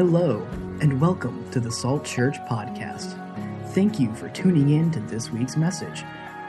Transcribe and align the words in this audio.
Hello, 0.00 0.48
and 0.80 0.98
welcome 0.98 1.44
to 1.50 1.60
the 1.60 1.70
Salt 1.70 2.06
Church 2.06 2.38
Podcast. 2.48 3.18
Thank 3.74 4.00
you 4.00 4.14
for 4.14 4.30
tuning 4.30 4.70
in 4.70 4.90
to 4.92 5.00
this 5.00 5.30
week's 5.30 5.58
message. 5.58 6.04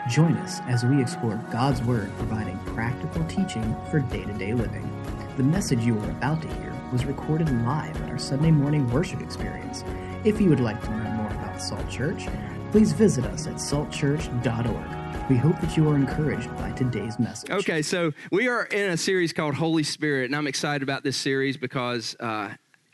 Join 0.10 0.38
us 0.38 0.62
as 0.70 0.86
we 0.86 1.02
explore 1.02 1.36
God's 1.52 1.82
Word 1.82 2.10
providing 2.18 2.58
practical 2.60 3.26
teaching 3.26 3.76
for 3.90 4.00
day 4.00 4.24
to 4.24 4.32
day 4.36 4.54
living. 4.54 4.90
The 5.36 5.44
message 5.44 5.82
you 5.82 6.00
are 6.00 6.12
about 6.12 6.42
to 6.44 6.48
hear 6.48 6.74
was 6.94 7.04
recorded 7.04 7.50
live 7.66 8.02
at 8.04 8.10
our 8.10 8.18
Sunday 8.18 8.52
morning 8.52 8.90
worship 8.90 9.20
experience. 9.20 9.84
If 10.24 10.40
you 10.40 10.48
would 10.48 10.62
like 10.62 10.82
to 10.86 10.90
learn 10.90 11.18
more 11.18 11.32
about 11.32 11.62
Salt 11.62 11.90
Church, 11.90 12.28
please 12.72 12.94
visit 12.94 13.26
us 13.26 13.48
at 13.48 13.56
saltchurch.org. 13.56 15.30
We 15.30 15.36
hope 15.36 15.60
that 15.60 15.76
you 15.76 15.90
are 15.90 15.98
encouraged 15.98 16.50
by 16.56 16.72
today's 16.72 17.20
message. 17.20 17.52
Okay, 17.52 17.82
so 17.82 18.14
we 18.32 18.48
are 18.48 18.64
in 18.68 18.92
a 18.92 18.98
series 18.98 19.34
called 19.34 19.56
Holy 19.56 19.84
Spirit, 19.84 20.28
and 20.28 20.38
I'm 20.38 20.48
excited 20.48 20.84
about 20.84 21.04
this 21.04 21.18
series 21.18 21.58
because 21.58 22.16
uh, 22.22 22.52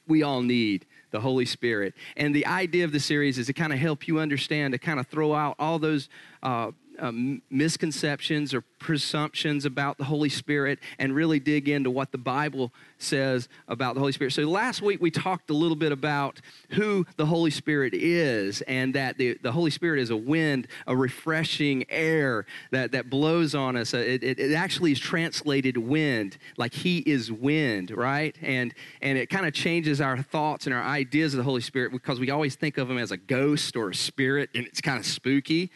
we 0.07 0.23
all 0.23 0.41
need 0.41 0.85
the 1.11 1.19
Holy 1.19 1.45
Spirit. 1.45 1.93
And 2.15 2.35
the 2.35 2.45
idea 2.45 2.83
of 2.85 2.91
the 2.91 2.99
series 2.99 3.37
is 3.37 3.47
to 3.47 3.53
kind 3.53 3.73
of 3.73 3.79
help 3.79 4.07
you 4.07 4.19
understand, 4.19 4.73
to 4.73 4.77
kind 4.77 4.99
of 4.99 5.07
throw 5.07 5.33
out 5.33 5.55
all 5.59 5.79
those. 5.79 6.09
Uh, 6.43 6.71
um, 6.99 7.41
misconceptions 7.49 8.53
or 8.53 8.61
presumptions 8.79 9.65
about 9.65 9.97
the 9.97 10.03
Holy 10.03 10.29
Spirit 10.29 10.79
and 10.99 11.13
really 11.15 11.39
dig 11.39 11.69
into 11.69 11.89
what 11.89 12.11
the 12.11 12.17
Bible 12.17 12.71
says 12.97 13.49
about 13.67 13.95
the 13.95 13.99
Holy 13.99 14.11
Spirit. 14.11 14.33
So 14.33 14.43
last 14.43 14.81
week 14.81 15.01
we 15.01 15.11
talked 15.11 15.49
a 15.49 15.53
little 15.53 15.75
bit 15.75 15.91
about 15.91 16.41
who 16.71 17.05
the 17.17 17.25
Holy 17.25 17.51
Spirit 17.51 17.93
is 17.93 18.61
and 18.63 18.93
that 18.95 19.17
the, 19.17 19.37
the 19.41 19.51
Holy 19.51 19.71
Spirit 19.71 19.99
is 19.99 20.09
a 20.09 20.17
wind, 20.17 20.67
a 20.85 20.95
refreshing 20.95 21.85
air 21.89 22.45
that, 22.71 22.91
that 22.91 23.09
blows 23.09 23.55
on 23.55 23.75
us. 23.75 23.93
Uh, 23.93 23.97
it, 23.97 24.23
it, 24.23 24.39
it 24.39 24.53
actually 24.53 24.91
is 24.91 24.99
translated 24.99 25.77
wind, 25.77 26.37
like 26.57 26.73
He 26.73 26.99
is 26.99 27.31
wind, 27.31 27.91
right? 27.91 28.35
And, 28.41 28.73
and 29.01 29.17
it 29.17 29.29
kind 29.29 29.45
of 29.45 29.53
changes 29.53 30.01
our 30.01 30.21
thoughts 30.21 30.65
and 30.65 30.75
our 30.75 30.83
ideas 30.83 31.33
of 31.33 31.37
the 31.37 31.43
Holy 31.43 31.61
Spirit 31.61 31.91
because 31.91 32.19
we 32.19 32.29
always 32.29 32.55
think 32.55 32.77
of 32.77 32.89
Him 32.89 32.97
as 32.97 33.11
a 33.11 33.17
ghost 33.17 33.75
or 33.75 33.89
a 33.89 33.95
spirit 33.95 34.49
and 34.55 34.65
it's 34.65 34.81
kind 34.81 34.99
of 34.99 35.05
spooky. 35.05 35.71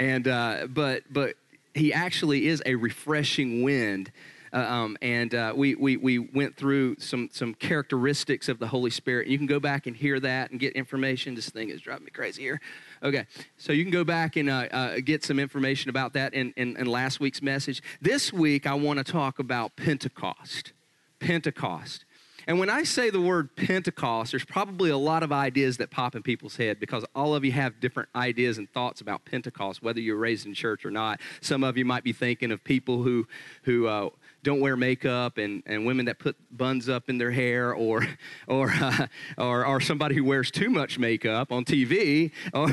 And, 0.00 0.26
uh, 0.26 0.66
but, 0.68 1.02
but 1.10 1.34
he 1.74 1.92
actually 1.92 2.46
is 2.46 2.62
a 2.64 2.74
refreshing 2.74 3.62
wind. 3.62 4.10
Uh, 4.52 4.56
um, 4.56 4.96
and 5.00 5.34
uh, 5.34 5.52
we, 5.54 5.74
we, 5.74 5.96
we 5.96 6.18
went 6.18 6.56
through 6.56 6.96
some, 6.98 7.28
some 7.32 7.54
characteristics 7.54 8.48
of 8.48 8.58
the 8.58 8.66
Holy 8.66 8.90
Spirit. 8.90 9.28
You 9.28 9.38
can 9.38 9.46
go 9.46 9.60
back 9.60 9.86
and 9.86 9.94
hear 9.94 10.18
that 10.18 10.50
and 10.50 10.58
get 10.58 10.72
information. 10.72 11.34
This 11.34 11.50
thing 11.50 11.68
is 11.68 11.80
driving 11.82 12.06
me 12.06 12.10
crazy 12.10 12.42
here. 12.42 12.60
Okay, 13.02 13.26
so 13.58 13.72
you 13.72 13.84
can 13.84 13.92
go 13.92 14.02
back 14.02 14.36
and 14.36 14.50
uh, 14.50 14.66
uh 14.72 14.96
get 15.04 15.22
some 15.22 15.38
information 15.38 15.88
about 15.88 16.14
that 16.14 16.34
in, 16.34 16.52
in, 16.56 16.76
in 16.78 16.86
last 16.86 17.20
week's 17.20 17.42
message. 17.42 17.82
This 18.00 18.32
week, 18.32 18.66
I 18.66 18.74
want 18.74 18.98
to 18.98 19.04
talk 19.04 19.38
about 19.38 19.76
Pentecost. 19.76 20.72
Pentecost. 21.20 22.04
And 22.50 22.58
when 22.58 22.68
I 22.68 22.82
say 22.82 23.10
the 23.10 23.20
word 23.20 23.54
Pentecost, 23.54 24.32
there's 24.32 24.44
probably 24.44 24.90
a 24.90 24.96
lot 24.96 25.22
of 25.22 25.30
ideas 25.30 25.76
that 25.76 25.92
pop 25.92 26.16
in 26.16 26.22
people's 26.24 26.56
head 26.56 26.80
because 26.80 27.04
all 27.14 27.36
of 27.36 27.44
you 27.44 27.52
have 27.52 27.78
different 27.78 28.08
ideas 28.16 28.58
and 28.58 28.68
thoughts 28.72 29.00
about 29.00 29.24
Pentecost, 29.24 29.84
whether 29.84 30.00
you're 30.00 30.16
raised 30.16 30.46
in 30.46 30.52
church 30.52 30.84
or 30.84 30.90
not. 30.90 31.20
Some 31.40 31.62
of 31.62 31.76
you 31.76 31.84
might 31.84 32.02
be 32.02 32.12
thinking 32.12 32.50
of 32.50 32.64
people 32.64 33.04
who, 33.04 33.28
who 33.62 33.86
uh, 33.86 34.08
don't 34.42 34.58
wear 34.58 34.76
makeup 34.76 35.38
and, 35.38 35.62
and 35.64 35.86
women 35.86 36.06
that 36.06 36.18
put 36.18 36.34
buns 36.50 36.88
up 36.88 37.08
in 37.08 37.18
their 37.18 37.30
hair 37.30 37.72
or, 37.72 38.04
or, 38.48 38.68
uh, 38.68 39.06
or, 39.38 39.64
or 39.64 39.80
somebody 39.80 40.16
who 40.16 40.24
wears 40.24 40.50
too 40.50 40.70
much 40.70 40.98
makeup 40.98 41.52
on 41.52 41.64
TV 41.64 42.32
or, 42.52 42.68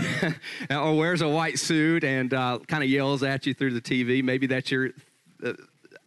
or 0.76 0.98
wears 0.98 1.22
a 1.22 1.30
white 1.30 1.60
suit 1.60 2.04
and 2.04 2.34
uh, 2.34 2.58
kind 2.68 2.84
of 2.84 2.90
yells 2.90 3.22
at 3.22 3.46
you 3.46 3.54
through 3.54 3.80
the 3.80 3.82
TV. 3.82 4.24
Maybe 4.24 4.48
that's 4.48 4.72
your 4.72 4.90
uh, 5.46 5.54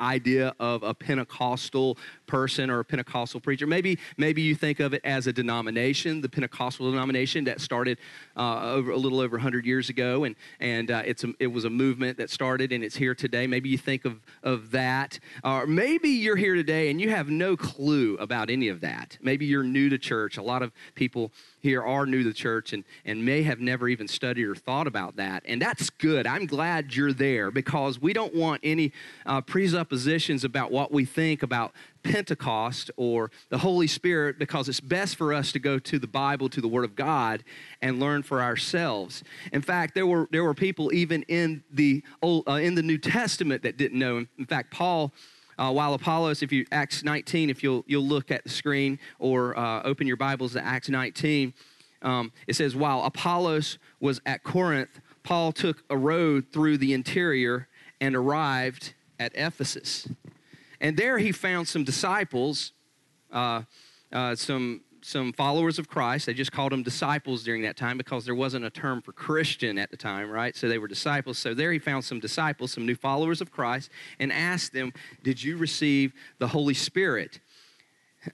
idea 0.01 0.55
of 0.59 0.83
a 0.83 0.95
Pentecostal 0.95 1.99
person 2.27 2.71
or 2.71 2.81
a 2.81 2.85
Pentecostal 2.85 3.41
preacher. 3.41 3.67
Maybe, 3.67 3.99
maybe 4.17 4.43
you 4.43 4.55
think 4.55 4.81
of 4.81 4.95
it 4.95 5.03
as 5.05 5.27
a 5.27 5.33
denomination, 5.33 6.21
the 6.21 6.29
Pentecostal 6.29 6.91
denomination 6.91 7.45
that 7.45 7.61
started 7.61 7.99
uh, 8.37 8.73
over, 8.73 8.91
a 8.91 8.97
little 8.97 9.21
over 9.21 9.37
100 9.37 9.67
years 9.67 9.89
ago, 9.89 10.25
and, 10.25 10.37
and 10.61 10.91
uh, 10.91 11.03
it's 11.05 11.25
a, 11.25 11.33
it 11.39 11.49
was 11.49 11.65
a 11.65 11.71
movement 11.71 12.19
that 12.19 12.31
started 12.31 12.73
and 12.73 12.83
it's 12.83 12.97
here 12.97 13.15
today. 13.15 13.47
Maybe 13.47 13.69
you 13.69 13.79
think 13.79 14.05
of, 14.05 14.21
of 14.43 14.71
that. 14.71 15.19
Or 15.45 15.67
maybe 15.67 16.09
you're 16.09 16.37
here 16.37 16.55
today 16.55 16.91
and 16.91 17.01
you 17.01 17.11
have 17.11 17.29
no 17.29 17.57
clue 17.57 18.17
about 18.17 18.51
any 18.51 18.69
of 18.69 18.81
that. 18.81 19.19
Maybe 19.21 19.47
you're 19.47 19.63
new 19.63 19.89
to 19.89 19.99
church. 19.99 20.37
A 20.37 20.43
lot 20.43 20.63
of 20.63 20.73
people 20.95 21.33
here 21.61 21.83
are 21.83 22.07
new 22.07 22.23
to 22.23 22.29
the 22.29 22.35
church 22.35 22.73
and, 22.73 22.85
and 23.05 23.25
may 23.25 23.43
have 23.43 23.61
never 23.61 23.89
even 23.89 24.09
studied 24.09 24.45
or 24.45 24.55
thought 24.55 24.87
about 24.87 25.17
that. 25.17 25.43
And 25.47 25.61
that's 25.61 25.91
good. 25.91 26.27
I'm 26.27 26.47
glad 26.47 26.95
you're 26.95 27.13
there 27.13 27.51
because 27.51 28.01
we 28.01 28.13
don't 28.13 28.35
want 28.35 28.61
any 28.65 28.93
uh, 29.27 29.41
presuppositions 29.43 30.45
about 30.45 30.71
what 30.71 30.91
we 30.91 31.05
think 31.05 31.43
about 31.43 31.73
Pentecost 32.03 32.91
or 32.97 33.31
the 33.51 33.59
Holy 33.59 33.87
Spirit 33.87 34.39
because 34.39 34.69
it's 34.69 34.81
best 34.81 35.17
for 35.17 35.35
us 35.35 35.53
to 35.53 35.59
go 35.59 35.79
to 35.79 35.99
the 35.99 36.07
Bible, 36.07 36.49
to 36.49 36.61
the 36.61 36.69
Word 36.69 36.85
of 36.85 36.97
God, 36.97 37.45
and 37.83 38.01
learn 38.01 38.23
for 38.23 38.43
ourselves. 38.43 39.23
In 39.53 39.63
fact, 39.63 39.95
there 39.95 40.07
were, 40.07 40.29
there 40.33 40.45
were 40.45 40.55
people 40.55 40.93
even 40.93 41.23
in 41.25 41.63
the, 41.71 42.03
Old, 42.23 42.49
uh, 42.49 42.53
in 42.53 42.75
the 42.75 42.83
New 42.83 42.99
Testament 42.99 43.63
that 43.63 43.77
didn't 43.77 43.99
know. 43.99 44.27
In 44.39 44.47
fact, 44.47 44.71
Paul. 44.73 45.13
Uh, 45.61 45.71
while 45.71 45.93
Apollos, 45.93 46.43
if 46.43 46.51
you 46.51 46.65
Acts 46.73 47.05
19, 47.05 47.51
if 47.51 47.63
you'll 47.63 47.85
you'll 47.87 48.07
look 48.07 48.31
at 48.31 48.43
the 48.45 48.49
screen 48.49 48.99
or 49.19 49.57
uh, 49.59 49.83
open 49.83 50.07
your 50.07 50.17
Bibles 50.17 50.55
to 50.55 50.65
Acts 50.65 50.89
19, 50.89 51.53
um, 52.01 52.33
it 52.47 52.57
says 52.57 52.75
while 52.75 53.03
Apollos 53.03 53.77
was 54.01 54.23
at 54.25 54.43
Corinth, 54.43 55.01
Paul 55.23 55.53
took 55.53 55.85
a 55.91 55.99
road 55.99 56.47
through 56.51 56.79
the 56.79 56.95
interior 56.95 57.69
and 58.01 58.17
arrived 58.17 58.95
at 59.19 59.33
Ephesus. 59.35 60.09
And 60.81 60.97
there 60.97 61.19
he 61.19 61.31
found 61.31 61.69
some 61.69 61.85
disciples, 61.85 62.73
uh, 63.31 63.65
uh, 64.11 64.37
some, 64.37 64.81
some 65.11 65.33
followers 65.33 65.79
of 65.79 65.89
Christ. 65.89 66.27
They 66.27 66.35
just 66.35 66.53
called 66.53 66.73
them 66.73 66.83
disciples 66.83 67.43
during 67.43 67.63
that 67.63 67.77
time 67.77 67.99
because 67.99 68.25
there 68.25 68.35
wasn't 68.35 68.65
a 68.65 68.71
term 68.71 69.03
for 69.03 69.13
Christian 69.13 69.79
at 69.79 69.91
the 69.91 69.97
time, 69.97 70.31
right? 70.31 70.57
So 70.57 70.69
they 70.69 70.79
were 70.79 70.89
disciples. 70.89 71.39
So 71.39 71.53
there 71.53 71.73
he 71.73 71.79
found 71.79 72.05
some 72.05 72.21
disciples, 72.21 72.73
some 72.73 72.87
new 72.87 72.95
followers 72.95 73.41
of 73.41 73.51
Christ, 73.51 73.91
and 74.19 74.33
asked 74.33 74.73
them, 74.73 74.93
Did 75.23 75.43
you 75.43 75.57
receive 75.57 76.13
the 76.39 76.49
Holy 76.49 76.75
Spirit? 76.75 77.41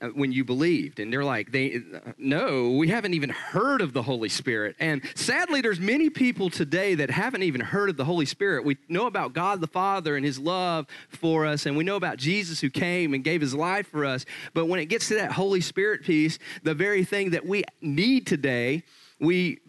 Uh, 0.01 0.07
when 0.07 0.33
you 0.33 0.43
believed. 0.43 0.99
And 0.99 1.13
they're 1.13 1.23
like 1.23 1.53
they 1.53 1.81
no 2.17 2.71
we 2.71 2.89
haven't 2.89 3.13
even 3.13 3.29
heard 3.29 3.79
of 3.79 3.93
the 3.93 4.01
holy 4.01 4.27
spirit. 4.27 4.75
And 4.81 5.01
sadly 5.15 5.61
there's 5.61 5.79
many 5.79 6.09
people 6.09 6.49
today 6.49 6.95
that 6.95 7.09
haven't 7.09 7.43
even 7.43 7.61
heard 7.61 7.89
of 7.89 7.95
the 7.95 8.03
holy 8.03 8.25
spirit. 8.25 8.65
We 8.65 8.75
know 8.89 9.07
about 9.07 9.31
god 9.31 9.61
the 9.61 9.67
father 9.67 10.17
and 10.17 10.25
his 10.25 10.39
love 10.39 10.87
for 11.07 11.45
us 11.45 11.65
and 11.65 11.77
we 11.77 11.85
know 11.85 11.95
about 11.95 12.17
jesus 12.17 12.59
who 12.59 12.69
came 12.69 13.13
and 13.13 13.23
gave 13.23 13.39
his 13.39 13.55
life 13.55 13.87
for 13.87 14.03
us. 14.03 14.25
But 14.53 14.65
when 14.65 14.81
it 14.81 14.87
gets 14.87 15.07
to 15.07 15.13
that 15.15 15.31
holy 15.31 15.61
spirit 15.61 16.03
piece 16.03 16.37
the 16.63 16.73
very 16.73 17.05
thing 17.05 17.29
that 17.29 17.45
we 17.45 17.63
need 17.79 18.27
today 18.27 18.83
we 19.21 19.61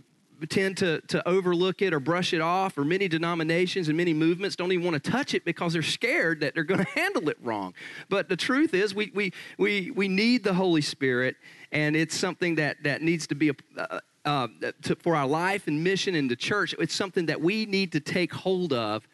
tend 0.47 0.77
to, 0.79 1.01
to 1.03 1.27
overlook 1.29 1.83
it 1.83 1.93
or 1.93 2.01
brush 2.01 2.33
it 2.33 2.41
off, 2.41 2.79
or 2.79 2.85
many 2.85 3.09
denominations 3.09 3.89
and 3.89 3.97
many 3.97 4.15
movements 4.15 4.57
don't 4.57 4.73
even 4.73 4.85
want 4.85 5.03
to 5.03 5.11
touch 5.11 5.35
it 5.35 5.45
because 5.45 5.73
they're 5.73 5.83
scared 5.83 6.41
that 6.41 6.55
they're 6.55 6.65
going 6.65 6.85
to 6.85 6.91
handle 6.91 7.29
it 7.29 7.37
wrong. 7.43 7.75
But 8.09 8.29
the 8.29 8.37
truth 8.37 8.75
is, 8.75 8.95
we, 8.95 9.11
we, 9.15 9.33
we, 9.59 9.91
we 9.91 10.09
need 10.09 10.45
the 10.45 10.55
Holy 10.55 10.83
Spirit, 10.83 11.37
and 11.73 11.97
it's 11.97 12.17
something 12.17 12.55
that, 12.57 12.83
that 12.85 13.03
needs 13.03 13.27
to 13.29 13.35
be 13.35 13.51
a, 13.51 13.55
uh, 13.77 14.01
uh, 14.25 14.49
to, 14.83 14.95
for 14.97 15.17
our 15.17 15.27
life 15.27 15.67
and 15.69 15.83
mission 15.83 16.15
in 16.15 16.29
the 16.29 16.37
church. 16.37 16.75
It's 16.79 16.95
something 16.95 17.27
that 17.27 17.41
we 17.41 17.67
need 17.67 17.93
to 17.93 18.01
take 18.01 18.33
hold 18.33 18.73
of 18.73 19.09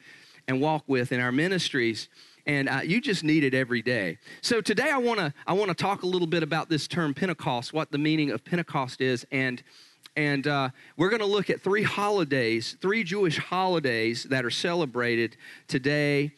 and 0.48 0.60
walk 0.60 0.84
with 0.86 1.12
in 1.12 1.20
our 1.20 1.32
ministries 1.32 2.08
and 2.46 2.68
uh, 2.68 2.80
you 2.84 3.00
just 3.00 3.24
need 3.24 3.44
it 3.44 3.54
every 3.54 3.82
day. 3.82 4.18
So 4.42 4.60
today 4.60 4.90
I 4.90 4.98
want 4.98 5.18
to 5.18 5.32
I 5.46 5.52
want 5.54 5.68
to 5.68 5.74
talk 5.74 6.02
a 6.02 6.06
little 6.06 6.26
bit 6.26 6.42
about 6.42 6.68
this 6.68 6.86
term 6.86 7.14
Pentecost, 7.14 7.72
what 7.72 7.90
the 7.90 7.98
meaning 7.98 8.30
of 8.30 8.44
Pentecost 8.44 9.00
is, 9.00 9.26
and 9.32 9.62
and 10.16 10.46
uh, 10.46 10.70
we're 10.96 11.10
going 11.10 11.20
to 11.20 11.26
look 11.26 11.50
at 11.50 11.60
three 11.60 11.82
holidays, 11.82 12.76
three 12.80 13.02
Jewish 13.02 13.38
holidays 13.38 14.24
that 14.24 14.44
are 14.44 14.50
celebrated 14.50 15.36
today, 15.66 16.32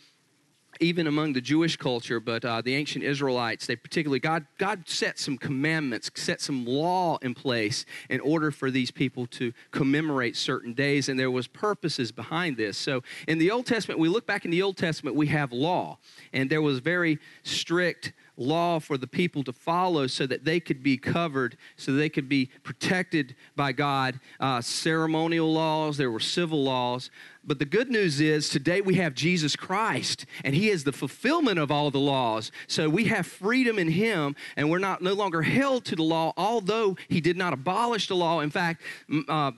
even 0.81 1.07
among 1.07 1.33
the 1.33 1.41
Jewish 1.41 1.77
culture, 1.77 2.21
but 2.21 2.45
uh, 2.45 2.61
the 2.61 2.75
ancient 2.75 3.05
Israelites, 3.05 3.67
they 3.67 3.77
particularly, 3.77 4.21
God, 4.21 4.47
God 4.59 4.89
set 4.89 5.19
some 5.19 5.39
commandments, 5.39 6.11
set 6.15 6.41
some 6.41 6.65
law 6.65 7.19
in 7.23 7.35
place 7.35 7.87
in 8.11 8.21
order 8.21 8.51
for 8.51 8.71
these 8.71 8.91
people 8.91 9.27
to 9.29 9.53
commemorate 9.71 10.37
certain 10.37 10.75
days, 10.75 11.09
and 11.09 11.19
there 11.19 11.31
was 11.31 11.47
purposes 11.47 12.13
behind 12.13 12.57
this. 12.57 12.77
So 12.77 13.03
in 13.27 13.39
the 13.39 13.51
Old 13.51 13.67
Testament, 13.67 14.01
we 14.01 14.09
look 14.09 14.27
back 14.27 14.45
in 14.45 14.51
the 14.51 14.63
Old 14.63 14.77
Testament, 14.77 15.17
we 15.17 15.29
have 15.29 15.53
law, 15.53 15.99
and 16.33 16.51
there 16.51 16.63
was 16.63 16.79
very 16.79 17.19
strict 17.43 18.13
law 18.37 18.79
for 18.79 18.99
the 18.99 19.07
people 19.07 19.43
to 19.45 19.53
follow 19.53 20.07
so 20.07 20.27
that 20.27 20.45
they 20.45 20.61
could 20.61 20.83
be 20.83 20.97
covered, 20.97 21.57
so 21.77 21.93
they 21.93 22.09
could 22.09 22.29
be 22.29 22.51
protected 22.63 23.35
by 23.55 23.73
God. 23.73 24.21
Uh, 24.39 24.61
ceremonial 24.61 25.53
laws, 25.53 25.97
there 25.97 26.11
were 26.11 26.21
civil 26.21 26.63
laws. 26.63 27.11
But 27.45 27.59
the 27.59 27.65
good 27.65 27.91
news 27.91 28.21
is 28.21 28.49
today 28.49 28.81
we 28.81 28.97
have 28.97 29.15
Jesus 29.15 29.55
Christ, 29.55 30.27
and 30.45 30.55
He 30.55 30.69
is 30.69 30.85
the 30.85 30.93
fulfillment 30.93 31.59
of 31.59 31.71
all 31.71 31.91
the 31.91 32.01
laws. 32.01 32.51
So 32.67 32.89
we 32.89 33.05
have 33.05 33.27
freedom 33.27 33.79
in 33.79 33.89
Him, 33.89 34.35
and 34.57 34.71
we're 34.71 34.79
not 34.79 35.01
no 35.01 35.15
longer 35.15 35.43
held 35.43 35.85
to 35.87 35.97
the 35.97 36.03
law, 36.03 36.33
although 36.37 36.97
He 37.09 37.21
did 37.21 37.37
not 37.37 37.53
abolish 37.53 38.09
the 38.09 38.17
law. 38.17 38.41
In 38.41 38.51
fact, 38.51 38.83
uh, 39.29 39.53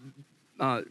uh, 0.61 0.83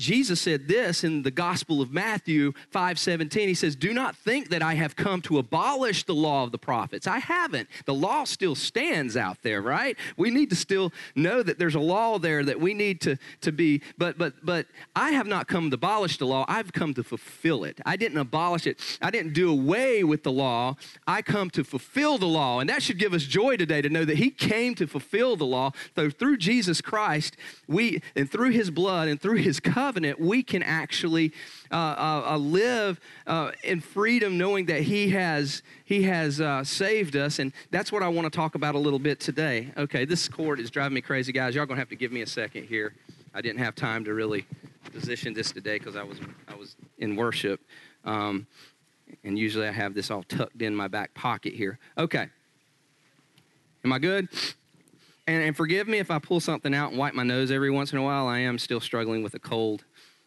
Jesus 0.00 0.40
said 0.40 0.66
this 0.66 1.04
in 1.04 1.22
the 1.22 1.30
Gospel 1.30 1.82
of 1.82 1.92
Matthew 1.92 2.52
5 2.70 2.98
17. 2.98 3.48
He 3.48 3.54
says, 3.54 3.76
Do 3.76 3.92
not 3.92 4.16
think 4.16 4.48
that 4.48 4.62
I 4.62 4.74
have 4.74 4.96
come 4.96 5.20
to 5.22 5.38
abolish 5.38 6.04
the 6.04 6.14
law 6.14 6.42
of 6.42 6.52
the 6.52 6.58
prophets. 6.58 7.06
I 7.06 7.18
haven't. 7.18 7.68
The 7.84 7.94
law 7.94 8.24
still 8.24 8.54
stands 8.54 9.16
out 9.16 9.42
there, 9.42 9.60
right? 9.60 9.96
We 10.16 10.30
need 10.30 10.48
to 10.50 10.56
still 10.56 10.92
know 11.14 11.42
that 11.42 11.58
there's 11.58 11.74
a 11.74 11.80
law 11.80 12.18
there 12.18 12.42
that 12.42 12.58
we 12.58 12.72
need 12.72 13.02
to, 13.02 13.18
to 13.42 13.52
be, 13.52 13.82
but 13.98 14.16
but 14.16 14.34
but 14.42 14.66
I 14.96 15.10
have 15.10 15.26
not 15.26 15.46
come 15.48 15.70
to 15.70 15.74
abolish 15.74 16.16
the 16.16 16.26
law. 16.26 16.46
I've 16.48 16.72
come 16.72 16.94
to 16.94 17.04
fulfill 17.04 17.64
it. 17.64 17.78
I 17.84 17.96
didn't 17.96 18.18
abolish 18.18 18.66
it. 18.66 18.80
I 19.02 19.10
didn't 19.10 19.34
do 19.34 19.50
away 19.50 20.02
with 20.02 20.22
the 20.22 20.32
law. 20.32 20.76
I 21.06 21.20
come 21.20 21.50
to 21.50 21.62
fulfill 21.62 22.16
the 22.16 22.26
law. 22.26 22.60
And 22.60 22.70
that 22.70 22.82
should 22.82 22.98
give 22.98 23.12
us 23.12 23.24
joy 23.24 23.58
today 23.58 23.82
to 23.82 23.90
know 23.90 24.06
that 24.06 24.16
He 24.16 24.30
came 24.30 24.74
to 24.76 24.86
fulfill 24.86 25.36
the 25.36 25.44
law. 25.44 25.72
So 25.94 26.08
through 26.08 26.38
Jesus 26.38 26.80
Christ, 26.80 27.36
we 27.68 28.00
and 28.16 28.30
through 28.30 28.50
His 28.50 28.70
blood 28.70 29.08
and 29.08 29.20
through 29.20 29.36
His 29.36 29.60
covenant 29.60 29.89
covenant, 29.90 30.20
we 30.20 30.40
can 30.40 30.62
actually 30.62 31.32
uh, 31.72 31.74
uh, 31.74 32.22
uh, 32.30 32.36
live 32.36 33.00
uh, 33.26 33.50
in 33.64 33.80
freedom, 33.80 34.38
knowing 34.38 34.66
that 34.66 34.82
He 34.82 35.10
has 35.10 35.62
He 35.84 36.04
has 36.04 36.40
uh, 36.40 36.62
saved 36.62 37.16
us, 37.16 37.40
and 37.40 37.52
that's 37.72 37.90
what 37.90 38.04
I 38.04 38.08
want 38.08 38.32
to 38.32 38.36
talk 38.36 38.54
about 38.54 38.76
a 38.76 38.78
little 38.78 39.00
bit 39.00 39.18
today. 39.18 39.72
Okay, 39.76 40.04
this 40.04 40.28
cord 40.28 40.60
is 40.60 40.70
driving 40.70 40.94
me 40.94 41.00
crazy, 41.00 41.32
guys. 41.32 41.56
Y'all 41.56 41.66
gonna 41.66 41.80
have 41.80 41.88
to 41.88 41.96
give 41.96 42.12
me 42.12 42.22
a 42.22 42.26
second 42.26 42.68
here. 42.68 42.94
I 43.34 43.40
didn't 43.40 43.58
have 43.58 43.74
time 43.74 44.04
to 44.04 44.14
really 44.14 44.46
position 44.92 45.34
this 45.34 45.50
today 45.50 45.78
because 45.78 45.96
I 45.96 46.04
was 46.04 46.20
I 46.46 46.54
was 46.54 46.76
in 46.98 47.16
worship, 47.16 47.60
um, 48.04 48.46
and 49.24 49.36
usually 49.36 49.66
I 49.66 49.72
have 49.72 49.92
this 49.92 50.08
all 50.08 50.22
tucked 50.22 50.62
in 50.62 50.72
my 50.72 50.86
back 50.86 51.14
pocket 51.14 51.52
here. 51.52 51.80
Okay, 51.98 52.28
am 53.84 53.92
I 53.92 53.98
good? 53.98 54.28
And, 55.30 55.44
and, 55.44 55.56
forgive 55.56 55.86
me 55.86 55.98
if 55.98 56.10
I 56.10 56.18
pull 56.18 56.40
something 56.40 56.74
out 56.74 56.90
and 56.90 56.98
wipe 56.98 57.14
my 57.14 57.22
nose 57.22 57.52
every 57.52 57.70
once 57.70 57.92
in 57.92 57.98
a 57.98 58.02
while. 58.02 58.26
I 58.26 58.40
am 58.40 58.58
still 58.58 58.80
struggling 58.80 59.22
with 59.22 59.34
a 59.34 59.38
cold. 59.38 59.84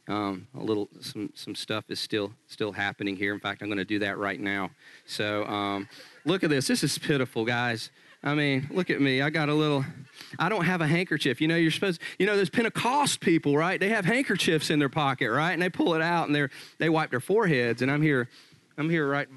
Um, 0.08 0.48
a 0.58 0.64
little, 0.64 0.88
some, 1.02 1.30
some 1.34 1.56
stuff 1.56 1.84
is 1.90 2.00
still, 2.00 2.32
still 2.48 2.72
happening 2.72 3.18
here. 3.18 3.34
In 3.34 3.40
fact, 3.42 3.62
I'm 3.62 3.68
going 3.68 3.80
to 3.80 3.86
do 3.86 4.00
that 4.00 4.18
right 4.18 4.40
now. 4.40 4.72
So, 5.06 5.46
um, 5.46 5.90
look 6.24 6.46
at 6.46 6.50
this. 6.50 6.68
This 6.68 6.86
is 6.86 6.98
pitiful, 6.98 7.44
guys. 7.44 7.92
I 8.24 8.34
mean, 8.34 8.70
look 8.72 8.90
at 8.90 9.02
me. 9.02 9.22
I 9.22 9.30
got 9.30 9.50
a 9.50 9.54
little. 9.54 9.84
I 10.40 10.48
don't 10.48 10.64
have 10.64 10.80
a 10.80 10.88
handkerchief. 10.88 11.42
You 11.42 11.50
know, 11.50 11.58
you're 11.58 11.72
supposed. 11.72 12.00
You 12.18 12.26
know, 12.26 12.38
there's 12.38 12.50
Pentecost 12.50 13.20
people, 13.20 13.58
right? 13.58 13.82
They 13.82 13.90
have 13.90 14.06
handkerchiefs 14.06 14.70
in 14.70 14.80
their 14.80 14.88
pocket, 14.88 15.32
right? 15.32 15.52
And 15.52 15.62
they 15.62 15.70
pull 15.70 15.96
it 15.96 16.02
out 16.02 16.28
and 16.28 16.36
they 16.36 16.48
they 16.78 16.88
wipe 16.88 17.10
their 17.10 17.20
foreheads. 17.20 17.82
And 17.82 17.92
I'm 17.92 18.02
here, 18.02 18.30
I'm 18.78 18.90
here 18.90 19.06
right 19.06 19.28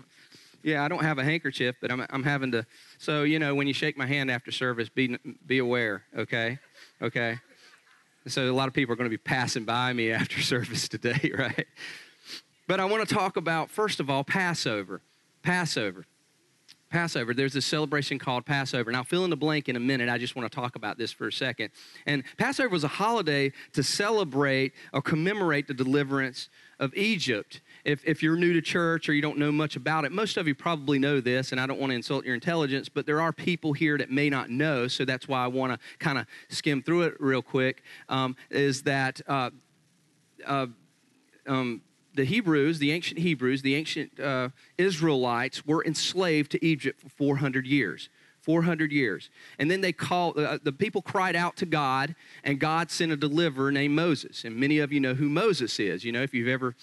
yeah, 0.62 0.84
I 0.84 0.88
don't 0.88 1.02
have 1.02 1.18
a 1.18 1.24
handkerchief, 1.24 1.76
but 1.80 1.90
I'm, 1.90 2.06
I'm 2.10 2.22
having 2.22 2.52
to. 2.52 2.66
So, 2.98 3.22
you 3.22 3.38
know, 3.38 3.54
when 3.54 3.66
you 3.66 3.74
shake 3.74 3.96
my 3.96 4.06
hand 4.06 4.30
after 4.30 4.50
service, 4.50 4.88
be, 4.88 5.16
be 5.46 5.58
aware, 5.58 6.04
okay? 6.16 6.58
Okay? 7.00 7.38
So, 8.26 8.50
a 8.50 8.52
lot 8.52 8.68
of 8.68 8.74
people 8.74 8.92
are 8.92 8.96
going 8.96 9.10
to 9.10 9.16
be 9.16 9.22
passing 9.22 9.64
by 9.64 9.92
me 9.92 10.10
after 10.12 10.40
service 10.40 10.88
today, 10.88 11.32
right? 11.38 11.66
But 12.66 12.80
I 12.80 12.84
want 12.84 13.08
to 13.08 13.14
talk 13.14 13.36
about, 13.36 13.70
first 13.70 14.00
of 14.00 14.10
all, 14.10 14.24
Passover. 14.24 15.00
Passover. 15.42 16.04
Passover. 16.90 17.34
There's 17.34 17.54
a 17.56 17.62
celebration 17.62 18.18
called 18.18 18.46
Passover. 18.46 18.90
Now, 18.90 19.02
fill 19.02 19.24
in 19.24 19.30
the 19.30 19.36
blank 19.36 19.68
in 19.68 19.76
a 19.76 19.80
minute. 19.80 20.08
I 20.08 20.18
just 20.18 20.36
want 20.36 20.50
to 20.50 20.54
talk 20.54 20.76
about 20.76 20.98
this 20.98 21.12
for 21.12 21.28
a 21.28 21.32
second. 21.32 21.70
And 22.06 22.24
Passover 22.38 22.68
was 22.68 22.84
a 22.84 22.88
holiday 22.88 23.52
to 23.72 23.82
celebrate 23.82 24.72
or 24.92 25.02
commemorate 25.02 25.66
the 25.68 25.74
deliverance 25.74 26.48
of 26.78 26.94
Egypt 26.94 27.60
if, 27.86 28.04
if 28.04 28.20
you're 28.20 28.36
new 28.36 28.52
to 28.52 28.60
church 28.60 29.08
or 29.08 29.14
you 29.14 29.22
don't 29.22 29.38
know 29.38 29.52
much 29.52 29.76
about 29.76 30.04
it, 30.04 30.10
most 30.10 30.36
of 30.36 30.48
you 30.48 30.56
probably 30.56 30.98
know 30.98 31.20
this, 31.20 31.52
and 31.52 31.60
I 31.60 31.66
don't 31.66 31.78
want 31.78 31.92
to 31.92 31.94
insult 31.94 32.24
your 32.24 32.34
intelligence, 32.34 32.88
but 32.88 33.06
there 33.06 33.20
are 33.20 33.32
people 33.32 33.72
here 33.72 33.96
that 33.96 34.10
may 34.10 34.28
not 34.28 34.50
know, 34.50 34.88
so 34.88 35.04
that's 35.04 35.28
why 35.28 35.44
I 35.44 35.46
want 35.46 35.72
to 35.72 35.78
kind 36.00 36.18
of 36.18 36.26
skim 36.48 36.82
through 36.82 37.02
it 37.02 37.14
real 37.20 37.42
quick. 37.42 37.84
Um, 38.08 38.34
is 38.50 38.82
that 38.82 39.20
uh, 39.28 39.50
uh, 40.44 40.66
um, 41.46 41.80
the 42.14 42.24
Hebrews, 42.24 42.80
the 42.80 42.90
ancient 42.90 43.20
Hebrews, 43.20 43.62
the 43.62 43.76
ancient 43.76 44.18
uh, 44.18 44.48
Israelites 44.76 45.64
were 45.64 45.84
enslaved 45.84 46.50
to 46.52 46.64
Egypt 46.66 47.00
for 47.00 47.08
400 47.10 47.66
years. 47.66 48.08
400 48.40 48.92
years. 48.92 49.28
And 49.58 49.68
then 49.68 49.80
they 49.80 49.92
called, 49.92 50.38
uh, 50.38 50.58
the 50.62 50.72
people 50.72 51.02
cried 51.02 51.34
out 51.34 51.56
to 51.56 51.66
God, 51.66 52.14
and 52.44 52.60
God 52.60 52.92
sent 52.92 53.10
a 53.10 53.16
deliverer 53.16 53.72
named 53.72 53.96
Moses. 53.96 54.44
And 54.44 54.56
many 54.56 54.78
of 54.78 54.92
you 54.92 55.00
know 55.00 55.14
who 55.14 55.28
Moses 55.28 55.80
is. 55.80 56.04
You 56.04 56.12
know, 56.12 56.22
if 56.22 56.32
you've 56.32 56.46
ever 56.46 56.76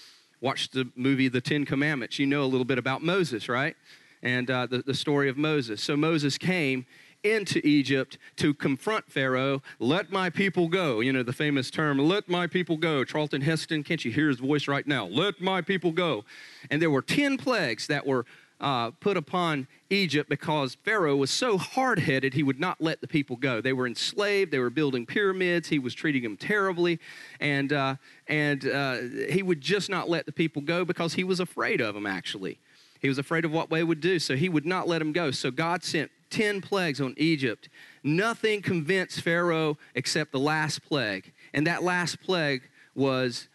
watched 0.44 0.74
the 0.74 0.86
movie 0.94 1.28
The 1.28 1.40
Ten 1.40 1.64
Commandments, 1.64 2.18
you 2.18 2.26
know 2.26 2.42
a 2.42 2.44
little 2.44 2.66
bit 2.66 2.76
about 2.76 3.02
Moses, 3.02 3.48
right? 3.48 3.74
And 4.22 4.50
uh, 4.50 4.66
the, 4.66 4.82
the 4.82 4.92
story 4.92 5.30
of 5.30 5.38
Moses. 5.38 5.82
So 5.82 5.96
Moses 5.96 6.36
came 6.36 6.84
into 7.22 7.66
Egypt 7.66 8.18
to 8.36 8.52
confront 8.52 9.10
Pharaoh, 9.10 9.62
let 9.78 10.12
my 10.12 10.28
people 10.28 10.68
go. 10.68 11.00
You 11.00 11.14
know, 11.14 11.22
the 11.22 11.32
famous 11.32 11.70
term, 11.70 11.98
let 11.98 12.28
my 12.28 12.46
people 12.46 12.76
go. 12.76 13.04
Charlton 13.04 13.40
Heston, 13.40 13.82
can't 13.82 14.04
you 14.04 14.12
hear 14.12 14.28
his 14.28 14.38
voice 14.38 14.68
right 14.68 14.86
now? 14.86 15.06
Let 15.06 15.40
my 15.40 15.62
people 15.62 15.92
go. 15.92 16.26
And 16.70 16.82
there 16.82 16.90
were 16.90 17.00
10 17.00 17.38
plagues 17.38 17.86
that 17.86 18.06
were 18.06 18.26
uh, 18.60 18.90
put 18.92 19.16
upon 19.16 19.66
Egypt 19.90 20.28
because 20.28 20.76
Pharaoh 20.84 21.16
was 21.16 21.30
so 21.30 21.58
hard 21.58 21.98
headed, 21.98 22.34
he 22.34 22.42
would 22.42 22.60
not 22.60 22.80
let 22.80 23.00
the 23.00 23.08
people 23.08 23.36
go. 23.36 23.60
They 23.60 23.72
were 23.72 23.86
enslaved, 23.86 24.50
they 24.50 24.58
were 24.58 24.70
building 24.70 25.06
pyramids, 25.06 25.68
he 25.68 25.78
was 25.78 25.94
treating 25.94 26.22
them 26.22 26.36
terribly, 26.36 26.98
and, 27.40 27.72
uh, 27.72 27.96
and 28.28 28.66
uh, 28.66 28.96
he 29.30 29.42
would 29.42 29.60
just 29.60 29.90
not 29.90 30.08
let 30.08 30.26
the 30.26 30.32
people 30.32 30.62
go 30.62 30.84
because 30.84 31.14
he 31.14 31.24
was 31.24 31.40
afraid 31.40 31.80
of 31.80 31.94
them, 31.94 32.06
actually. 32.06 32.58
He 33.00 33.08
was 33.08 33.18
afraid 33.18 33.44
of 33.44 33.52
what 33.52 33.68
they 33.68 33.84
would 33.84 34.00
do, 34.00 34.18
so 34.18 34.34
he 34.34 34.48
would 34.48 34.64
not 34.64 34.88
let 34.88 35.00
them 35.00 35.12
go. 35.12 35.30
So 35.30 35.50
God 35.50 35.84
sent 35.84 36.10
10 36.30 36.62
plagues 36.62 37.00
on 37.00 37.14
Egypt. 37.18 37.68
Nothing 38.02 38.62
convinced 38.62 39.20
Pharaoh 39.20 39.76
except 39.94 40.32
the 40.32 40.38
last 40.38 40.82
plague, 40.82 41.32
and 41.52 41.66
that 41.66 41.82
last 41.82 42.20
plague 42.22 42.62
was 42.94 43.48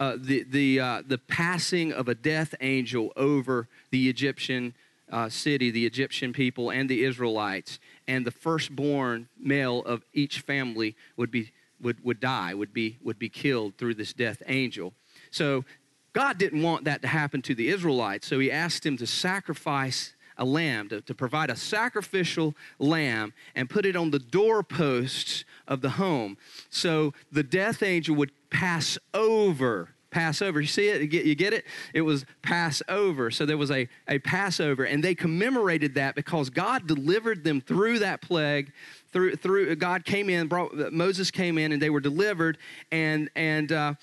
uh, 0.00 0.16
the, 0.18 0.44
the, 0.44 0.80
uh, 0.80 1.02
the 1.06 1.18
passing 1.18 1.92
of 1.92 2.08
a 2.08 2.14
death 2.14 2.54
angel 2.60 3.12
over 3.16 3.68
the 3.90 4.08
Egyptian 4.08 4.74
uh, 5.10 5.28
city, 5.28 5.70
the 5.70 5.86
Egyptian 5.86 6.32
people, 6.32 6.70
and 6.70 6.88
the 6.88 7.04
Israelites. 7.04 7.78
And 8.08 8.26
the 8.26 8.30
firstborn 8.30 9.28
male 9.38 9.80
of 9.80 10.04
each 10.12 10.40
family 10.40 10.96
would, 11.16 11.30
be, 11.30 11.52
would, 11.80 12.04
would 12.04 12.20
die, 12.20 12.54
would 12.54 12.72
be, 12.72 12.98
would 13.02 13.18
be 13.18 13.28
killed 13.28 13.76
through 13.76 13.94
this 13.94 14.12
death 14.12 14.42
angel. 14.46 14.92
So 15.30 15.64
God 16.12 16.38
didn't 16.38 16.62
want 16.62 16.84
that 16.84 17.02
to 17.02 17.08
happen 17.08 17.42
to 17.42 17.54
the 17.54 17.68
Israelites, 17.68 18.26
so 18.26 18.38
he 18.38 18.50
asked 18.50 18.84
him 18.84 18.96
to 18.98 19.06
sacrifice 19.06 20.14
a 20.36 20.44
lamb, 20.44 20.88
to, 20.88 21.00
to 21.02 21.14
provide 21.14 21.50
a 21.50 21.56
sacrificial 21.56 22.54
lamb 22.78 23.32
and 23.54 23.70
put 23.70 23.86
it 23.86 23.96
on 23.96 24.10
the 24.10 24.18
doorposts 24.18 25.44
of 25.68 25.80
the 25.80 25.90
home. 25.90 26.36
So 26.70 27.14
the 27.30 27.42
death 27.42 27.82
angel 27.82 28.16
would 28.16 28.32
pass 28.50 28.98
over 29.12 29.90
Passover. 30.14 30.60
You 30.60 30.68
see 30.68 30.88
it? 30.88 31.00
You 31.00 31.06
get, 31.08 31.26
you 31.26 31.34
get 31.34 31.52
it? 31.52 31.64
It 31.92 32.02
was 32.02 32.24
Passover. 32.40 33.32
So 33.32 33.44
there 33.44 33.58
was 33.58 33.72
a, 33.72 33.88
a 34.06 34.20
Passover, 34.20 34.84
and 34.84 35.02
they 35.02 35.14
commemorated 35.14 35.96
that 35.96 36.14
because 36.14 36.50
God 36.50 36.86
delivered 36.86 37.42
them 37.42 37.60
through 37.60 37.98
that 37.98 38.22
plague. 38.22 38.72
Through, 39.12 39.36
through 39.36 39.74
God 39.76 40.04
came 40.04 40.30
in, 40.30 40.46
brought 40.46 40.92
Moses 40.92 41.30
came 41.30 41.58
in, 41.58 41.72
and 41.72 41.82
they 41.82 41.90
were 41.90 42.00
delivered, 42.00 42.58
and 42.90 43.28
and 43.36 43.70
uh, 43.70 43.94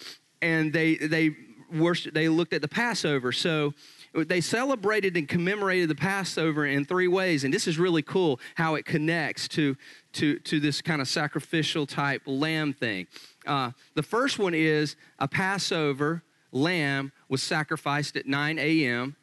and 0.41 0.71
they 0.71 0.95
they 0.95 1.35
worshiped, 1.73 2.13
they 2.13 2.29
looked 2.29 2.53
at 2.53 2.61
the 2.61 2.67
Passover. 2.67 3.31
So 3.31 3.73
they 4.13 4.41
celebrated 4.41 5.15
and 5.15 5.27
commemorated 5.27 5.89
the 5.89 5.95
Passover 5.95 6.65
in 6.65 6.85
three 6.85 7.07
ways, 7.07 7.43
and 7.43 7.53
this 7.53 7.67
is 7.67 7.79
really 7.79 8.01
cool 8.01 8.39
how 8.55 8.75
it 8.75 8.85
connects 8.85 9.47
to 9.49 9.77
to 10.13 10.39
to 10.39 10.59
this 10.59 10.81
kind 10.81 11.01
of 11.01 11.07
sacrificial 11.07 11.85
type 11.85 12.21
lamb 12.25 12.73
thing. 12.73 13.07
Uh, 13.47 13.71
the 13.95 14.03
first 14.03 14.37
one 14.37 14.53
is 14.53 14.95
a 15.19 15.27
Passover 15.27 16.23
lamb 16.51 17.11
was 17.29 17.41
sacrificed 17.41 18.17
at 18.17 18.27
9 18.27 18.59
a.m. 18.59 19.15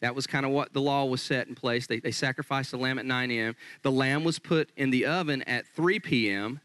That 0.00 0.14
was 0.14 0.26
kind 0.26 0.46
of 0.46 0.52
what 0.52 0.72
the 0.72 0.80
law 0.80 1.04
was 1.04 1.20
set 1.20 1.48
in 1.48 1.54
place. 1.54 1.86
They, 1.86 2.00
they 2.00 2.12
sacrificed 2.12 2.70
the 2.70 2.78
lamb 2.78 2.98
at 2.98 3.06
9 3.06 3.30
a.m. 3.30 3.56
The 3.82 3.90
lamb 3.90 4.24
was 4.24 4.38
put 4.38 4.70
in 4.76 4.90
the 4.90 5.06
oven 5.06 5.42
at 5.42 5.66
3 5.74 5.98
p.m. 6.00 6.60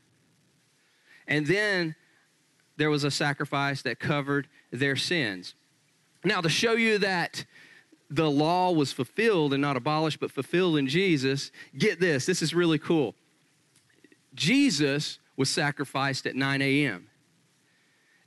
And 1.28 1.48
then 1.48 1.96
there 2.78 2.90
was 2.90 3.04
a 3.04 3.12
sacrifice 3.12 3.82
that 3.84 4.00
covered 4.00 4.48
their 4.72 4.96
sins. 4.96 5.56
Now, 6.24 6.42
to 6.42 6.50
show 6.50 6.74
you 6.74 6.98
that 7.00 7.46
the 8.10 8.30
law 8.30 8.72
was 8.72 8.94
fulfilled 8.94 9.54
and 9.54 9.62
not 9.62 9.76
abolished, 9.76 10.20
but 10.20 10.32
fulfilled 10.32 10.78
in 10.78 10.88
Jesus, 10.88 11.52
get 11.78 12.00
this. 12.00 12.26
This 12.26 12.42
is 12.42 12.54
really 12.54 12.78
cool. 12.78 13.16
Jesus 14.36 15.20
was 15.36 15.50
sacrificed 15.50 16.26
at 16.26 16.36
9 16.36 16.62
a.m. 16.62 17.08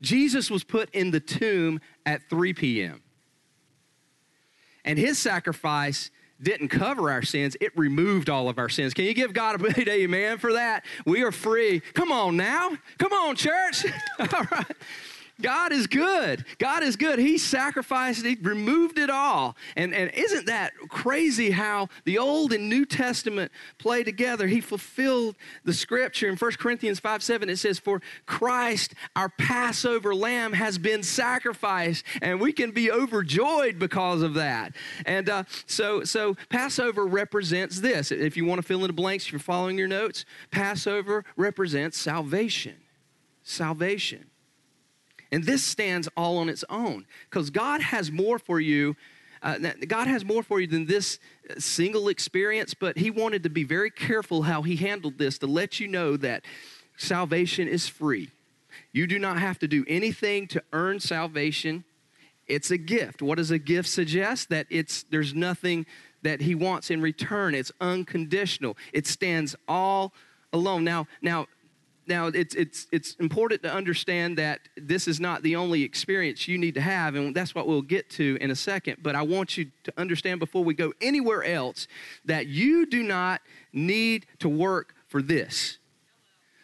Jesus 0.00 0.50
was 0.50 0.64
put 0.64 0.90
in 0.94 1.10
the 1.10 1.20
tomb 1.20 1.80
at 2.04 2.28
3 2.28 2.52
p.m. 2.54 3.02
And 4.84 4.98
his 4.98 5.18
sacrifice 5.18 6.10
didn't 6.40 6.68
cover 6.68 7.10
our 7.10 7.22
sins, 7.22 7.56
it 7.60 7.76
removed 7.76 8.28
all 8.28 8.48
of 8.48 8.58
our 8.58 8.68
sins. 8.68 8.92
Can 8.92 9.06
you 9.06 9.14
give 9.14 9.32
God 9.32 9.54
a 9.54 9.58
big 9.74 9.88
amen 9.88 10.38
for 10.38 10.52
that? 10.52 10.84
We 11.06 11.22
are 11.22 11.32
free. 11.32 11.80
Come 11.94 12.12
on 12.12 12.36
now. 12.36 12.72
Come 12.98 13.12
on, 13.12 13.36
church. 13.36 13.86
all 14.18 14.44
right. 14.50 14.76
God 15.40 15.70
is 15.72 15.86
good. 15.86 16.46
God 16.58 16.82
is 16.82 16.96
good. 16.96 17.18
He 17.18 17.36
sacrificed, 17.36 18.24
He 18.24 18.36
removed 18.40 18.98
it 18.98 19.10
all. 19.10 19.54
And, 19.76 19.94
and 19.94 20.10
isn't 20.14 20.46
that 20.46 20.72
crazy 20.88 21.50
how 21.50 21.88
the 22.04 22.16
Old 22.16 22.52
and 22.52 22.70
New 22.70 22.86
Testament 22.86 23.52
play 23.78 24.02
together? 24.02 24.46
He 24.46 24.62
fulfilled 24.62 25.36
the 25.64 25.74
scripture. 25.74 26.28
In 26.28 26.36
1 26.36 26.52
Corinthians 26.52 27.00
5 27.00 27.22
7, 27.22 27.50
it 27.50 27.58
says, 27.58 27.78
For 27.78 28.00
Christ, 28.24 28.94
our 29.14 29.28
Passover 29.28 30.14
lamb, 30.14 30.54
has 30.54 30.78
been 30.78 31.02
sacrificed. 31.02 32.04
And 32.22 32.40
we 32.40 32.52
can 32.52 32.70
be 32.70 32.90
overjoyed 32.90 33.78
because 33.78 34.22
of 34.22 34.34
that. 34.34 34.74
And 35.04 35.28
uh, 35.28 35.44
so, 35.66 36.02
so 36.04 36.36
Passover 36.48 37.06
represents 37.06 37.80
this. 37.80 38.10
If 38.10 38.38
you 38.38 38.46
want 38.46 38.62
to 38.62 38.66
fill 38.66 38.80
in 38.80 38.86
the 38.86 38.94
blanks, 38.94 39.26
if 39.26 39.32
you're 39.32 39.38
following 39.38 39.76
your 39.76 39.88
notes, 39.88 40.24
Passover 40.50 41.24
represents 41.36 41.98
salvation. 41.98 42.76
Salvation. 43.42 44.30
And 45.32 45.44
this 45.44 45.64
stands 45.64 46.08
all 46.16 46.38
on 46.38 46.48
its 46.48 46.64
own 46.68 47.06
because 47.28 47.50
God 47.50 47.80
has 47.80 48.10
more 48.10 48.38
for 48.38 48.60
you. 48.60 48.96
Uh, 49.42 49.58
God 49.86 50.06
has 50.06 50.24
more 50.24 50.42
for 50.42 50.60
you 50.60 50.66
than 50.66 50.86
this 50.86 51.18
single 51.58 52.08
experience, 52.08 52.74
but 52.74 52.96
He 52.96 53.10
wanted 53.10 53.42
to 53.42 53.50
be 53.50 53.64
very 53.64 53.90
careful 53.90 54.42
how 54.42 54.62
He 54.62 54.76
handled 54.76 55.18
this 55.18 55.38
to 55.38 55.46
let 55.46 55.78
you 55.78 55.88
know 55.88 56.16
that 56.16 56.44
salvation 56.96 57.68
is 57.68 57.88
free. 57.88 58.30
You 58.92 59.06
do 59.06 59.18
not 59.18 59.38
have 59.38 59.58
to 59.60 59.68
do 59.68 59.84
anything 59.88 60.46
to 60.48 60.62
earn 60.72 61.00
salvation. 61.00 61.84
It's 62.46 62.70
a 62.70 62.78
gift. 62.78 63.22
What 63.22 63.38
does 63.38 63.50
a 63.50 63.58
gift 63.58 63.88
suggest? 63.88 64.48
That 64.48 64.66
it's 64.70 65.02
there's 65.04 65.34
nothing 65.34 65.86
that 66.22 66.40
he 66.40 66.54
wants 66.54 66.90
in 66.90 67.00
return. 67.00 67.54
It's 67.54 67.72
unconditional. 67.80 68.76
It 68.92 69.06
stands 69.06 69.54
all 69.68 70.12
alone. 70.52 70.84
Now, 70.84 71.06
now 71.22 71.46
now 72.06 72.26
it's 72.28 72.54
it's 72.54 72.86
it's 72.92 73.14
important 73.14 73.62
to 73.62 73.72
understand 73.72 74.38
that 74.38 74.60
this 74.76 75.08
is 75.08 75.20
not 75.20 75.42
the 75.42 75.56
only 75.56 75.82
experience 75.82 76.46
you 76.46 76.58
need 76.58 76.74
to 76.74 76.80
have 76.80 77.14
and 77.14 77.34
that's 77.34 77.54
what 77.54 77.66
we'll 77.66 77.82
get 77.82 78.08
to 78.10 78.38
in 78.40 78.50
a 78.50 78.56
second 78.56 78.98
but 79.02 79.14
i 79.14 79.22
want 79.22 79.56
you 79.56 79.66
to 79.84 79.92
understand 79.96 80.38
before 80.40 80.64
we 80.64 80.74
go 80.74 80.92
anywhere 81.00 81.44
else 81.44 81.88
that 82.24 82.46
you 82.46 82.86
do 82.86 83.02
not 83.02 83.40
need 83.72 84.26
to 84.38 84.48
work 84.48 84.94
for 85.08 85.22
this. 85.22 85.78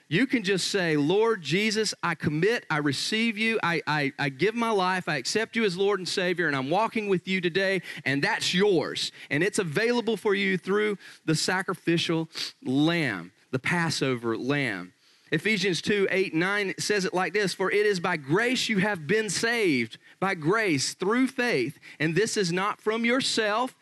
You 0.09 0.27
can 0.27 0.43
just 0.43 0.69
say 0.69 0.99
lord 0.99 1.41
jesus 1.41 1.95
i 2.03 2.15
commit 2.15 2.67
i 2.69 2.77
receive 2.77 3.39
you 3.39 3.59
I, 3.63 3.81
I, 3.87 4.13
I 4.19 4.29
give 4.29 4.55
my 4.55 4.69
life 4.69 5.09
i 5.09 5.17
accept 5.17 5.57
you 5.57 5.65
as 5.65 5.75
lord 5.75 6.01
and 6.01 6.07
savior 6.07 6.49
and 6.49 6.55
i'm 6.55 6.69
walking 6.69 7.09
with 7.09 7.27
you 7.27 7.41
today 7.41 7.81
and 8.05 8.23
that's 8.23 8.53
yours 8.53 9.11
and 9.31 9.43
it's 9.43 9.59
available 9.59 10.19
for 10.19 10.35
you 10.35 10.59
through 10.59 10.99
the 11.25 11.35
sacrificial 11.35 12.29
lamb 12.63 13.33
the 13.53 13.59
passover 13.59 14.37
lamb 14.37 14.93
Ephesians 15.33 15.81
2 15.81 16.09
8 16.11 16.35
9 16.35 16.75
says 16.79 17.07
it 17.07 17.15
like 17.15 17.33
this 17.33 17.55
For 17.55 17.73
it 17.73 17.87
is 17.87 17.99
by 17.99 18.19
grace 18.19 18.69
you 18.69 18.79
have 18.79 19.07
been 19.07 19.31
saved, 19.31 19.97
by 20.21 20.35
grace 20.35 20.95
through 20.95 21.27
faith. 21.27 21.79
And 21.99 22.15
this 22.15 22.37
is 22.37 22.53
not 22.53 22.81
from 22.81 23.05
yourself, 23.05 23.75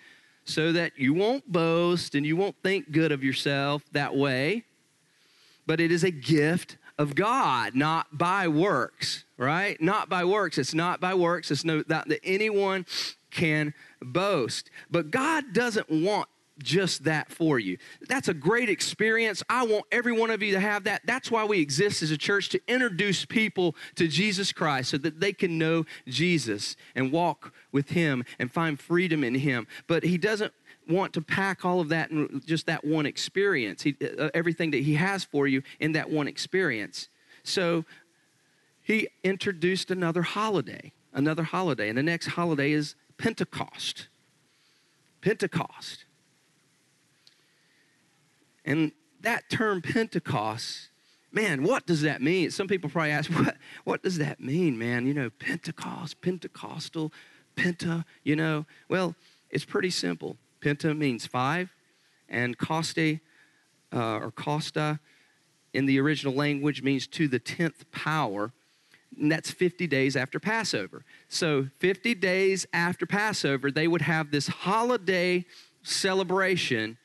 so 0.44 0.72
that 0.72 0.92
you 0.96 1.12
won't 1.12 1.50
boast 1.50 2.14
and 2.14 2.24
you 2.24 2.36
won't 2.36 2.56
think 2.62 2.92
good 2.92 3.10
of 3.10 3.24
yourself 3.24 3.82
that 3.92 4.16
way, 4.16 4.64
but 5.66 5.80
it 5.80 5.90
is 5.90 6.04
a 6.04 6.10
gift 6.10 6.78
of 6.98 7.14
God, 7.16 7.74
not 7.74 8.16
by 8.16 8.46
works, 8.46 9.24
right? 9.36 9.80
Not 9.80 10.08
by 10.08 10.24
works. 10.24 10.56
It's 10.56 10.74
not 10.74 11.00
by 11.00 11.14
works. 11.14 11.50
It's 11.50 11.64
no 11.64 11.82
that, 11.88 12.08
that 12.08 12.20
anyone 12.22 12.86
can 13.30 13.74
boast. 14.00 14.70
But 14.90 15.10
God 15.10 15.52
doesn't 15.52 15.90
want 15.90 16.28
just 16.62 17.04
that 17.04 17.30
for 17.30 17.58
you. 17.58 17.78
That's 18.08 18.28
a 18.28 18.34
great 18.34 18.68
experience. 18.68 19.42
I 19.48 19.64
want 19.64 19.84
every 19.90 20.12
one 20.12 20.30
of 20.30 20.42
you 20.42 20.52
to 20.52 20.60
have 20.60 20.84
that. 20.84 21.02
That's 21.04 21.30
why 21.30 21.44
we 21.44 21.60
exist 21.60 22.02
as 22.02 22.10
a 22.10 22.18
church 22.18 22.48
to 22.50 22.60
introduce 22.68 23.24
people 23.24 23.74
to 23.96 24.08
Jesus 24.08 24.52
Christ 24.52 24.90
so 24.90 24.98
that 24.98 25.20
they 25.20 25.32
can 25.32 25.58
know 25.58 25.84
Jesus 26.06 26.76
and 26.94 27.12
walk 27.12 27.52
with 27.72 27.90
Him 27.90 28.24
and 28.38 28.52
find 28.52 28.78
freedom 28.78 29.24
in 29.24 29.34
Him. 29.34 29.66
But 29.86 30.04
He 30.04 30.18
doesn't 30.18 30.52
want 30.88 31.12
to 31.14 31.20
pack 31.20 31.64
all 31.64 31.80
of 31.80 31.88
that 31.90 32.10
in 32.10 32.42
just 32.46 32.66
that 32.66 32.84
one 32.84 33.06
experience, 33.06 33.82
he, 33.82 33.96
uh, 34.18 34.30
everything 34.34 34.70
that 34.72 34.82
He 34.82 34.94
has 34.94 35.24
for 35.24 35.46
you 35.46 35.62
in 35.78 35.92
that 35.92 36.10
one 36.10 36.28
experience. 36.28 37.08
So 37.42 37.84
He 38.82 39.08
introduced 39.22 39.90
another 39.90 40.22
holiday, 40.22 40.92
another 41.12 41.44
holiday, 41.44 41.88
and 41.88 41.98
the 41.98 42.02
next 42.02 42.28
holiday 42.28 42.72
is 42.72 42.94
Pentecost. 43.18 44.08
Pentecost. 45.20 46.04
And 48.64 48.92
that 49.20 49.48
term 49.50 49.82
Pentecost, 49.82 50.88
man, 51.32 51.62
what 51.62 51.86
does 51.86 52.02
that 52.02 52.22
mean? 52.22 52.50
Some 52.50 52.68
people 52.68 52.90
probably 52.90 53.10
ask, 53.10 53.30
what, 53.38 53.56
what 53.84 54.02
does 54.02 54.18
that 54.18 54.40
mean, 54.40 54.78
man? 54.78 55.06
You 55.06 55.14
know, 55.14 55.30
Pentecost, 55.30 56.20
Pentecostal, 56.20 57.12
Penta, 57.56 58.04
you 58.24 58.36
know. 58.36 58.66
Well, 58.88 59.14
it's 59.50 59.64
pretty 59.64 59.90
simple. 59.90 60.36
Penta 60.60 60.96
means 60.96 61.26
five, 61.26 61.74
and 62.28 62.56
Coste 62.58 63.20
uh, 63.92 64.18
or 64.18 64.30
Costa 64.30 65.00
in 65.72 65.86
the 65.86 66.00
original 66.00 66.34
language 66.34 66.82
means 66.82 67.06
to 67.08 67.28
the 67.28 67.38
tenth 67.38 67.90
power. 67.90 68.52
And 69.18 69.30
that's 69.30 69.50
50 69.50 69.86
days 69.86 70.14
after 70.14 70.38
Passover. 70.38 71.04
So, 71.28 71.66
50 71.78 72.14
days 72.14 72.66
after 72.72 73.06
Passover, 73.06 73.70
they 73.70 73.88
would 73.88 74.02
have 74.02 74.30
this 74.30 74.46
holiday 74.46 75.44
celebration 75.82 76.96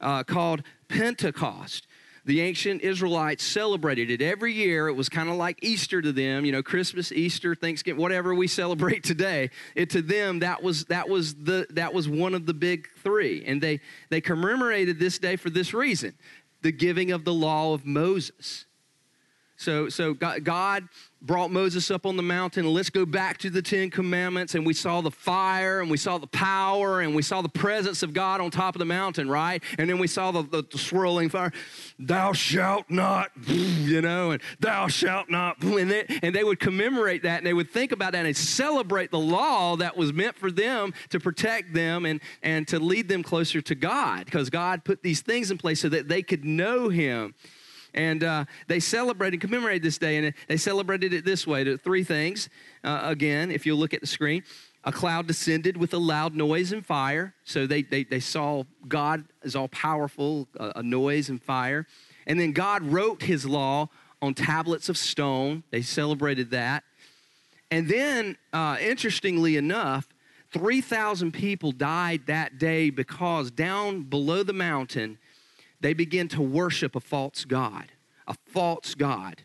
uh, 0.00 0.22
called 0.22 0.62
Pentecost. 0.88 1.86
The 2.24 2.40
ancient 2.40 2.82
Israelites 2.82 3.44
celebrated 3.44 4.10
it 4.10 4.20
every 4.20 4.52
year. 4.52 4.88
It 4.88 4.94
was 4.94 5.08
kind 5.08 5.28
of 5.28 5.36
like 5.36 5.60
Easter 5.62 6.02
to 6.02 6.10
them, 6.10 6.44
you 6.44 6.50
know, 6.50 6.62
Christmas, 6.62 7.12
Easter, 7.12 7.54
Thanksgiving, 7.54 8.02
whatever 8.02 8.34
we 8.34 8.48
celebrate 8.48 9.04
today. 9.04 9.50
It 9.76 9.90
to 9.90 10.02
them 10.02 10.40
that 10.40 10.60
was 10.60 10.86
that 10.86 11.08
was 11.08 11.36
the 11.36 11.68
that 11.70 11.94
was 11.94 12.08
one 12.08 12.34
of 12.34 12.44
the 12.44 12.54
big 12.54 12.88
3. 13.04 13.44
And 13.46 13.62
they 13.62 13.80
they 14.10 14.20
commemorated 14.20 14.98
this 14.98 15.18
day 15.18 15.36
for 15.36 15.50
this 15.50 15.72
reason. 15.72 16.14
The 16.62 16.72
giving 16.72 17.12
of 17.12 17.24
the 17.24 17.32
law 17.32 17.74
of 17.74 17.86
Moses. 17.86 18.66
So, 19.56 19.88
so 19.88 20.12
God 20.12 20.88
brought 21.26 21.50
Moses 21.50 21.90
up 21.90 22.06
on 22.06 22.16
the 22.16 22.22
mountain. 22.22 22.72
Let's 22.72 22.88
go 22.88 23.04
back 23.04 23.38
to 23.38 23.50
the 23.50 23.60
Ten 23.60 23.90
Commandments. 23.90 24.54
And 24.54 24.64
we 24.64 24.72
saw 24.72 25.00
the 25.00 25.10
fire 25.10 25.80
and 25.80 25.90
we 25.90 25.96
saw 25.96 26.18
the 26.18 26.28
power 26.28 27.00
and 27.00 27.14
we 27.14 27.22
saw 27.22 27.42
the 27.42 27.48
presence 27.48 28.02
of 28.02 28.12
God 28.12 28.40
on 28.40 28.50
top 28.50 28.76
of 28.76 28.78
the 28.78 28.84
mountain, 28.84 29.28
right? 29.28 29.62
And 29.76 29.90
then 29.90 29.98
we 29.98 30.06
saw 30.06 30.30
the, 30.30 30.42
the, 30.42 30.62
the 30.70 30.78
swirling 30.78 31.28
fire. 31.28 31.52
Thou 31.98 32.32
shalt 32.32 32.88
not, 32.88 33.32
you 33.46 34.00
know, 34.00 34.30
and 34.30 34.42
thou 34.60 34.86
shalt 34.86 35.28
not. 35.28 35.56
And 35.76 35.90
they, 35.90 36.06
and 36.22 36.34
they 36.34 36.42
would 36.42 36.58
commemorate 36.58 37.24
that 37.24 37.38
and 37.38 37.46
they 37.46 37.52
would 37.52 37.70
think 37.70 37.92
about 37.92 38.12
that 38.12 38.24
and 38.24 38.36
celebrate 38.36 39.10
the 39.10 39.18
law 39.18 39.76
that 39.76 39.96
was 39.96 40.12
meant 40.12 40.36
for 40.36 40.50
them 40.50 40.94
to 41.10 41.20
protect 41.20 41.74
them 41.74 42.06
and, 42.06 42.20
and 42.42 42.66
to 42.68 42.78
lead 42.78 43.08
them 43.08 43.22
closer 43.22 43.60
to 43.60 43.74
God 43.74 44.24
because 44.24 44.48
God 44.48 44.84
put 44.84 45.02
these 45.02 45.20
things 45.20 45.50
in 45.50 45.58
place 45.58 45.80
so 45.80 45.88
that 45.90 46.08
they 46.08 46.22
could 46.22 46.44
know 46.44 46.88
Him 46.88 47.34
and 47.96 48.22
uh, 48.22 48.44
they 48.68 48.78
celebrated, 48.78 49.40
commemorated 49.40 49.82
this 49.82 49.98
day, 49.98 50.18
and 50.18 50.34
they 50.48 50.56
celebrated 50.56 51.12
it 51.12 51.24
this 51.24 51.46
way: 51.46 51.76
three 51.76 52.04
things. 52.04 52.48
Uh, 52.84 53.00
again, 53.02 53.50
if 53.50 53.66
you 53.66 53.74
look 53.74 53.94
at 53.94 54.00
the 54.00 54.06
screen, 54.06 54.44
a 54.84 54.92
cloud 54.92 55.26
descended 55.26 55.76
with 55.76 55.94
a 55.94 55.98
loud 55.98 56.34
noise 56.34 56.72
and 56.72 56.84
fire. 56.84 57.34
So 57.44 57.66
they 57.66 57.82
they, 57.82 58.04
they 58.04 58.20
saw 58.20 58.64
God 58.86 59.24
is 59.42 59.56
all 59.56 59.68
powerful, 59.68 60.46
a 60.58 60.82
noise 60.82 61.28
and 61.28 61.42
fire, 61.42 61.86
and 62.26 62.38
then 62.38 62.52
God 62.52 62.82
wrote 62.82 63.22
His 63.22 63.46
law 63.46 63.88
on 64.20 64.34
tablets 64.34 64.88
of 64.88 64.96
stone. 64.96 65.64
They 65.70 65.82
celebrated 65.82 66.50
that, 66.50 66.84
and 67.70 67.88
then 67.88 68.36
uh, 68.52 68.76
interestingly 68.80 69.56
enough. 69.56 70.08
3,000 70.52 71.32
people 71.32 71.72
died 71.72 72.22
that 72.26 72.56
day 72.56 72.88
because 72.88 73.50
down 73.50 74.04
below 74.04 74.42
the 74.42 74.54
mountain, 74.54 75.18
they 75.80 75.94
begin 75.94 76.28
to 76.28 76.42
worship 76.42 76.96
a 76.96 77.00
false 77.00 77.44
God, 77.44 77.92
a 78.26 78.34
false 78.52 78.94
God. 78.94 79.42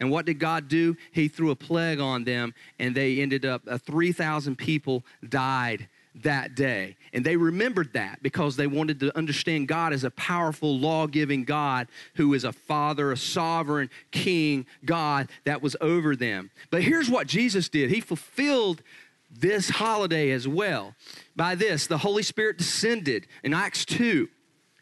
And 0.00 0.10
what 0.10 0.24
did 0.24 0.38
God 0.38 0.68
do? 0.68 0.96
He 1.12 1.28
threw 1.28 1.50
a 1.50 1.56
plague 1.56 2.00
on 2.00 2.24
them, 2.24 2.54
and 2.78 2.94
they 2.94 3.20
ended 3.20 3.44
up, 3.44 3.62
uh, 3.68 3.76
3,000 3.78 4.56
people 4.56 5.04
died 5.28 5.88
that 6.22 6.54
day. 6.54 6.96
And 7.12 7.24
they 7.24 7.36
remembered 7.36 7.92
that 7.92 8.22
because 8.22 8.56
they 8.56 8.66
wanted 8.66 8.98
to 9.00 9.16
understand 9.16 9.68
God 9.68 9.92
as 9.92 10.02
a 10.02 10.10
powerful, 10.10 10.76
law 10.78 11.06
giving 11.06 11.44
God 11.44 11.86
who 12.14 12.34
is 12.34 12.44
a 12.44 12.52
father, 12.52 13.12
a 13.12 13.16
sovereign 13.16 13.90
king 14.10 14.66
God 14.84 15.28
that 15.44 15.62
was 15.62 15.76
over 15.80 16.16
them. 16.16 16.50
But 16.70 16.82
here's 16.82 17.10
what 17.10 17.26
Jesus 17.26 17.68
did 17.68 17.90
He 17.90 18.00
fulfilled 18.00 18.82
this 19.30 19.70
holiday 19.70 20.30
as 20.30 20.48
well. 20.48 20.94
By 21.36 21.54
this, 21.54 21.86
the 21.86 21.98
Holy 21.98 22.24
Spirit 22.24 22.58
descended 22.58 23.28
in 23.44 23.54
Acts 23.54 23.84
2 23.84 24.28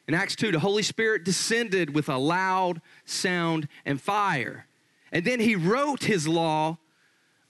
in 0.09 0.15
Acts 0.15 0.35
2, 0.37 0.53
the 0.53 0.59
Holy 0.59 0.83
Spirit 0.83 1.23
descended 1.23 1.95
with 1.95 2.09
a 2.09 2.17
loud 2.17 2.81
sound 3.05 3.69
and 3.85 4.01
fire. 4.01 4.67
And 5.13 5.23
then 5.25 5.39
he 5.39 5.55
wrote 5.55 6.05
his 6.05 6.27
law 6.27 6.79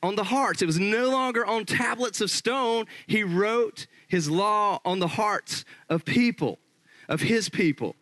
on 0.02 0.16
the 0.16 0.24
hearts. 0.24 0.60
It 0.60 0.66
was 0.66 0.78
no 0.78 1.08
longer 1.08 1.46
on 1.46 1.64
tablets 1.64 2.20
of 2.20 2.32
stone. 2.32 2.86
He 3.06 3.22
wrote 3.22 3.86
his 4.08 4.28
law 4.28 4.80
on 4.84 4.98
the 4.98 5.06
hearts 5.06 5.64
of 5.88 6.04
people, 6.04 6.58
of 7.08 7.20
his 7.20 7.48
people. 7.48 7.94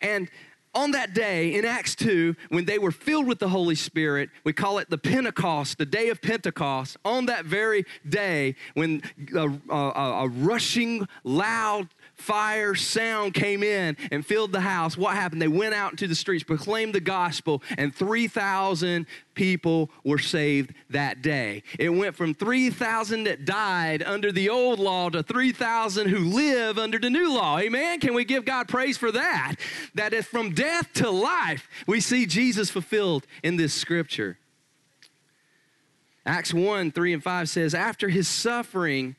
And 0.00 0.30
on 0.74 0.92
that 0.92 1.12
day 1.12 1.54
in 1.54 1.66
Acts 1.66 1.94
2, 1.94 2.34
when 2.48 2.64
they 2.64 2.78
were 2.78 2.90
filled 2.90 3.26
with 3.26 3.38
the 3.38 3.48
Holy 3.48 3.74
Spirit, 3.74 4.30
we 4.44 4.54
call 4.54 4.78
it 4.78 4.88
the 4.88 4.96
Pentecost, 4.96 5.76
the 5.76 5.84
day 5.84 6.08
of 6.08 6.22
Pentecost. 6.22 6.96
On 7.04 7.26
that 7.26 7.44
very 7.44 7.84
day, 8.08 8.54
when 8.72 9.02
a, 9.34 9.50
a, 9.70 9.74
a 10.24 10.28
rushing, 10.28 11.06
loud, 11.24 11.88
fire 12.22 12.74
sound 12.74 13.34
came 13.34 13.62
in 13.62 13.96
and 14.10 14.24
filled 14.24 14.52
the 14.52 14.60
house, 14.60 14.96
what 14.96 15.14
happened? 15.14 15.42
They 15.42 15.48
went 15.48 15.74
out 15.74 15.90
into 15.90 16.06
the 16.06 16.14
streets, 16.14 16.44
proclaimed 16.44 16.94
the 16.94 17.00
gospel, 17.00 17.62
and 17.76 17.94
3,000 17.94 19.06
people 19.34 19.90
were 20.04 20.18
saved 20.18 20.72
that 20.90 21.20
day. 21.20 21.62
It 21.78 21.90
went 21.90 22.14
from 22.14 22.34
3,000 22.34 23.24
that 23.24 23.44
died 23.44 24.02
under 24.02 24.30
the 24.30 24.48
old 24.48 24.78
law 24.78 25.10
to 25.10 25.22
3,000 25.22 26.08
who 26.08 26.18
live 26.18 26.78
under 26.78 26.98
the 26.98 27.10
new 27.10 27.34
law. 27.34 27.58
Amen? 27.58 28.00
Can 28.00 28.14
we 28.14 28.24
give 28.24 28.44
God 28.44 28.68
praise 28.68 28.96
for 28.96 29.10
that? 29.12 29.56
That 29.94 30.14
is 30.14 30.26
from 30.26 30.54
death 30.54 30.92
to 30.94 31.10
life, 31.10 31.68
we 31.86 32.00
see 32.00 32.26
Jesus 32.26 32.70
fulfilled 32.70 33.26
in 33.42 33.56
this 33.56 33.74
scripture. 33.74 34.38
Acts 36.24 36.54
1 36.54 36.92
3 36.92 37.12
and 37.14 37.22
5 37.22 37.48
says, 37.48 37.74
After 37.74 38.08
his 38.08 38.28
suffering, 38.28 39.16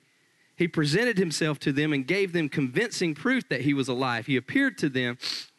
he 0.63 0.67
presented 0.69 1.17
himself 1.17 1.59
to 1.59 1.73
them 1.73 1.91
and 1.91 2.07
gave 2.07 2.31
them 2.31 2.47
convincing 2.47 3.13
proof 3.13 3.49
that 3.49 3.59
he 3.59 3.73
was 3.73 3.89
alive. 3.89 4.27
He 4.27 4.37
appeared 4.37 4.77
to 4.77 4.87
them 4.87 5.17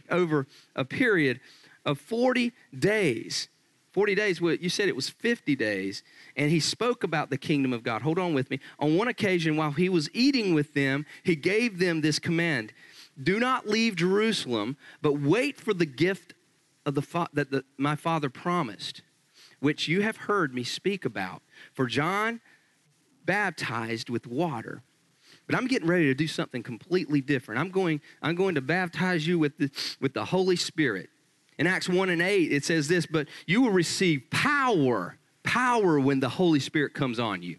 over 0.09 0.47
a 0.75 0.87
period 0.87 1.41
of 1.85 1.99
40 1.99 2.55
days. 2.79 3.49
40 3.93 4.15
days, 4.15 4.41
well, 4.41 4.55
you 4.55 4.71
said 4.71 4.89
it 4.89 4.97
was 4.97 5.11
50 5.11 5.57
days, 5.57 6.03
and 6.39 6.51
he 6.51 6.59
spoke 6.59 7.05
about 7.05 7.29
the 7.29 7.37
kingdom 7.37 7.75
of 7.75 7.83
God. 7.83 8.01
Hold 8.01 8.19
on 8.19 8.33
with 8.33 8.49
me. 8.49 8.61
On 8.79 8.97
one 8.97 9.09
occasion, 9.09 9.59
while 9.59 9.73
he 9.73 9.91
was 9.91 10.09
eating 10.15 10.55
with 10.55 10.73
them, 10.73 11.05
he 11.23 11.37
gave 11.37 11.79
them 11.79 12.01
this 12.01 12.19
command 12.19 12.73
Do 13.23 13.39
not 13.39 13.69
leave 13.69 13.97
Jerusalem, 13.97 14.79
but 15.03 15.21
wait 15.21 15.61
for 15.61 15.75
the 15.75 15.85
gift 15.85 16.33
of 16.87 16.95
the 16.95 17.03
fa- 17.03 17.29
that 17.35 17.51
the, 17.51 17.63
my 17.77 17.95
father 17.95 18.31
promised, 18.31 19.03
which 19.61 19.87
you 19.87 20.01
have 20.01 20.17
heard 20.17 20.55
me 20.55 20.65
speak 20.65 21.05
about. 21.05 21.43
For 21.75 21.85
John 21.85 22.41
baptized 23.27 24.09
with 24.09 24.27
water. 24.27 24.83
But 25.47 25.57
I'm 25.57 25.67
getting 25.67 25.89
ready 25.89 26.07
to 26.07 26.15
do 26.15 26.27
something 26.27 26.63
completely 26.63 27.21
different. 27.21 27.61
I'm 27.61 27.71
going, 27.71 28.01
I'm 28.23 28.35
going 28.35 28.55
to 28.55 28.61
baptize 28.61 29.27
you 29.27 29.39
with 29.39 29.59
the, 29.59 29.71
with 30.01 30.15
the 30.15 30.25
Holy 30.25 30.57
Spirit. 30.57 31.11
In 31.59 31.67
Acts 31.67 31.89
1 31.89 32.09
and 32.09 32.23
8, 32.23 32.53
it 32.53 32.65
says 32.65 32.89
this, 32.89 33.07
but 33.07 33.29
you 33.47 33.61
will 33.61 33.71
receive 33.71 34.23
power, 34.31 35.19
power 35.43 36.01
when 36.01 36.21
the 36.21 36.29
Holy 36.29 36.61
Spirit 36.61 36.95
comes 36.95 37.19
on 37.21 37.43
you 37.43 37.59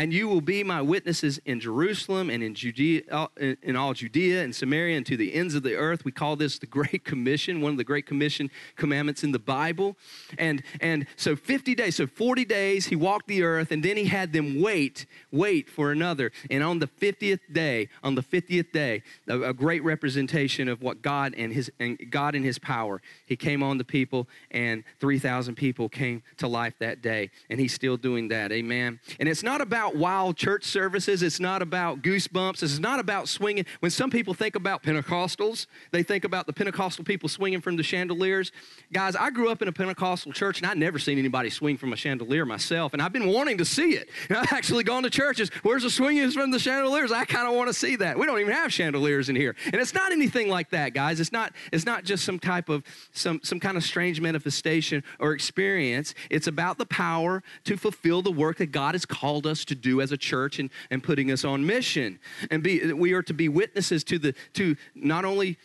and 0.00 0.14
you 0.14 0.28
will 0.28 0.40
be 0.40 0.64
my 0.64 0.80
witnesses 0.80 1.38
in 1.44 1.60
Jerusalem 1.60 2.30
and 2.30 2.42
in 2.42 2.54
Judea, 2.54 3.02
in 3.38 3.76
all 3.76 3.92
Judea 3.92 4.42
and 4.42 4.54
Samaria 4.54 4.96
and 4.96 5.04
to 5.04 5.14
the 5.14 5.34
ends 5.34 5.54
of 5.54 5.62
the 5.62 5.74
earth. 5.74 6.06
We 6.06 6.10
call 6.10 6.36
this 6.36 6.58
the 6.58 6.64
Great 6.66 7.04
Commission, 7.04 7.60
one 7.60 7.72
of 7.72 7.76
the 7.76 7.84
Great 7.84 8.06
Commission 8.06 8.50
commandments 8.76 9.24
in 9.24 9.32
the 9.32 9.38
Bible. 9.38 9.98
And 10.38 10.62
and 10.80 11.06
so 11.16 11.36
50 11.36 11.74
days, 11.74 11.96
so 11.96 12.06
40 12.06 12.46
days, 12.46 12.86
he 12.86 12.96
walked 12.96 13.28
the 13.28 13.42
earth, 13.42 13.72
and 13.72 13.82
then 13.82 13.98
he 13.98 14.06
had 14.06 14.32
them 14.32 14.62
wait, 14.62 15.04
wait 15.30 15.68
for 15.68 15.92
another. 15.92 16.32
And 16.50 16.64
on 16.64 16.78
the 16.78 16.86
50th 16.86 17.40
day, 17.52 17.90
on 18.02 18.14
the 18.14 18.22
50th 18.22 18.72
day, 18.72 19.02
a, 19.28 19.42
a 19.42 19.52
great 19.52 19.84
representation 19.84 20.68
of 20.68 20.80
what 20.80 21.02
God 21.02 21.34
and 21.36 21.52
his 21.52 21.70
and 21.78 21.98
God 22.10 22.34
and 22.34 22.42
his 22.42 22.58
power. 22.58 23.02
He 23.26 23.36
came 23.36 23.62
on 23.62 23.76
the 23.76 23.84
people, 23.84 24.28
and 24.50 24.82
3,000 25.00 25.56
people 25.56 25.90
came 25.90 26.22
to 26.38 26.48
life 26.48 26.76
that 26.78 27.02
day, 27.02 27.30
and 27.50 27.60
he's 27.60 27.74
still 27.74 27.98
doing 27.98 28.28
that. 28.28 28.50
Amen. 28.50 28.98
And 29.18 29.28
it's 29.28 29.42
not 29.42 29.60
about 29.60 29.89
about 29.90 30.00
wild 30.00 30.36
church 30.36 30.64
services. 30.64 31.22
It's 31.22 31.40
not 31.40 31.62
about 31.62 32.02
goosebumps. 32.02 32.62
It's 32.62 32.78
not 32.78 33.00
about 33.00 33.28
swinging. 33.28 33.66
When 33.80 33.90
some 33.90 34.10
people 34.10 34.34
think 34.34 34.54
about 34.54 34.82
Pentecostals, 34.82 35.66
they 35.90 36.02
think 36.02 36.24
about 36.24 36.46
the 36.46 36.52
Pentecostal 36.52 37.04
people 37.04 37.28
swinging 37.28 37.60
from 37.60 37.76
the 37.76 37.82
chandeliers. 37.82 38.52
Guys, 38.92 39.16
I 39.16 39.30
grew 39.30 39.50
up 39.50 39.62
in 39.62 39.68
a 39.68 39.72
Pentecostal 39.72 40.32
church 40.32 40.58
and 40.58 40.66
I'd 40.66 40.78
never 40.78 40.98
seen 40.98 41.18
anybody 41.18 41.50
swing 41.50 41.76
from 41.76 41.92
a 41.92 41.96
chandelier 41.96 42.44
myself. 42.44 42.92
And 42.92 43.02
I've 43.02 43.12
been 43.12 43.28
wanting 43.28 43.58
to 43.58 43.64
see 43.64 43.92
it. 43.92 44.08
And 44.28 44.38
I've 44.38 44.52
actually 44.52 44.84
gone 44.84 45.02
to 45.02 45.10
churches. 45.10 45.50
Where's 45.62 45.82
the 45.82 45.90
swinging 45.90 46.30
from 46.30 46.50
the 46.50 46.58
chandeliers? 46.58 47.12
I 47.12 47.24
kind 47.24 47.48
of 47.48 47.54
want 47.54 47.68
to 47.68 47.74
see 47.74 47.96
that. 47.96 48.18
We 48.18 48.26
don't 48.26 48.38
even 48.40 48.52
have 48.52 48.72
chandeliers 48.72 49.28
in 49.28 49.36
here. 49.36 49.56
And 49.64 49.76
it's 49.76 49.94
not 49.94 50.12
anything 50.12 50.48
like 50.48 50.70
that, 50.70 50.94
guys. 50.94 51.20
It's 51.20 51.32
not, 51.32 51.52
it's 51.72 51.86
not 51.86 52.04
just 52.04 52.24
some 52.24 52.38
type 52.38 52.68
of, 52.68 52.84
some, 53.12 53.40
some 53.42 53.58
kind 53.58 53.76
of 53.76 53.82
strange 53.82 54.20
manifestation 54.20 55.02
or 55.18 55.32
experience. 55.32 56.14
It's 56.30 56.46
about 56.46 56.78
the 56.78 56.86
power 56.86 57.42
to 57.64 57.76
fulfill 57.76 58.22
the 58.22 58.32
work 58.32 58.58
that 58.58 58.72
God 58.72 58.94
has 58.94 59.04
called 59.04 59.46
us 59.46 59.64
to 59.70 59.74
do 59.74 60.00
as 60.00 60.12
a 60.12 60.16
church 60.16 60.58
and, 60.58 60.70
and 60.90 61.02
putting 61.02 61.30
us 61.30 61.44
on 61.44 61.64
mission. 61.64 62.18
And 62.50 62.62
be, 62.62 62.92
we 62.92 63.12
are 63.14 63.22
to 63.22 63.32
be 63.32 63.48
witnesses 63.48 64.04
to, 64.04 64.18
the, 64.18 64.34
to 64.54 64.76
not 64.94 65.24
only 65.24 65.56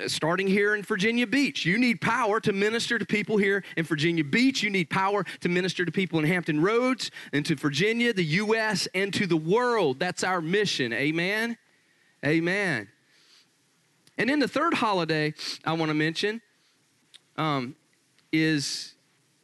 uh, 0.00 0.08
starting 0.08 0.46
here 0.46 0.74
in 0.74 0.82
Virginia 0.82 1.26
Beach. 1.26 1.64
You 1.64 1.78
need 1.78 2.00
power 2.00 2.40
to 2.40 2.52
minister 2.52 2.98
to 2.98 3.04
people 3.04 3.36
here 3.36 3.62
in 3.76 3.84
Virginia 3.84 4.24
Beach. 4.24 4.62
You 4.62 4.70
need 4.70 4.90
power 4.90 5.24
to 5.40 5.48
minister 5.48 5.84
to 5.84 5.92
people 5.92 6.18
in 6.18 6.24
Hampton 6.24 6.60
Roads 6.60 7.10
and 7.32 7.44
to 7.46 7.54
Virginia, 7.54 8.12
the 8.12 8.24
U.S., 8.24 8.88
and 8.94 9.12
to 9.14 9.26
the 9.26 9.36
world. 9.36 9.98
That's 9.98 10.24
our 10.24 10.40
mission. 10.40 10.92
Amen? 10.92 11.56
Amen. 12.24 12.88
And 14.18 14.28
then 14.28 14.38
the 14.38 14.48
third 14.48 14.74
holiday 14.74 15.34
I 15.64 15.72
want 15.72 15.90
to 15.90 15.94
mention 15.94 16.42
um, 17.36 17.74
is 18.32 18.94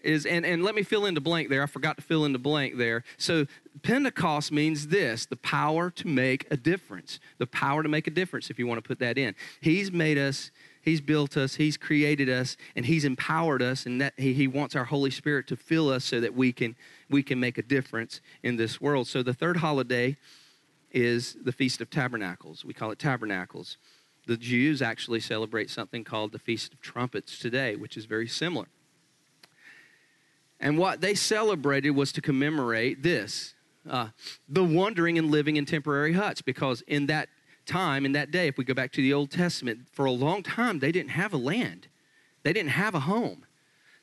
is 0.06 0.24
and, 0.24 0.46
and 0.46 0.62
let 0.62 0.74
me 0.74 0.82
fill 0.82 1.04
in 1.06 1.14
the 1.14 1.20
blank 1.20 1.48
there. 1.48 1.62
I 1.62 1.66
forgot 1.66 1.96
to 1.96 2.02
fill 2.02 2.24
in 2.24 2.32
the 2.32 2.38
blank 2.38 2.76
there. 2.76 3.04
So 3.18 3.46
Pentecost 3.82 4.52
means 4.52 4.88
this 4.88 5.26
the 5.26 5.36
power 5.36 5.90
to 5.90 6.06
make 6.06 6.46
a 6.50 6.56
difference. 6.56 7.18
The 7.38 7.46
power 7.46 7.82
to 7.82 7.88
make 7.88 8.06
a 8.06 8.10
difference, 8.10 8.48
if 8.50 8.58
you 8.58 8.66
want 8.66 8.82
to 8.82 8.86
put 8.86 8.98
that 9.00 9.18
in. 9.18 9.34
He's 9.60 9.92
made 9.92 10.18
us, 10.18 10.50
He's 10.82 11.00
built 11.00 11.36
us, 11.36 11.56
He's 11.56 11.76
created 11.76 12.28
us, 12.28 12.56
and 12.76 12.86
He's 12.86 13.04
empowered 13.04 13.62
us, 13.62 13.86
and 13.86 14.00
that 14.00 14.14
He, 14.16 14.32
he 14.32 14.46
wants 14.46 14.76
our 14.76 14.84
Holy 14.84 15.10
Spirit 15.10 15.46
to 15.48 15.56
fill 15.56 15.90
us 15.90 16.04
so 16.04 16.20
that 16.20 16.34
we 16.34 16.52
can 16.52 16.76
we 17.10 17.22
can 17.22 17.38
make 17.40 17.58
a 17.58 17.62
difference 17.62 18.20
in 18.42 18.56
this 18.56 18.80
world. 18.80 19.08
So 19.08 19.22
the 19.22 19.34
third 19.34 19.58
holiday 19.58 20.16
is 20.92 21.36
the 21.42 21.52
Feast 21.52 21.80
of 21.80 21.90
Tabernacles. 21.90 22.64
We 22.64 22.72
call 22.72 22.90
it 22.90 22.98
Tabernacles. 22.98 23.76
The 24.26 24.36
Jews 24.36 24.82
actually 24.82 25.20
celebrate 25.20 25.70
something 25.70 26.02
called 26.02 26.32
the 26.32 26.38
Feast 26.38 26.72
of 26.72 26.80
Trumpets 26.80 27.38
today, 27.38 27.76
which 27.76 27.96
is 27.96 28.06
very 28.06 28.26
similar. 28.26 28.66
And 30.60 30.78
what 30.78 31.00
they 31.00 31.14
celebrated 31.14 31.90
was 31.90 32.12
to 32.12 32.20
commemorate 32.20 33.02
this 33.02 33.54
uh, 33.88 34.08
the 34.48 34.64
wandering 34.64 35.18
and 35.18 35.30
living 35.30 35.56
in 35.56 35.64
temporary 35.64 36.12
huts, 36.12 36.42
because 36.42 36.82
in 36.88 37.06
that 37.06 37.28
time, 37.66 38.04
in 38.04 38.12
that 38.12 38.30
day, 38.30 38.48
if 38.48 38.58
we 38.58 38.64
go 38.64 38.74
back 38.74 38.92
to 38.92 39.02
the 39.02 39.12
Old 39.12 39.30
Testament, 39.30 39.86
for 39.92 40.06
a 40.06 40.10
long 40.10 40.42
time, 40.42 40.78
they 40.78 40.92
didn't 40.92 41.10
have 41.10 41.32
a 41.32 41.36
land, 41.36 41.88
they 42.42 42.52
didn't 42.52 42.70
have 42.70 42.94
a 42.94 43.00
home. 43.00 43.44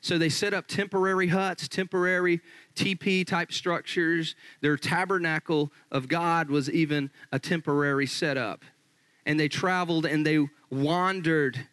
So 0.00 0.18
they 0.18 0.28
set 0.28 0.52
up 0.52 0.66
temporary 0.66 1.28
huts, 1.28 1.66
temporary 1.66 2.42
TP 2.76 3.26
type 3.26 3.50
structures. 3.50 4.34
Their 4.60 4.76
tabernacle 4.76 5.72
of 5.90 6.08
God 6.08 6.50
was 6.50 6.70
even 6.70 7.10
a 7.32 7.38
temporary 7.38 8.06
setup. 8.06 8.66
And 9.24 9.40
they 9.40 9.48
traveled 9.48 10.04
and 10.04 10.26
they 10.26 10.46
wandered. 10.68 11.68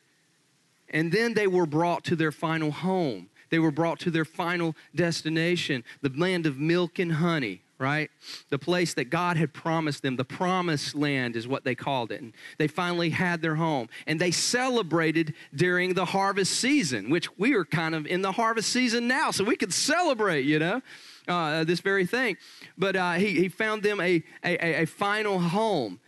And 0.87 1.11
then 1.11 1.33
they 1.33 1.45
were 1.45 1.65
brought 1.65 2.05
to 2.05 2.15
their 2.15 2.31
final 2.31 2.71
home. 2.71 3.29
They 3.51 3.59
were 3.59 3.71
brought 3.71 3.99
to 3.99 4.11
their 4.11 4.25
final 4.25 4.75
destination, 4.95 5.83
the 6.01 6.09
land 6.09 6.47
of 6.47 6.57
milk 6.57 6.97
and 6.97 7.11
honey, 7.11 7.61
right? 7.77 8.09
The 8.49 8.57
place 8.57 8.93
that 8.93 9.05
God 9.05 9.37
had 9.37 9.53
promised 9.53 10.03
them, 10.03 10.15
the 10.15 10.23
promised 10.23 10.95
land 10.95 11.35
is 11.35 11.47
what 11.47 11.63
they 11.63 11.75
called 11.75 12.11
it. 12.11 12.21
And 12.21 12.33
they 12.57 12.67
finally 12.67 13.09
had 13.09 13.41
their 13.41 13.55
home. 13.55 13.89
And 14.07 14.19
they 14.19 14.31
celebrated 14.31 15.33
during 15.53 15.93
the 15.93 16.05
harvest 16.05 16.53
season, 16.53 17.09
which 17.09 17.37
we 17.37 17.53
are 17.53 17.65
kind 17.65 17.93
of 17.93 18.07
in 18.07 18.21
the 18.21 18.31
harvest 18.31 18.69
season 18.69 19.07
now, 19.07 19.31
so 19.31 19.43
we 19.43 19.57
could 19.57 19.73
celebrate, 19.73 20.45
you 20.45 20.59
know, 20.59 20.81
uh, 21.27 21.63
this 21.63 21.81
very 21.81 22.05
thing. 22.05 22.37
But 22.77 22.95
uh, 22.95 23.13
he, 23.13 23.31
he 23.31 23.49
found 23.49 23.83
them 23.83 23.99
a, 23.99 24.23
a, 24.43 24.83
a 24.83 24.85
final 24.85 25.39
home. 25.39 25.99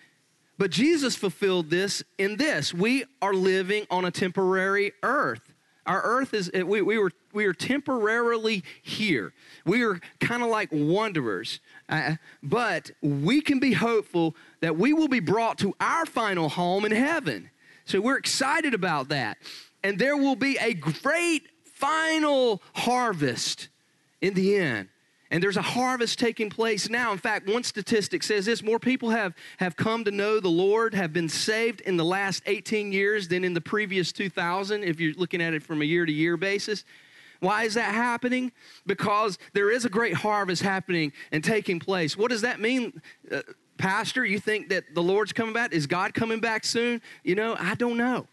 But 0.58 0.72
Jesus 0.72 1.16
fulfilled 1.16 1.70
this 1.70 2.04
in 2.18 2.38
this 2.38 2.74
we 2.74 3.04
are 3.22 3.34
living 3.34 3.86
on 3.90 4.06
a 4.06 4.12
temporary 4.12 4.94
earth. 5.02 5.54
Our 5.86 6.02
earth 6.02 6.34
is, 6.34 6.50
we, 6.54 6.82
we, 6.82 6.98
were, 6.98 7.12
we 7.34 7.46
are 7.46 7.54
temporarily 7.54 8.64
here. 8.82 9.34
We 9.66 9.84
are 9.84 10.00
kind 10.20 10.44
of 10.44 10.50
like 10.50 10.70
wanderers. 10.72 11.60
Uh, 11.90 12.16
but 12.42 12.92
we 13.02 13.42
can 13.42 13.60
be 13.60 13.74
hopeful 13.74 14.36
that 14.62 14.78
we 14.78 14.94
will 14.94 15.08
be 15.08 15.20
brought 15.20 15.58
to 15.60 15.76
our 15.80 16.06
final 16.06 16.50
home 16.50 16.86
in 16.86 16.92
heaven. 16.92 17.50
So 17.86 18.00
we're 18.00 18.18
excited 18.18 18.74
about 18.74 19.10
that. 19.10 19.38
And 19.84 20.00
there 20.00 20.16
will 20.16 20.36
be 20.36 20.58
a 20.62 20.74
great 20.74 21.50
final 21.64 22.62
harvest 22.74 23.68
in 24.22 24.34
the 24.34 24.56
end. 24.56 24.90
And 25.34 25.42
there's 25.42 25.58
a 25.58 25.64
harvest 25.64 26.20
taking 26.20 26.52
place 26.52 26.90
now. 26.90 27.12
In 27.12 27.18
fact, 27.18 27.50
one 27.50 27.64
statistic 27.64 28.22
says 28.22 28.46
this 28.46 28.62
more 28.62 28.78
people 28.78 29.10
have, 29.10 29.34
have 29.58 29.76
come 29.76 30.04
to 30.04 30.12
know 30.12 30.40
the 30.40 30.48
Lord, 30.48 30.94
have 30.94 31.12
been 31.12 31.28
saved 31.28 31.82
in 31.82 31.98
the 31.98 32.06
last 32.06 32.44
18 32.46 32.92
years 32.92 33.28
than 33.28 33.44
in 33.44 33.56
the 33.56 33.60
previous 33.60 34.12
2,000, 34.12 34.84
if 34.84 35.00
you're 35.00 35.16
looking 35.16 35.42
at 35.42 35.56
it 35.56 35.64
from 35.64 35.82
a 35.82 35.86
year 35.86 36.06
to 36.06 36.12
year 36.12 36.38
basis. 36.38 36.86
Why 37.44 37.64
is 37.64 37.74
that 37.74 37.94
happening? 37.94 38.54
Because 38.86 39.38
there 39.52 39.70
is 39.70 39.84
a 39.84 39.90
great 39.90 40.14
harvest 40.14 40.62
happening 40.62 41.12
and 41.34 41.44
taking 41.44 41.78
place. 41.78 42.16
What 42.16 42.32
does 42.32 42.42
that 42.42 42.62
mean? 42.62 43.02
Uh, 43.30 43.42
Pastor, 43.78 44.24
you 44.24 44.40
think 44.40 44.70
that 44.70 44.96
the 44.96 45.04
Lord's 45.04 45.34
coming 45.34 45.54
back? 45.54 45.74
Is 45.74 45.86
God 45.86 46.14
coming 46.14 46.40
back 46.40 46.64
soon? 46.64 47.02
You 47.22 47.36
know, 47.36 47.58
I 47.60 47.76
don't 47.76 47.98
know. 47.98 48.28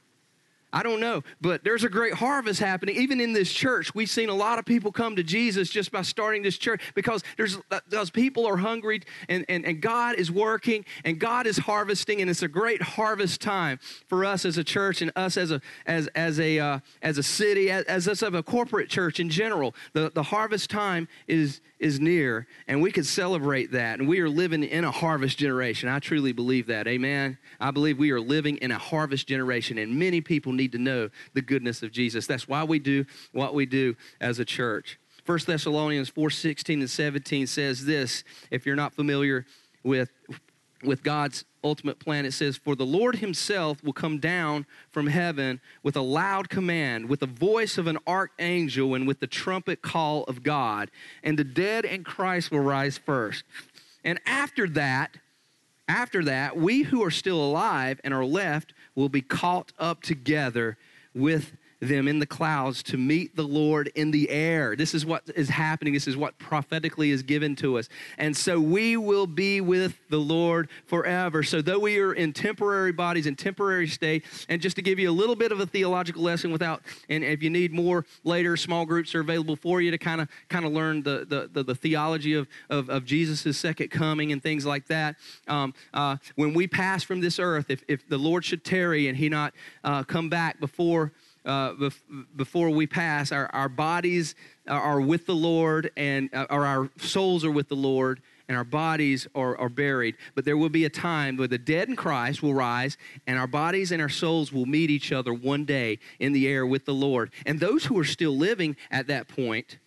I 0.72 0.82
don't 0.82 1.00
know, 1.00 1.22
but 1.40 1.64
there's 1.64 1.84
a 1.84 1.88
great 1.88 2.14
harvest 2.14 2.60
happening. 2.60 2.96
Even 2.96 3.20
in 3.20 3.32
this 3.32 3.52
church, 3.52 3.94
we've 3.94 4.10
seen 4.10 4.28
a 4.28 4.34
lot 4.34 4.58
of 4.58 4.64
people 4.64 4.92
come 4.92 5.16
to 5.16 5.22
Jesus 5.22 5.68
just 5.68 5.90
by 5.90 6.02
starting 6.02 6.42
this 6.42 6.58
church 6.58 6.80
because 6.94 7.24
there's 7.36 7.58
those 7.88 8.10
people 8.10 8.46
are 8.46 8.56
hungry 8.56 9.02
and, 9.28 9.44
and, 9.48 9.64
and 9.64 9.80
God 9.80 10.16
is 10.16 10.30
working 10.30 10.84
and 11.04 11.18
God 11.18 11.46
is 11.46 11.58
harvesting, 11.58 12.20
and 12.20 12.30
it's 12.30 12.42
a 12.42 12.48
great 12.48 12.82
harvest 12.82 13.40
time 13.40 13.80
for 14.08 14.24
us 14.24 14.44
as 14.44 14.58
a 14.58 14.64
church 14.64 15.02
and 15.02 15.10
us 15.16 15.36
as 15.36 15.50
a 15.50 15.60
as 15.86 16.06
as 16.08 16.38
a 16.38 16.58
uh, 16.58 16.78
as 17.02 17.18
a 17.18 17.22
city, 17.22 17.70
as, 17.70 17.84
as 17.84 18.08
us 18.08 18.22
of 18.22 18.34
a 18.34 18.42
corporate 18.42 18.88
church 18.88 19.18
in 19.18 19.28
general. 19.28 19.74
The 19.92 20.10
the 20.14 20.22
harvest 20.22 20.70
time 20.70 21.08
is 21.26 21.60
is 21.80 21.98
near, 21.98 22.46
and 22.68 22.82
we 22.82 22.92
can 22.92 23.04
celebrate 23.04 23.72
that. 23.72 23.98
And 23.98 24.08
we 24.08 24.20
are 24.20 24.28
living 24.28 24.62
in 24.62 24.84
a 24.84 24.90
harvest 24.90 25.38
generation. 25.38 25.88
I 25.88 25.98
truly 25.98 26.32
believe 26.32 26.66
that. 26.66 26.86
Amen. 26.86 27.38
I 27.58 27.70
believe 27.70 27.98
we 27.98 28.10
are 28.10 28.20
living 28.20 28.58
in 28.58 28.70
a 28.70 28.78
harvest 28.78 29.26
generation, 29.26 29.78
and 29.78 29.98
many 29.98 30.20
people 30.20 30.52
need 30.60 30.72
to 30.72 30.78
know 30.78 31.08
the 31.34 31.42
goodness 31.42 31.82
of 31.82 31.90
Jesus. 31.90 32.26
That's 32.26 32.46
why 32.46 32.64
we 32.64 32.78
do 32.78 33.06
what 33.32 33.54
we 33.54 33.66
do 33.66 33.96
as 34.20 34.38
a 34.38 34.44
church. 34.44 34.98
1 35.26 35.38
Thessalonians 35.46 36.08
4 36.08 36.30
16 36.30 36.80
and 36.80 36.90
17 36.90 37.46
says 37.46 37.84
this, 37.84 38.24
if 38.50 38.66
you're 38.66 38.76
not 38.76 38.92
familiar 38.92 39.46
with, 39.82 40.10
with 40.82 41.02
God's 41.02 41.44
ultimate 41.62 41.98
plan, 41.98 42.24
it 42.24 42.32
says, 42.32 42.56
For 42.56 42.74
the 42.74 42.86
Lord 42.86 43.16
himself 43.16 43.82
will 43.82 43.92
come 43.92 44.18
down 44.18 44.66
from 44.90 45.06
heaven 45.06 45.60
with 45.82 45.96
a 45.96 46.02
loud 46.02 46.48
command, 46.48 47.08
with 47.08 47.20
the 47.20 47.26
voice 47.26 47.78
of 47.78 47.86
an 47.86 47.98
archangel, 48.06 48.94
and 48.94 49.06
with 49.06 49.20
the 49.20 49.26
trumpet 49.26 49.82
call 49.82 50.24
of 50.24 50.42
God, 50.42 50.90
and 51.22 51.38
the 51.38 51.44
dead 51.44 51.84
in 51.84 52.04
Christ 52.04 52.50
will 52.50 52.60
rise 52.60 52.98
first. 52.98 53.44
And 54.04 54.18
after 54.26 54.68
that, 54.70 55.16
after 55.86 56.24
that, 56.24 56.56
we 56.56 56.82
who 56.82 57.02
are 57.02 57.10
still 57.10 57.42
alive 57.42 58.00
and 58.04 58.14
are 58.14 58.24
left 58.24 58.72
will 58.94 59.08
be 59.08 59.22
caught 59.22 59.72
up 59.78 60.02
together 60.02 60.76
with 61.14 61.56
them 61.80 62.06
in 62.08 62.18
the 62.18 62.26
clouds 62.26 62.82
to 62.84 62.96
meet 62.96 63.34
the 63.36 63.42
Lord 63.42 63.90
in 63.94 64.10
the 64.10 64.28
air. 64.30 64.76
This 64.76 64.94
is 64.94 65.06
what 65.06 65.22
is 65.34 65.48
happening. 65.48 65.94
This 65.94 66.06
is 66.06 66.16
what 66.16 66.38
prophetically 66.38 67.10
is 67.10 67.22
given 67.22 67.56
to 67.56 67.78
us. 67.78 67.88
And 68.18 68.36
so 68.36 68.60
we 68.60 68.96
will 68.96 69.26
be 69.26 69.60
with 69.60 69.98
the 70.10 70.18
Lord 70.18 70.68
forever. 70.86 71.42
So 71.42 71.62
though 71.62 71.78
we 71.78 71.98
are 71.98 72.12
in 72.12 72.32
temporary 72.32 72.92
bodies, 72.92 73.26
in 73.26 73.34
temporary 73.34 73.88
state, 73.88 74.24
and 74.48 74.60
just 74.60 74.76
to 74.76 74.82
give 74.82 74.98
you 74.98 75.10
a 75.10 75.12
little 75.12 75.36
bit 75.36 75.52
of 75.52 75.60
a 75.60 75.66
theological 75.66 76.22
lesson 76.22 76.52
without, 76.52 76.82
and 77.08 77.24
if 77.24 77.42
you 77.42 77.50
need 77.50 77.72
more 77.72 78.04
later, 78.24 78.56
small 78.56 78.84
groups 78.84 79.14
are 79.14 79.20
available 79.20 79.56
for 79.56 79.80
you 79.80 79.90
to 79.90 79.98
kind 79.98 80.20
of 80.20 80.28
kind 80.48 80.64
of 80.64 80.72
learn 80.72 81.02
the, 81.02 81.26
the, 81.28 81.50
the, 81.52 81.62
the, 81.62 81.74
theology 81.74 82.34
of, 82.34 82.46
of, 82.68 82.90
of 82.90 83.04
Jesus' 83.04 83.56
second 83.56 83.88
coming 83.90 84.32
and 84.32 84.42
things 84.42 84.66
like 84.66 84.86
that. 84.88 85.16
Um, 85.48 85.72
uh, 85.94 86.16
when 86.36 86.52
we 86.52 86.66
pass 86.66 87.02
from 87.02 87.20
this 87.20 87.38
earth, 87.38 87.70
if, 87.70 87.82
if 87.88 88.06
the 88.08 88.18
Lord 88.18 88.44
should 88.44 88.64
tarry 88.64 89.08
and 89.08 89.16
he 89.16 89.28
not 89.28 89.54
uh, 89.82 90.02
come 90.02 90.28
back 90.28 90.60
before 90.60 91.12
uh, 91.44 91.72
bef- 91.72 92.26
before 92.36 92.70
we 92.70 92.86
pass, 92.86 93.32
our, 93.32 93.46
our 93.52 93.68
bodies 93.68 94.34
are 94.68 95.00
with 95.00 95.26
the 95.26 95.34
Lord, 95.34 95.90
and 95.96 96.28
uh, 96.34 96.46
or 96.50 96.66
our 96.66 96.90
souls 96.98 97.44
are 97.44 97.50
with 97.50 97.68
the 97.68 97.76
Lord, 97.76 98.20
and 98.48 98.56
our 98.56 98.64
bodies 98.64 99.26
are, 99.34 99.56
are 99.58 99.68
buried. 99.68 100.16
But 100.34 100.44
there 100.44 100.56
will 100.56 100.68
be 100.68 100.84
a 100.84 100.90
time 100.90 101.36
where 101.36 101.48
the 101.48 101.58
dead 101.58 101.88
in 101.88 101.96
Christ 101.96 102.42
will 102.42 102.54
rise, 102.54 102.98
and 103.26 103.38
our 103.38 103.46
bodies 103.46 103.92
and 103.92 104.02
our 104.02 104.08
souls 104.08 104.52
will 104.52 104.66
meet 104.66 104.90
each 104.90 105.12
other 105.12 105.32
one 105.32 105.64
day 105.64 105.98
in 106.18 106.32
the 106.32 106.48
air 106.48 106.66
with 106.66 106.84
the 106.84 106.94
Lord. 106.94 107.30
And 107.46 107.60
those 107.60 107.84
who 107.84 107.98
are 107.98 108.04
still 108.04 108.36
living 108.36 108.76
at 108.90 109.06
that 109.06 109.28
point 109.28 109.78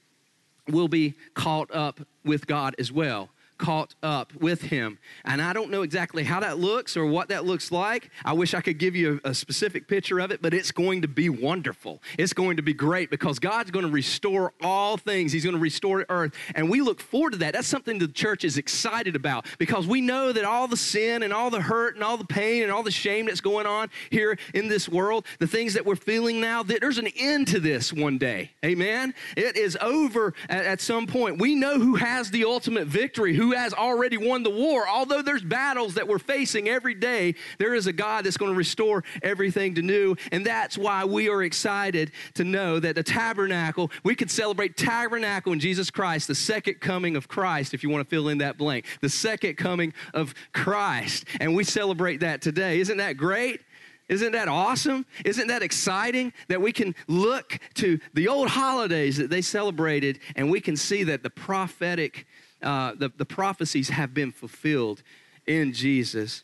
will 0.67 0.87
be 0.87 1.13
caught 1.33 1.73
up 1.75 1.99
with 2.23 2.47
God 2.47 2.75
as 2.79 2.91
well 2.91 3.29
caught 3.63 3.95
up 4.03 4.35
with 4.35 4.63
him. 4.63 4.99
And 5.23 5.41
I 5.41 5.53
don't 5.53 5.71
know 5.71 5.83
exactly 5.83 6.25
how 6.25 6.41
that 6.41 6.59
looks 6.59 6.97
or 6.97 7.05
what 7.05 7.29
that 7.29 7.45
looks 7.45 7.71
like. 7.71 8.09
I 8.25 8.33
wish 8.33 8.53
I 8.53 8.59
could 8.59 8.77
give 8.77 8.93
you 8.93 9.21
a, 9.23 9.29
a, 9.29 9.33
specific 9.33 9.87
picture 9.87 10.19
of 10.19 10.31
it, 10.31 10.41
but 10.41 10.53
it's 10.53 10.71
going 10.71 11.01
to 11.03 11.07
be 11.07 11.29
wonderful. 11.29 12.01
It's 12.17 12.33
going 12.33 12.57
to 12.57 12.61
be 12.61 12.73
great 12.73 13.09
because 13.09 13.39
God's 13.39 13.71
going 13.71 13.85
to 13.85 13.91
restore 13.91 14.51
all 14.61 14.97
things. 14.97 15.31
He's 15.31 15.45
going 15.45 15.55
to 15.55 15.61
restore 15.61 16.05
earth. 16.09 16.33
And 16.55 16.69
we 16.69 16.81
look 16.81 16.99
forward 16.99 17.31
to 17.31 17.39
that. 17.39 17.53
That's 17.53 17.67
something 17.67 17.99
the 17.99 18.09
church 18.09 18.43
is 18.43 18.57
excited 18.57 19.15
about 19.15 19.45
because 19.57 19.87
we 19.87 20.01
know 20.01 20.33
that 20.33 20.43
all 20.43 20.67
the 20.67 20.75
sin 20.75 21.23
and 21.23 21.31
all 21.31 21.49
the 21.49 21.61
hurt 21.61 21.95
and 21.95 22.03
all 22.03 22.17
the 22.17 22.25
pain 22.25 22.63
and 22.63 22.71
all 22.71 22.83
the 22.83 22.91
shame 22.91 23.27
that's 23.27 23.39
going 23.39 23.65
on 23.65 23.89
here 24.09 24.37
in 24.53 24.67
this 24.67 24.89
world, 24.89 25.25
the 25.39 25.47
things 25.47 25.73
that 25.75 25.85
we're 25.85 25.95
feeling 25.95 26.41
now, 26.41 26.63
that 26.63 26.81
there's 26.81 26.97
an 26.97 27.07
end 27.15 27.47
to 27.47 27.61
this 27.61 27.93
one 27.93 28.17
day. 28.17 28.51
Amen? 28.65 29.13
It 29.37 29.55
is 29.55 29.77
over 29.79 30.33
at, 30.49 30.65
at 30.65 30.81
some 30.81 31.07
point. 31.07 31.39
We 31.39 31.55
know 31.55 31.79
who 31.79 31.95
has 31.95 32.29
the 32.29 32.43
ultimate 32.43 32.87
victory, 32.87 33.33
who 33.33 33.52
has 33.53 33.73
already 33.73 34.17
won 34.17 34.43
the 34.43 34.49
war. 34.49 34.87
Although 34.87 35.21
there's 35.21 35.41
battles 35.41 35.95
that 35.95 36.07
we're 36.07 36.19
facing 36.19 36.67
every 36.67 36.93
day, 36.93 37.35
there 37.57 37.73
is 37.73 37.87
a 37.87 37.93
God 37.93 38.25
that's 38.25 38.37
going 38.37 38.51
to 38.51 38.57
restore 38.57 39.03
everything 39.21 39.75
to 39.75 39.81
new. 39.81 40.15
And 40.31 40.45
that's 40.45 40.77
why 40.77 41.05
we 41.05 41.29
are 41.29 41.43
excited 41.43 42.11
to 42.35 42.43
know 42.43 42.79
that 42.79 42.95
the 42.95 43.03
tabernacle, 43.03 43.91
we 44.03 44.15
could 44.15 44.31
celebrate 44.31 44.77
tabernacle 44.77 45.53
in 45.53 45.59
Jesus 45.59 45.89
Christ, 45.89 46.27
the 46.27 46.35
second 46.35 46.79
coming 46.79 47.15
of 47.15 47.27
Christ, 47.27 47.73
if 47.73 47.83
you 47.83 47.89
want 47.89 48.07
to 48.07 48.09
fill 48.09 48.29
in 48.29 48.39
that 48.39 48.57
blank, 48.57 48.85
the 49.01 49.09
second 49.09 49.55
coming 49.55 49.93
of 50.13 50.33
Christ. 50.53 51.25
And 51.39 51.55
we 51.55 51.63
celebrate 51.63 52.17
that 52.21 52.41
today. 52.41 52.79
Isn't 52.79 52.97
that 52.97 53.17
great? 53.17 53.61
Isn't 54.09 54.33
that 54.33 54.47
awesome? 54.47 55.05
Isn't 55.23 55.47
that 55.47 55.63
exciting 55.63 56.33
that 56.49 56.61
we 56.61 56.71
can 56.71 56.93
look 57.07 57.57
to 57.75 57.99
the 58.13 58.27
old 58.27 58.49
holidays 58.49 59.17
that 59.17 59.29
they 59.29 59.41
celebrated 59.41 60.19
and 60.35 60.51
we 60.51 60.59
can 60.59 60.75
see 60.75 61.03
that 61.03 61.23
the 61.23 61.29
prophetic 61.29 62.27
uh, 62.63 62.93
the, 62.95 63.11
the 63.15 63.25
prophecies 63.25 63.89
have 63.89 64.13
been 64.13 64.31
fulfilled 64.31 65.03
in 65.45 65.73
Jesus. 65.73 66.43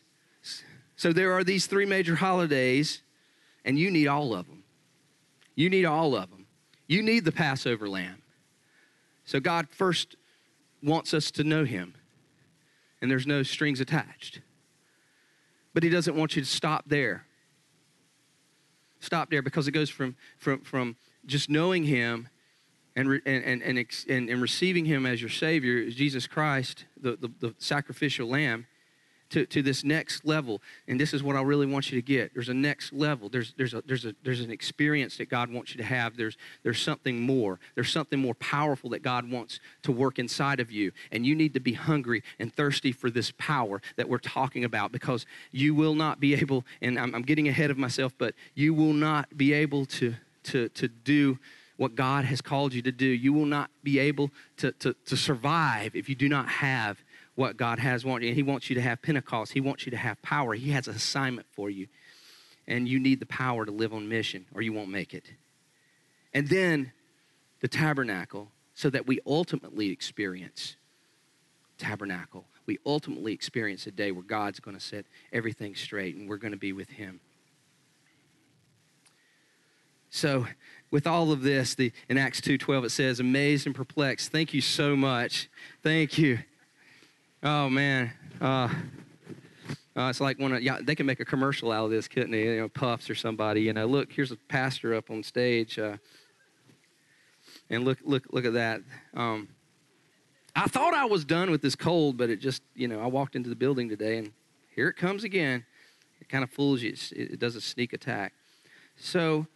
So 0.96 1.12
there 1.12 1.32
are 1.32 1.42
these 1.42 1.66
three 1.66 1.86
major 1.86 2.16
holidays, 2.16 3.02
and 3.64 3.78
you 3.78 3.90
need 3.90 4.06
all 4.06 4.34
of 4.34 4.46
them. 4.46 4.64
You 5.54 5.70
need 5.70 5.84
all 5.84 6.14
of 6.14 6.30
them. 6.30 6.46
You 6.86 7.02
need 7.02 7.24
the 7.24 7.32
Passover 7.32 7.88
lamb. 7.88 8.22
So 9.24 9.40
God 9.40 9.68
first 9.70 10.16
wants 10.82 11.14
us 11.14 11.30
to 11.32 11.44
know 11.44 11.64
Him, 11.64 11.94
and 13.00 13.10
there's 13.10 13.26
no 13.26 13.42
strings 13.42 13.80
attached. 13.80 14.40
But 15.72 15.82
He 15.82 15.88
doesn't 15.88 16.16
want 16.16 16.36
you 16.36 16.42
to 16.42 16.48
stop 16.48 16.84
there. 16.86 17.26
Stop 19.00 19.30
there 19.30 19.42
because 19.42 19.68
it 19.68 19.72
goes 19.72 19.88
from, 19.88 20.16
from, 20.38 20.60
from 20.62 20.96
just 21.26 21.48
knowing 21.48 21.84
Him 21.84 22.28
and, 22.96 23.20
and, 23.24 23.44
and, 23.44 23.62
and, 23.62 23.86
and, 24.08 24.28
and, 24.28 24.42
receiving 24.42 24.84
him 24.84 25.06
as 25.06 25.20
your 25.20 25.30
Savior, 25.30 25.88
Jesus 25.90 26.26
Christ, 26.26 26.86
the, 27.00 27.16
the, 27.16 27.30
the, 27.38 27.54
sacrificial 27.58 28.28
lamb, 28.28 28.66
to, 29.30 29.46
to 29.46 29.62
this 29.62 29.84
next 29.84 30.24
level. 30.24 30.60
And 30.88 31.00
this 31.00 31.14
is 31.14 31.22
what 31.22 31.36
I 31.36 31.42
really 31.42 31.66
want 31.66 31.90
you 31.90 32.00
to 32.00 32.04
get. 32.04 32.34
There's 32.34 32.48
a 32.48 32.54
next 32.54 32.92
level. 32.92 33.28
There's, 33.28 33.54
there's, 33.56 33.74
a, 33.74 33.82
there's, 33.86 34.04
a, 34.04 34.14
there's 34.22 34.40
an 34.40 34.50
experience 34.50 35.16
that 35.18 35.28
God 35.28 35.50
wants 35.50 35.72
you 35.72 35.78
to 35.78 35.84
have. 35.84 36.16
There's, 36.16 36.36
there's 36.62 36.80
something 36.80 37.20
more. 37.20 37.60
There's 37.74 37.90
something 37.90 38.18
more 38.18 38.34
powerful 38.34 38.90
that 38.90 39.02
God 39.02 39.30
wants 39.30 39.60
to 39.82 39.92
work 39.92 40.18
inside 40.18 40.60
of 40.60 40.70
you. 40.70 40.92
And 41.12 41.24
you 41.24 41.34
need 41.34 41.54
to 41.54 41.60
be 41.60 41.74
hungry 41.74 42.22
and 42.38 42.52
thirsty 42.52 42.92
for 42.92 43.08
this 43.08 43.32
power 43.38 43.80
that 43.96 44.08
we're 44.08 44.18
talking 44.18 44.64
about 44.64 44.92
because 44.92 45.26
you 45.52 45.74
will 45.74 45.94
not 45.94 46.18
be 46.20 46.34
able, 46.34 46.64
and 46.82 46.98
I'm, 46.98 47.14
I'm 47.14 47.22
getting 47.22 47.48
ahead 47.48 47.70
of 47.70 47.78
myself, 47.78 48.12
but 48.18 48.34
you 48.54 48.74
will 48.74 48.92
not 48.92 49.36
be 49.36 49.52
able 49.52 49.86
to, 49.86 50.14
to, 50.44 50.68
to 50.70 50.88
do 50.88 51.38
what 51.80 51.94
God 51.94 52.26
has 52.26 52.42
called 52.42 52.74
you 52.74 52.82
to 52.82 52.92
do. 52.92 53.06
You 53.06 53.32
will 53.32 53.46
not 53.46 53.70
be 53.82 53.98
able 53.98 54.30
to, 54.58 54.70
to, 54.72 54.94
to 55.06 55.16
survive 55.16 55.96
if 55.96 56.10
you 56.10 56.14
do 56.14 56.28
not 56.28 56.46
have 56.46 56.98
what 57.36 57.56
God 57.56 57.78
has 57.78 58.04
wanted 58.04 58.26
you. 58.26 58.34
He 58.34 58.42
wants 58.42 58.68
you 58.68 58.74
to 58.74 58.82
have 58.82 59.00
Pentecost. 59.00 59.52
He 59.54 59.62
wants 59.62 59.86
you 59.86 59.90
to 59.92 59.96
have 59.96 60.20
power. 60.20 60.52
He 60.52 60.72
has 60.72 60.88
an 60.88 60.94
assignment 60.94 61.46
for 61.52 61.70
you. 61.70 61.86
And 62.68 62.86
you 62.86 62.98
need 62.98 63.18
the 63.18 63.24
power 63.24 63.64
to 63.64 63.72
live 63.72 63.94
on 63.94 64.10
mission 64.10 64.44
or 64.54 64.60
you 64.60 64.74
won't 64.74 64.90
make 64.90 65.14
it. 65.14 65.24
And 66.34 66.48
then 66.48 66.92
the 67.60 67.68
tabernacle 67.68 68.52
so 68.74 68.90
that 68.90 69.06
we 69.06 69.20
ultimately 69.26 69.88
experience 69.88 70.76
tabernacle. 71.78 72.44
We 72.66 72.78
ultimately 72.84 73.32
experience 73.32 73.86
a 73.86 73.90
day 73.90 74.12
where 74.12 74.22
God's 74.22 74.60
going 74.60 74.76
to 74.76 74.84
set 74.84 75.06
everything 75.32 75.74
straight 75.74 76.14
and 76.14 76.28
we're 76.28 76.36
going 76.36 76.52
to 76.52 76.58
be 76.58 76.74
with 76.74 76.90
Him. 76.90 77.20
So 80.10 80.46
with 80.90 81.06
all 81.06 81.32
of 81.32 81.42
this, 81.42 81.74
the, 81.74 81.92
in 82.08 82.18
Acts 82.18 82.40
2.12 82.40 82.86
it 82.86 82.90
says, 82.90 83.20
amazed 83.20 83.66
and 83.66 83.74
perplexed. 83.74 84.32
Thank 84.32 84.52
you 84.52 84.60
so 84.60 84.96
much. 84.96 85.48
Thank 85.82 86.18
you. 86.18 86.40
Oh, 87.42 87.70
man. 87.70 88.12
Uh, 88.40 88.68
uh, 89.96 90.08
it's 90.08 90.20
like 90.20 90.38
one 90.38 90.52
of, 90.52 90.62
yeah, 90.62 90.78
they 90.82 90.94
can 90.94 91.06
make 91.06 91.20
a 91.20 91.24
commercial 91.24 91.72
out 91.72 91.86
of 91.86 91.90
this, 91.90 92.08
couldn't 92.08 92.32
they? 92.32 92.44
You 92.44 92.60
know, 92.60 92.68
Puffs 92.68 93.08
or 93.08 93.14
somebody, 93.14 93.62
you 93.62 93.72
know, 93.72 93.86
look, 93.86 94.12
here's 94.12 94.32
a 94.32 94.36
pastor 94.36 94.94
up 94.94 95.10
on 95.10 95.22
stage. 95.22 95.78
Uh, 95.78 95.96
and 97.70 97.84
look, 97.84 97.98
look, 98.04 98.24
look 98.30 98.44
at 98.44 98.52
that. 98.54 98.82
Um, 99.14 99.48
I 100.54 100.66
thought 100.66 100.94
I 100.94 101.04
was 101.04 101.24
done 101.24 101.50
with 101.50 101.62
this 101.62 101.76
cold, 101.76 102.16
but 102.16 102.30
it 102.30 102.40
just, 102.40 102.62
you 102.74 102.88
know, 102.88 103.00
I 103.00 103.06
walked 103.06 103.36
into 103.36 103.48
the 103.48 103.56
building 103.56 103.88
today 103.88 104.18
and 104.18 104.32
here 104.74 104.88
it 104.88 104.96
comes 104.96 105.24
again. 105.24 105.64
It 106.20 106.28
kind 106.28 106.44
of 106.44 106.50
fools 106.50 106.82
you. 106.82 106.94
It 107.12 107.38
does 107.38 107.56
a 107.56 107.60
sneak 107.60 107.92
attack. 107.92 108.32
So, 108.96 109.46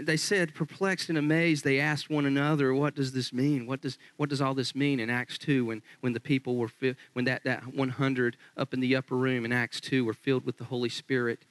they 0.00 0.16
said, 0.16 0.54
perplexed 0.54 1.08
and 1.08 1.16
amazed, 1.16 1.64
they 1.64 1.80
asked 1.80 2.10
one 2.10 2.26
another, 2.26 2.74
what 2.74 2.94
does 2.94 3.12
this 3.12 3.32
mean? 3.32 3.66
What 3.66 3.80
does, 3.80 3.98
what 4.16 4.28
does 4.28 4.40
all 4.40 4.54
this 4.54 4.74
mean 4.74 5.00
in 5.00 5.08
Acts 5.08 5.38
2 5.38 5.64
when, 5.64 5.82
when 6.00 6.12
the 6.12 6.20
people 6.20 6.56
were, 6.56 6.68
fi- 6.68 6.96
when 7.14 7.24
that, 7.24 7.44
that 7.44 7.74
100 7.74 8.36
up 8.56 8.74
in 8.74 8.80
the 8.80 8.94
upper 8.96 9.16
room 9.16 9.44
in 9.44 9.52
Acts 9.52 9.80
2 9.80 10.04
were 10.04 10.12
filled 10.12 10.44
with 10.44 10.58
the 10.58 10.64
Holy 10.64 10.90
Spirit? 10.90 11.44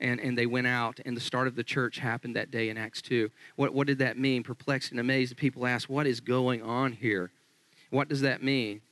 and, 0.00 0.20
and 0.20 0.36
they 0.36 0.46
went 0.46 0.66
out, 0.66 1.00
and 1.04 1.16
the 1.16 1.20
start 1.20 1.46
of 1.46 1.56
the 1.56 1.64
church 1.64 1.98
happened 1.98 2.36
that 2.36 2.50
day 2.50 2.68
in 2.68 2.76
Acts 2.76 3.00
2. 3.02 3.30
What, 3.56 3.72
what 3.72 3.86
did 3.86 3.98
that 3.98 4.18
mean? 4.18 4.42
Perplexed 4.42 4.90
and 4.90 5.00
amazed, 5.00 5.30
the 5.30 5.36
people 5.36 5.66
asked, 5.66 5.88
What 5.88 6.06
is 6.06 6.20
going 6.20 6.62
on 6.62 6.92
here? 6.92 7.30
What 7.90 8.08
does 8.08 8.20
that 8.20 8.42
mean? 8.42 8.82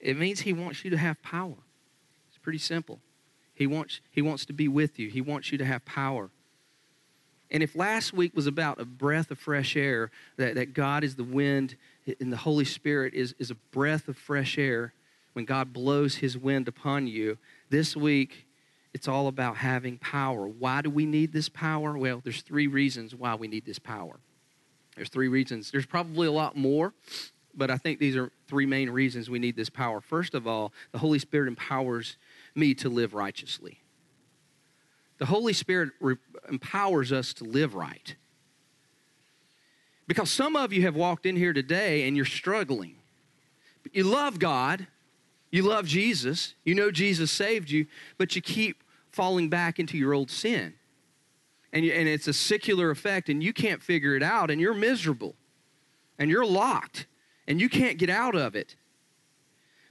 It 0.00 0.18
means 0.18 0.40
he 0.40 0.52
wants 0.52 0.84
you 0.84 0.90
to 0.90 0.96
have 0.96 1.20
power. 1.22 1.56
It's 2.28 2.38
pretty 2.38 2.58
simple. 2.58 3.00
He 3.54 3.66
wants, 3.66 4.00
he 4.10 4.22
wants 4.22 4.44
to 4.46 4.52
be 4.52 4.68
with 4.68 4.98
you, 4.98 5.08
he 5.08 5.20
wants 5.20 5.50
you 5.50 5.58
to 5.58 5.64
have 5.64 5.84
power. 5.84 6.30
And 7.54 7.62
if 7.62 7.76
last 7.76 8.12
week 8.12 8.34
was 8.34 8.48
about 8.48 8.80
a 8.80 8.84
breath 8.84 9.30
of 9.30 9.38
fresh 9.38 9.76
air, 9.76 10.10
that, 10.38 10.56
that 10.56 10.74
God 10.74 11.04
is 11.04 11.14
the 11.14 11.22
wind 11.22 11.76
and 12.20 12.32
the 12.32 12.36
Holy 12.36 12.64
Spirit 12.64 13.14
is, 13.14 13.32
is 13.38 13.52
a 13.52 13.54
breath 13.54 14.08
of 14.08 14.18
fresh 14.18 14.58
air 14.58 14.92
when 15.34 15.44
God 15.44 15.72
blows 15.72 16.16
his 16.16 16.36
wind 16.36 16.66
upon 16.66 17.06
you, 17.06 17.38
this 17.70 17.96
week 17.96 18.46
it's 18.92 19.06
all 19.06 19.28
about 19.28 19.56
having 19.56 19.98
power. 19.98 20.46
Why 20.48 20.82
do 20.82 20.90
we 20.90 21.06
need 21.06 21.32
this 21.32 21.48
power? 21.48 21.96
Well, 21.96 22.20
there's 22.24 22.42
three 22.42 22.66
reasons 22.66 23.14
why 23.14 23.36
we 23.36 23.46
need 23.46 23.64
this 23.64 23.78
power. 23.78 24.18
There's 24.96 25.08
three 25.08 25.28
reasons. 25.28 25.70
There's 25.70 25.86
probably 25.86 26.26
a 26.26 26.32
lot 26.32 26.56
more, 26.56 26.92
but 27.54 27.70
I 27.70 27.76
think 27.76 28.00
these 28.00 28.16
are 28.16 28.32
three 28.48 28.66
main 28.66 28.90
reasons 28.90 29.30
we 29.30 29.38
need 29.38 29.54
this 29.54 29.70
power. 29.70 30.00
First 30.00 30.34
of 30.34 30.48
all, 30.48 30.72
the 30.90 30.98
Holy 30.98 31.20
Spirit 31.20 31.46
empowers 31.46 32.16
me 32.56 32.74
to 32.74 32.88
live 32.88 33.14
righteously. 33.14 33.78
The 35.18 35.26
Holy 35.26 35.52
Spirit 35.52 35.90
re- 36.00 36.16
empowers 36.48 37.12
us 37.12 37.32
to 37.34 37.44
live 37.44 37.74
right. 37.74 38.16
Because 40.06 40.30
some 40.30 40.56
of 40.56 40.72
you 40.72 40.82
have 40.82 40.96
walked 40.96 41.24
in 41.24 41.36
here 41.36 41.52
today 41.52 42.06
and 42.06 42.16
you're 42.16 42.26
struggling. 42.26 42.96
You 43.92 44.04
love 44.04 44.38
God, 44.38 44.86
you 45.50 45.62
love 45.62 45.86
Jesus, 45.86 46.54
you 46.64 46.74
know 46.74 46.90
Jesus 46.90 47.30
saved 47.30 47.70
you, 47.70 47.86
but 48.18 48.34
you 48.34 48.42
keep 48.42 48.82
falling 49.10 49.48
back 49.48 49.78
into 49.78 49.96
your 49.96 50.12
old 50.12 50.30
sin. 50.30 50.74
And, 51.72 51.84
you, 51.84 51.92
and 51.92 52.08
it's 52.08 52.28
a 52.28 52.32
secular 52.32 52.90
effect, 52.90 53.28
and 53.28 53.42
you 53.42 53.52
can't 53.52 53.82
figure 53.82 54.16
it 54.16 54.22
out, 54.22 54.50
and 54.50 54.60
you're 54.60 54.74
miserable, 54.74 55.34
and 56.18 56.30
you're 56.30 56.46
locked, 56.46 57.06
and 57.46 57.60
you 57.60 57.68
can't 57.68 57.98
get 57.98 58.10
out 58.10 58.34
of 58.34 58.54
it. 58.54 58.76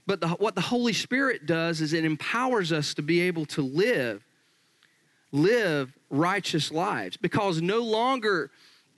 But 0.05 0.21
the, 0.21 0.29
what 0.29 0.55
the 0.55 0.61
Holy 0.61 0.93
Spirit 0.93 1.45
does 1.45 1.81
is 1.81 1.93
it 1.93 2.05
empowers 2.05 2.71
us 2.71 2.93
to 2.95 3.01
be 3.01 3.21
able 3.21 3.45
to 3.47 3.61
live, 3.61 4.25
live 5.33 5.97
righteous 6.09 6.71
lives 6.71 7.17
because 7.17 7.61
no 7.61 7.79
longer 7.79 8.51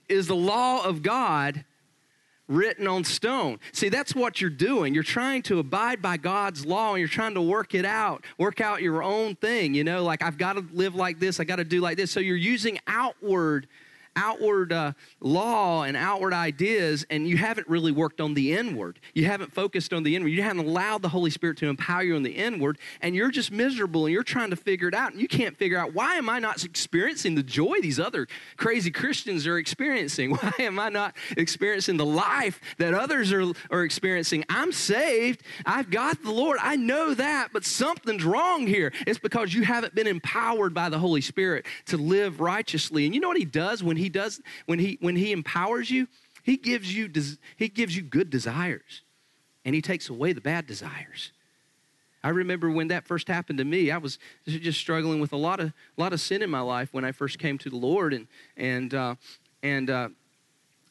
is 0.08 0.28
the 0.28 0.36
law 0.36 0.84
of 0.84 1.02
God 1.02 1.64
written 2.46 2.86
on 2.86 3.02
stone. 3.02 3.58
See, 3.72 3.88
that's 3.88 4.14
what 4.14 4.40
you're 4.40 4.50
doing. 4.50 4.94
You're 4.94 5.02
trying 5.02 5.42
to 5.42 5.58
abide 5.58 6.00
by 6.00 6.16
God's 6.16 6.64
law 6.64 6.90
and 6.90 7.00
you're 7.00 7.08
trying 7.08 7.34
to 7.34 7.42
work 7.42 7.74
it 7.74 7.84
out, 7.84 8.24
work 8.38 8.60
out 8.60 8.82
your 8.82 9.02
own 9.02 9.34
thing. 9.34 9.74
You 9.74 9.82
know, 9.82 10.04
like 10.04 10.22
I've 10.22 10.38
got 10.38 10.52
to 10.52 10.64
live 10.72 10.94
like 10.94 11.18
this, 11.18 11.40
I 11.40 11.44
got 11.44 11.56
to 11.56 11.64
do 11.64 11.80
like 11.80 11.96
this. 11.96 12.12
So 12.12 12.20
you're 12.20 12.36
using 12.36 12.78
outward 12.86 13.66
outward 14.16 14.72
uh, 14.72 14.92
law 15.20 15.84
and 15.84 15.96
outward 15.96 16.32
ideas, 16.32 17.06
and 17.10 17.28
you 17.28 17.36
haven't 17.36 17.68
really 17.68 17.92
worked 17.92 18.20
on 18.20 18.34
the 18.34 18.54
inward. 18.54 18.98
You 19.14 19.26
haven't 19.26 19.52
focused 19.52 19.92
on 19.92 20.02
the 20.02 20.16
inward. 20.16 20.30
You 20.30 20.42
haven't 20.42 20.66
allowed 20.66 21.02
the 21.02 21.08
Holy 21.08 21.30
Spirit 21.30 21.58
to 21.58 21.68
empower 21.68 22.02
you 22.02 22.16
on 22.16 22.22
the 22.22 22.32
inward, 22.32 22.78
and 23.00 23.14
you're 23.14 23.30
just 23.30 23.52
miserable 23.52 24.06
and 24.06 24.12
you're 24.12 24.22
trying 24.22 24.50
to 24.50 24.56
figure 24.56 24.88
it 24.88 24.94
out. 24.94 25.12
And 25.12 25.20
you 25.20 25.28
can't 25.28 25.56
figure 25.56 25.78
out 25.78 25.94
why 25.94 26.16
am 26.16 26.28
I 26.28 26.38
not 26.38 26.64
experiencing 26.64 27.34
the 27.34 27.42
joy 27.42 27.80
these 27.80 28.00
other 28.00 28.26
crazy 28.56 28.90
Christians 28.90 29.46
are 29.46 29.58
experiencing? 29.58 30.30
Why 30.36 30.52
am 30.60 30.78
I 30.78 30.88
not 30.88 31.14
experiencing 31.36 31.96
the 31.96 32.06
life 32.06 32.60
that 32.78 32.94
others 32.94 33.32
are, 33.32 33.52
are 33.70 33.82
experiencing? 33.82 34.44
I'm 34.48 34.72
saved. 34.72 35.42
I've 35.64 35.90
got 35.90 36.22
the 36.22 36.30
Lord. 36.30 36.58
I 36.62 36.76
know 36.76 37.14
that, 37.14 37.48
but 37.52 37.64
something's 37.64 38.24
wrong 38.24 38.66
here. 38.66 38.92
It's 39.06 39.18
because 39.18 39.54
you 39.54 39.62
haven't 39.62 39.94
been 39.94 40.06
empowered 40.06 40.74
by 40.74 40.88
the 40.88 40.98
Holy 40.98 41.20
Spirit 41.20 41.66
to 41.86 41.96
live 41.96 42.40
righteously. 42.40 43.04
And 43.04 43.14
you 43.14 43.20
know 43.20 43.28
what 43.28 43.36
He 43.36 43.44
does 43.44 43.82
when 43.82 43.96
He 43.96 44.05
he 44.06 44.10
does 44.10 44.40
when 44.66 44.78
he 44.78 44.98
when 45.00 45.16
he 45.16 45.32
empowers 45.32 45.90
you, 45.90 46.06
he 46.44 46.56
gives 46.56 46.94
you 46.94 47.10
he 47.56 47.68
gives 47.68 47.96
you 47.96 48.02
good 48.02 48.30
desires 48.30 49.02
and 49.64 49.74
he 49.74 49.82
takes 49.82 50.08
away 50.08 50.32
the 50.32 50.40
bad 50.40 50.64
desires. 50.64 51.32
I 52.22 52.28
remember 52.28 52.70
when 52.70 52.88
that 52.88 53.04
first 53.04 53.26
happened 53.26 53.58
to 53.58 53.64
me, 53.64 53.90
I 53.90 53.98
was 53.98 54.20
just 54.46 54.78
struggling 54.78 55.18
with 55.18 55.32
a 55.32 55.36
lot 55.36 55.58
of 55.58 55.72
a 55.98 56.00
lot 56.00 56.12
of 56.12 56.20
sin 56.20 56.40
in 56.40 56.50
my 56.50 56.60
life 56.60 56.94
when 56.94 57.04
I 57.04 57.10
first 57.10 57.40
came 57.40 57.58
to 57.58 57.68
the 57.68 57.76
Lord 57.76 58.14
and 58.14 58.28
and 58.56 58.94
uh, 58.94 59.14
and 59.64 59.90
uh, 59.90 60.08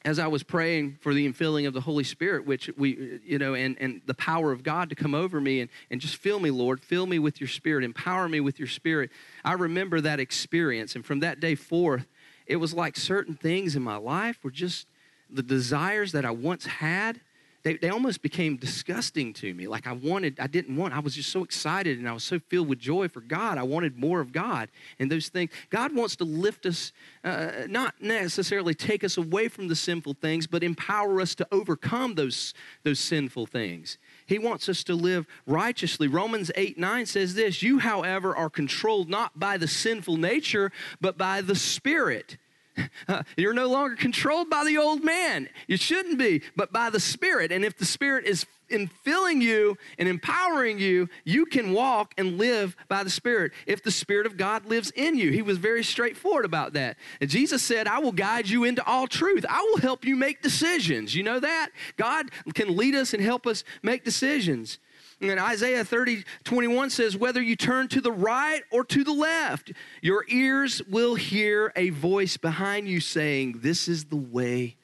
as 0.04 0.20
I 0.20 0.28
was 0.28 0.44
praying 0.44 1.00
for 1.02 1.14
the 1.14 1.28
infilling 1.28 1.68
of 1.68 1.74
the 1.74 1.82
Holy 1.82 2.04
Spirit, 2.04 2.46
which 2.46 2.70
we, 2.78 3.20
you 3.26 3.40
know, 3.40 3.56
and, 3.56 3.76
and 3.80 4.02
the 4.06 4.14
power 4.14 4.52
of 4.52 4.62
God 4.62 4.90
to 4.90 4.96
come 4.96 5.16
over 5.16 5.42
me 5.42 5.62
and, 5.62 5.70
and 5.90 6.00
just 6.00 6.18
fill 6.18 6.40
me, 6.40 6.52
Lord, 6.52 6.80
fill 6.80 7.08
me 7.08 7.18
with 7.18 7.42
your 7.42 7.48
spirit, 7.48 7.84
empower 7.84 8.30
me 8.30 8.40
with 8.40 8.60
your 8.60 8.68
spirit. 8.68 9.10
I 9.44 9.54
remember 9.54 10.00
that 10.02 10.20
experience. 10.20 10.96
And 10.96 11.04
from 11.04 11.22
that 11.22 11.40
day 11.40 11.56
forth, 11.56 12.06
it 12.46 12.58
was 12.58 12.74
like 12.74 12.96
certain 12.96 13.36
things 13.36 13.76
in 13.76 13.82
my 13.82 13.98
life 13.98 14.44
were 14.44 14.52
just 14.52 14.88
the 15.30 15.44
desires 15.44 16.12
that 16.12 16.26
I 16.26 16.32
once 16.32 16.66
had. 16.66 17.20
They, 17.64 17.78
they 17.78 17.90
almost 17.90 18.22
became 18.22 18.58
disgusting 18.58 19.34
to 19.34 19.52
me. 19.52 19.68
Like 19.68 19.88
I 19.88 19.94
wanted, 19.94 20.40
I 20.40 20.46
didn't 20.46 20.76
want, 20.76 20.94
I 20.94 21.00
was 21.00 21.16
just 21.16 21.32
so 21.32 21.44
excited 21.44 21.98
and 21.98 22.08
I 22.08 22.14
was 22.14 22.24
so 22.24 22.38
filled 22.38 22.68
with 22.68 22.78
joy 22.78 23.08
for 23.08 23.22
God. 23.22 23.58
I 23.58 23.64
wanted 23.64 23.98
more 23.98 24.20
of 24.20 24.32
God 24.32 24.70
and 25.00 25.12
those 25.12 25.30
things. 25.30 25.50
God 25.72 25.96
wants 25.96 26.16
to 26.18 26.26
lift 26.26 26.68
us, 26.68 26.94
uh, 27.24 27.64
not 27.68 27.96
necessarily 28.00 28.76
take 28.76 29.04
us 29.04 29.18
away 29.18 29.48
from 29.48 29.68
the 29.68 29.76
sinful 29.76 30.14
things, 30.22 30.46
but 30.46 30.64
empower 30.64 31.20
us 31.20 31.34
to 31.36 31.48
overcome 31.52 32.14
those, 32.14 32.54
those 32.84 33.00
sinful 33.00 33.48
things. 33.48 33.98
He 34.26 34.40
wants 34.40 34.68
us 34.70 34.84
to 34.86 34.96
live 34.96 35.28
righteously. 35.46 36.08
Romans 36.08 36.52
8 36.56 36.78
9 36.78 37.06
says 37.06 37.36
this 37.36 37.62
You, 37.62 37.80
however, 37.80 38.36
are 38.36 38.50
controlled 38.50 39.10
not 39.10 39.40
by 39.40 39.58
the 39.58 39.68
sinful 39.68 40.18
nature, 40.18 40.72
but 41.00 41.18
by 41.18 41.42
the 41.42 41.56
Spirit. 41.56 42.38
You're 43.38 43.54
no 43.54 43.68
longer 43.68 43.96
controlled 43.96 44.50
by 44.50 44.64
the 44.66 44.78
old 44.78 45.04
man. 45.04 45.50
You 45.68 45.78
shouldn't 45.78 46.18
be, 46.18 46.42
but 46.56 46.74
by 46.74 46.90
the 46.90 47.00
Spirit. 47.00 47.52
And 47.52 47.64
if 47.64 47.78
the 47.78 47.86
Spirit 47.86 48.26
is 48.26 48.46
in 48.70 48.88
filling 48.88 49.42
you 49.42 49.78
and 49.98 50.08
empowering 50.08 50.80
you, 50.80 51.10
you 51.24 51.46
can 51.46 51.74
walk 51.74 52.14
and 52.18 52.38
live 52.38 52.76
by 52.88 53.04
the 53.04 53.10
Spirit 53.10 53.52
if 53.66 53.84
the 53.84 53.92
Spirit 53.92 54.26
of 54.26 54.38
God 54.38 54.66
lives 54.66 54.92
in 54.96 55.16
you. 55.16 55.32
He 55.32 55.42
was 55.42 55.58
very 55.58 55.84
straightforward 55.84 56.46
about 56.46 56.74
that. 56.74 56.98
And 57.22 57.30
Jesus 57.30 57.62
said, 57.62 57.88
I 57.88 58.00
will 58.00 58.12
guide 58.12 58.50
you 58.50 58.64
into 58.64 58.86
all 58.86 59.08
truth. 59.08 59.46
I 59.48 59.62
will 59.62 59.80
help 59.80 60.06
you 60.06 60.16
make 60.16 60.42
decisions. 60.42 61.16
You 61.16 61.24
know 61.24 61.40
that? 61.40 61.70
God 61.98 62.32
can 62.54 62.76
lead 62.76 62.96
us 62.96 63.14
and 63.14 63.22
help 63.22 63.48
us 63.48 63.64
make 63.84 64.04
decisions. 64.04 64.80
And 65.22 65.40
Isaiah 65.40 65.86
30, 65.86 66.26
21 66.44 66.90
says, 66.90 67.16
Whether 67.16 67.42
you 67.42 67.56
turn 67.56 67.88
to 67.90 68.02
the 68.02 68.12
right 68.12 68.62
or 68.70 68.84
to 68.86 69.04
the 69.04 69.14
left, 69.14 69.72
your 70.02 70.26
ears 70.28 70.82
will 70.90 71.16
hear 71.16 71.72
a 71.76 71.90
voice 71.90 72.36
behind 72.36 72.88
you 72.88 73.00
saying, 73.00 73.60
This 73.60 73.88
is 73.88 74.06
the 74.06 74.18
way, 74.18 74.76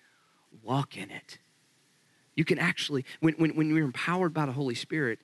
walk 0.64 0.98
in 0.98 1.12
it. 1.12 1.40
You 2.36 2.46
can 2.46 2.60
actually, 2.60 3.06
when, 3.20 3.34
when, 3.36 3.56
when 3.56 3.70
you're 3.70 3.86
empowered 3.86 4.34
by 4.34 4.46
the 4.46 4.52
Holy 4.52 4.76
Spirit, 4.76 5.20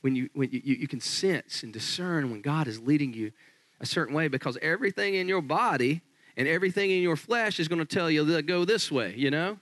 when, 0.00 0.14
you, 0.14 0.28
when 0.34 0.50
you, 0.50 0.60
you 0.62 0.88
can 0.88 1.00
sense 1.00 1.62
and 1.62 1.72
discern 1.72 2.30
when 2.30 2.40
God 2.40 2.68
is 2.68 2.80
leading 2.80 3.12
you 3.12 3.32
a 3.80 3.86
certain 3.86 4.14
way 4.14 4.28
because 4.28 4.58
everything 4.62 5.14
in 5.14 5.28
your 5.28 5.42
body 5.42 6.02
and 6.36 6.46
everything 6.48 6.90
in 6.90 7.02
your 7.02 7.16
flesh 7.16 7.58
is 7.60 7.68
going 7.68 7.78
to 7.78 7.84
tell 7.84 8.10
you 8.10 8.24
to 8.26 8.42
go 8.42 8.64
this 8.64 8.90
way, 8.90 9.14
you 9.16 9.30
know? 9.30 9.58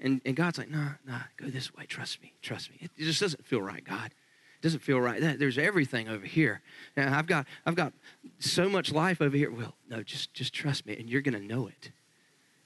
And, 0.00 0.20
and 0.24 0.34
God's 0.34 0.58
like, 0.58 0.70
nah, 0.70 0.90
nah, 1.06 1.20
go 1.36 1.46
this 1.46 1.74
way. 1.74 1.86
Trust 1.86 2.22
me. 2.22 2.32
Trust 2.42 2.70
me. 2.70 2.78
It, 2.80 2.90
just 2.96 3.20
doesn't 3.20 3.46
feel 3.46 3.62
right, 3.62 3.84
God. 3.84 4.06
It 4.06 4.62
doesn't 4.62 4.80
feel 4.80 5.00
right. 5.00 5.20
There's 5.38 5.58
everything 5.58 6.08
over 6.08 6.26
here. 6.26 6.62
Now, 6.96 7.16
I've 7.16 7.26
got, 7.26 7.46
I've 7.64 7.74
got 7.74 7.92
so 8.38 8.68
much 8.68 8.92
life 8.92 9.20
over 9.20 9.36
here. 9.36 9.50
Well, 9.50 9.74
no, 9.88 10.02
just, 10.02 10.34
just 10.34 10.52
trust 10.52 10.86
me, 10.86 10.96
and 10.96 11.08
you're 11.08 11.22
going 11.22 11.40
to 11.40 11.46
know 11.46 11.68
it. 11.68 11.90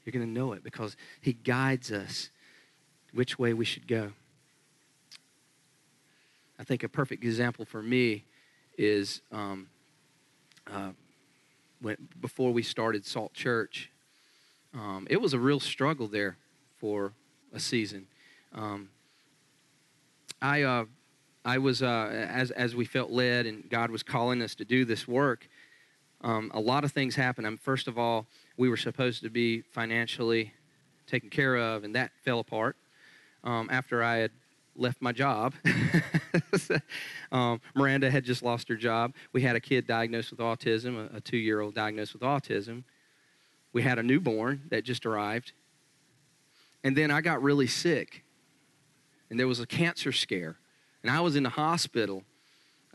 You're 0.04 0.12
going 0.12 0.26
to 0.26 0.32
know 0.32 0.52
it 0.52 0.64
because 0.64 0.96
He 1.20 1.34
guides 1.34 1.92
us 1.92 2.30
which 3.12 3.38
way 3.38 3.52
we 3.52 3.64
should 3.64 3.86
go. 3.86 4.12
I 6.58 6.64
think 6.64 6.82
a 6.82 6.88
perfect 6.88 7.24
example 7.24 7.64
for 7.64 7.82
me 7.82 8.24
is 8.76 9.22
um, 9.30 9.68
uh, 10.66 10.90
when, 11.80 11.96
before 12.20 12.52
we 12.52 12.62
started 12.62 13.06
Salt 13.06 13.32
Church. 13.32 13.90
Um, 14.74 15.06
it 15.08 15.20
was 15.20 15.34
a 15.34 15.38
real 15.38 15.60
struggle 15.60 16.08
there 16.08 16.36
for 16.78 17.12
a 17.52 17.60
season. 17.60 18.06
Um, 18.54 18.90
I, 20.42 20.62
uh, 20.62 20.84
I 21.44 21.58
was, 21.58 21.82
uh, 21.82 22.26
as, 22.30 22.50
as 22.50 22.74
we 22.74 22.84
felt 22.84 23.10
led 23.10 23.46
and 23.46 23.68
God 23.70 23.90
was 23.90 24.02
calling 24.02 24.42
us 24.42 24.54
to 24.56 24.64
do 24.64 24.84
this 24.84 25.06
work, 25.06 25.48
um, 26.20 26.50
a 26.52 26.60
lot 26.60 26.84
of 26.84 26.92
things 26.92 27.14
happened. 27.14 27.46
Um, 27.46 27.56
first 27.56 27.86
of 27.86 27.98
all, 27.98 28.26
we 28.56 28.68
were 28.68 28.76
supposed 28.76 29.22
to 29.22 29.30
be 29.30 29.62
financially 29.62 30.52
taken 31.06 31.30
care 31.30 31.56
of, 31.56 31.84
and 31.84 31.94
that 31.94 32.10
fell 32.24 32.40
apart 32.40 32.76
um, 33.44 33.68
after 33.70 34.02
I 34.02 34.16
had 34.16 34.30
left 34.78 35.02
my 35.02 35.12
job. 35.12 35.54
um, 37.32 37.60
Miranda 37.74 38.10
had 38.10 38.24
just 38.24 38.42
lost 38.42 38.68
her 38.68 38.76
job. 38.76 39.14
We 39.32 39.42
had 39.42 39.56
a 39.56 39.60
kid 39.60 39.86
diagnosed 39.86 40.30
with 40.30 40.40
autism, 40.40 41.12
a, 41.12 41.16
a 41.16 41.20
two 41.20 41.36
year 41.36 41.60
old 41.60 41.74
diagnosed 41.74 42.12
with 42.12 42.22
autism. 42.22 42.84
We 43.72 43.82
had 43.82 43.98
a 43.98 44.02
newborn 44.02 44.62
that 44.70 44.84
just 44.84 45.04
arrived. 45.04 45.52
And 46.84 46.96
then 46.96 47.10
I 47.10 47.20
got 47.20 47.42
really 47.42 47.66
sick, 47.66 48.24
and 49.30 49.38
there 49.38 49.48
was 49.48 49.60
a 49.60 49.66
cancer 49.66 50.12
scare. 50.12 50.56
And 51.02 51.10
I 51.10 51.20
was 51.20 51.36
in 51.36 51.42
the 51.42 51.50
hospital, 51.50 52.22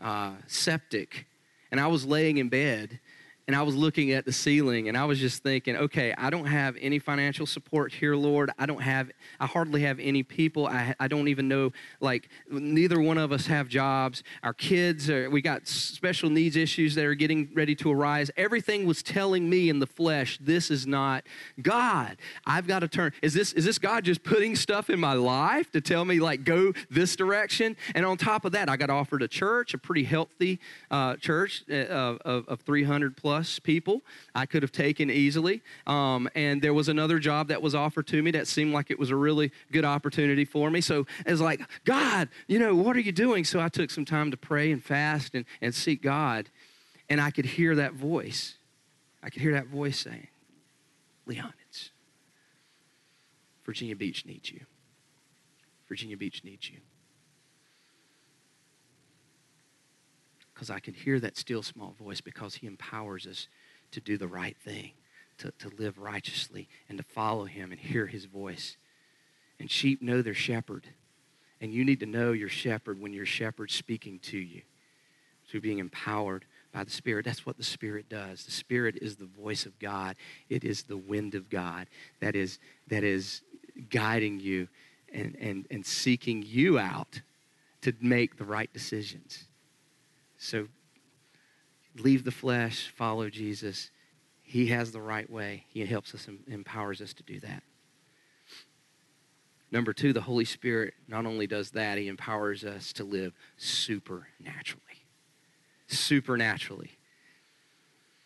uh, 0.00 0.32
septic, 0.46 1.26
and 1.70 1.78
I 1.80 1.86
was 1.86 2.06
laying 2.06 2.38
in 2.38 2.48
bed 2.48 2.98
and 3.46 3.54
I 3.54 3.62
was 3.62 3.74
looking 3.74 4.12
at 4.12 4.24
the 4.24 4.32
ceiling 4.32 4.88
and 4.88 4.96
I 4.96 5.04
was 5.04 5.18
just 5.18 5.42
thinking, 5.42 5.76
okay, 5.76 6.14
I 6.16 6.30
don't 6.30 6.46
have 6.46 6.76
any 6.80 6.98
financial 6.98 7.44
support 7.44 7.92
here, 7.92 8.16
Lord. 8.16 8.50
I 8.58 8.64
don't 8.64 8.80
have, 8.80 9.10
I 9.38 9.46
hardly 9.46 9.82
have 9.82 10.00
any 10.00 10.22
people. 10.22 10.66
I, 10.66 10.94
I 10.98 11.08
don't 11.08 11.28
even 11.28 11.46
know, 11.46 11.72
like, 12.00 12.30
neither 12.50 13.00
one 13.00 13.18
of 13.18 13.32
us 13.32 13.46
have 13.46 13.68
jobs. 13.68 14.22
Our 14.42 14.54
kids, 14.54 15.10
are, 15.10 15.28
we 15.28 15.42
got 15.42 15.68
special 15.68 16.30
needs 16.30 16.56
issues 16.56 16.94
that 16.94 17.04
are 17.04 17.14
getting 17.14 17.50
ready 17.54 17.74
to 17.76 17.92
arise. 17.92 18.30
Everything 18.36 18.86
was 18.86 19.02
telling 19.02 19.50
me 19.50 19.68
in 19.68 19.78
the 19.78 19.86
flesh, 19.86 20.38
this 20.40 20.70
is 20.70 20.86
not 20.86 21.24
God. 21.60 22.16
I've 22.46 22.66
got 22.66 22.78
to 22.78 22.88
turn. 22.88 23.12
Is 23.20 23.34
this, 23.34 23.52
is 23.52 23.66
this 23.66 23.78
God 23.78 24.04
just 24.04 24.22
putting 24.22 24.56
stuff 24.56 24.88
in 24.88 24.98
my 24.98 25.12
life 25.12 25.70
to 25.72 25.82
tell 25.82 26.06
me, 26.06 26.18
like, 26.18 26.44
go 26.44 26.72
this 26.90 27.14
direction? 27.14 27.76
And 27.94 28.06
on 28.06 28.16
top 28.16 28.46
of 28.46 28.52
that, 28.52 28.70
I 28.70 28.78
got 28.78 28.88
offered 28.88 29.20
a 29.20 29.28
church, 29.28 29.74
a 29.74 29.78
pretty 29.78 30.04
healthy 30.04 30.60
uh, 30.90 31.16
church 31.16 31.64
uh, 31.70 31.74
of, 31.74 32.48
of 32.48 32.60
300 32.62 33.18
plus 33.18 33.33
plus 33.34 33.58
people 33.58 34.00
I 34.32 34.46
could 34.46 34.62
have 34.62 34.70
taken 34.70 35.10
easily. 35.10 35.60
Um, 35.88 36.28
and 36.36 36.62
there 36.62 36.72
was 36.72 36.88
another 36.88 37.18
job 37.18 37.48
that 37.48 37.60
was 37.60 37.74
offered 37.74 38.06
to 38.08 38.22
me 38.22 38.30
that 38.30 38.46
seemed 38.46 38.72
like 38.72 38.92
it 38.92 38.98
was 38.98 39.10
a 39.10 39.16
really 39.16 39.50
good 39.72 39.84
opportunity 39.84 40.44
for 40.44 40.70
me. 40.70 40.80
So 40.80 41.04
it 41.26 41.32
was 41.32 41.40
like, 41.40 41.60
God, 41.84 42.28
you 42.46 42.60
know, 42.60 42.76
what 42.76 42.96
are 42.96 43.00
you 43.00 43.10
doing? 43.10 43.42
So 43.42 43.58
I 43.58 43.68
took 43.68 43.90
some 43.90 44.04
time 44.04 44.30
to 44.30 44.36
pray 44.36 44.70
and 44.70 44.80
fast 44.80 45.34
and, 45.34 45.46
and 45.60 45.74
seek 45.74 46.00
God. 46.00 46.48
And 47.08 47.20
I 47.20 47.32
could 47.32 47.44
hear 47.44 47.74
that 47.74 47.94
voice. 47.94 48.54
I 49.20 49.30
could 49.30 49.42
hear 49.42 49.54
that 49.54 49.66
voice 49.66 49.98
saying, 49.98 50.28
Leon, 51.26 51.54
it's 51.68 51.90
Virginia 53.66 53.96
Beach 53.96 54.24
needs 54.24 54.52
you. 54.52 54.60
Virginia 55.88 56.16
Beach 56.16 56.44
needs 56.44 56.70
you. 56.70 56.78
Because 60.54 60.70
I 60.70 60.78
can 60.78 60.94
hear 60.94 61.18
that 61.20 61.36
still 61.36 61.62
small 61.62 61.94
voice 61.98 62.20
because 62.20 62.54
He 62.54 62.66
empowers 62.66 63.26
us 63.26 63.48
to 63.90 64.00
do 64.00 64.16
the 64.16 64.28
right 64.28 64.56
thing, 64.64 64.92
to, 65.38 65.52
to 65.58 65.70
live 65.78 65.98
righteously, 65.98 66.68
and 66.88 66.98
to 66.98 67.04
follow 67.04 67.44
Him 67.44 67.72
and 67.72 67.80
hear 67.80 68.06
His 68.06 68.24
voice. 68.26 68.76
And 69.58 69.70
sheep 69.70 70.00
know 70.00 70.22
their 70.22 70.34
shepherd. 70.34 70.86
And 71.60 71.72
you 71.72 71.84
need 71.84 72.00
to 72.00 72.06
know 72.06 72.32
your 72.32 72.48
shepherd 72.48 73.00
when 73.00 73.12
your 73.12 73.26
shepherd's 73.26 73.74
speaking 73.74 74.18
to 74.20 74.38
you 74.38 74.62
through 75.48 75.60
being 75.60 75.78
empowered 75.78 76.44
by 76.72 76.84
the 76.84 76.90
Spirit. 76.90 77.24
That's 77.24 77.46
what 77.46 77.56
the 77.56 77.64
Spirit 77.64 78.08
does. 78.08 78.44
The 78.44 78.52
Spirit 78.52 78.98
is 79.00 79.16
the 79.16 79.26
voice 79.26 79.66
of 79.66 79.78
God. 79.78 80.16
It 80.48 80.64
is 80.64 80.82
the 80.82 80.96
wind 80.96 81.34
of 81.34 81.48
God 81.48 81.86
that 82.20 82.34
is, 82.34 82.58
that 82.88 83.04
is 83.04 83.42
guiding 83.90 84.40
you 84.40 84.68
and, 85.12 85.36
and, 85.40 85.66
and 85.70 85.86
seeking 85.86 86.42
you 86.44 86.78
out 86.78 87.20
to 87.82 87.94
make 88.00 88.36
the 88.36 88.44
right 88.44 88.72
decisions. 88.72 89.44
So 90.44 90.68
leave 91.96 92.24
the 92.24 92.30
flesh, 92.30 92.92
follow 92.94 93.30
Jesus. 93.30 93.90
He 94.42 94.66
has 94.66 94.92
the 94.92 95.00
right 95.00 95.28
way. 95.28 95.64
He 95.70 95.86
helps 95.86 96.14
us 96.14 96.28
and 96.28 96.40
empowers 96.46 97.00
us 97.00 97.14
to 97.14 97.22
do 97.22 97.40
that. 97.40 97.62
Number 99.72 99.94
two, 99.94 100.12
the 100.12 100.20
Holy 100.20 100.44
Spirit 100.44 100.92
not 101.08 101.24
only 101.24 101.46
does 101.46 101.70
that, 101.70 101.96
He 101.96 102.08
empowers 102.08 102.62
us 102.62 102.92
to 102.92 103.04
live 103.04 103.32
supernaturally. 103.56 104.82
Supernaturally. 105.86 106.90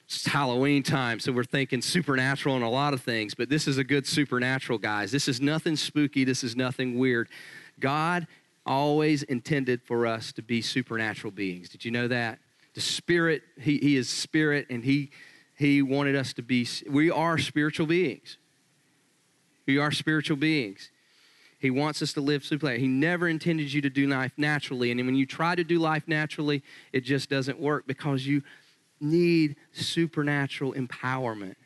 It's 0.07 0.27
Halloween 0.27 0.83
time, 0.83 1.21
so 1.21 1.31
we're 1.31 1.45
thinking 1.45 1.83
supernatural 1.83 2.57
and 2.57 2.65
a 2.65 2.69
lot 2.69 2.95
of 2.95 3.01
things, 3.01 3.35
but 3.35 3.49
this 3.49 3.69
is 3.69 3.79
a 3.79 3.85
good 3.85 4.09
supernatural, 4.09 4.79
guys. 4.79 5.13
This 5.13 5.29
is 5.29 5.41
nothing 5.41 5.77
spooky, 5.77 6.25
this 6.25 6.43
is 6.43 6.57
nothing 6.57 6.99
weird. 6.99 7.29
God 7.79 8.27
always 8.69 9.25
intended 9.25 9.83
for 9.83 10.07
us 10.07 10.31
to 10.33 10.43
be 10.43 10.63
supernatural 10.63 11.33
beings. 11.33 11.69
Did 11.69 11.85
you 11.85 11.91
know 11.91 12.07
that? 12.07 12.39
The 12.75 12.81
Spirit, 12.81 13.43
He, 13.61 13.79
he 13.79 13.97
is 13.97 14.09
Spirit, 14.09 14.67
and 14.71 14.85
He 14.85 15.11
He 15.57 15.83
wanted 15.83 16.15
us 16.15 16.33
to 16.35 16.43
be, 16.43 16.69
we 16.89 17.11
are 17.11 17.39
spiritual 17.39 17.87
beings. 17.87 18.37
We 19.67 19.79
are 19.79 19.91
spiritual 19.91 20.37
beings. 20.37 20.91
He 21.59 21.71
wants 21.71 22.01
us 22.03 22.13
to 22.13 22.21
live 22.21 22.45
supernaturally. 22.45 22.83
He 22.83 22.89
never 22.89 23.29
intended 23.29 23.73
you 23.73 23.83
to 23.83 23.91
do 23.91 24.07
life 24.07 24.33
naturally. 24.37 24.93
And 24.93 25.05
when 25.05 25.17
you 25.17 25.27
try 25.27 25.57
to 25.57 25.65
do 25.65 25.81
life 25.81 26.05
naturally, 26.07 26.63
it 26.93 27.01
just 27.01 27.29
doesn't 27.29 27.59
work 27.59 27.87
because 27.87 28.25
you 28.25 28.43
need 29.01 29.57
supernatural 29.73 30.75
empowerment. 30.75 31.57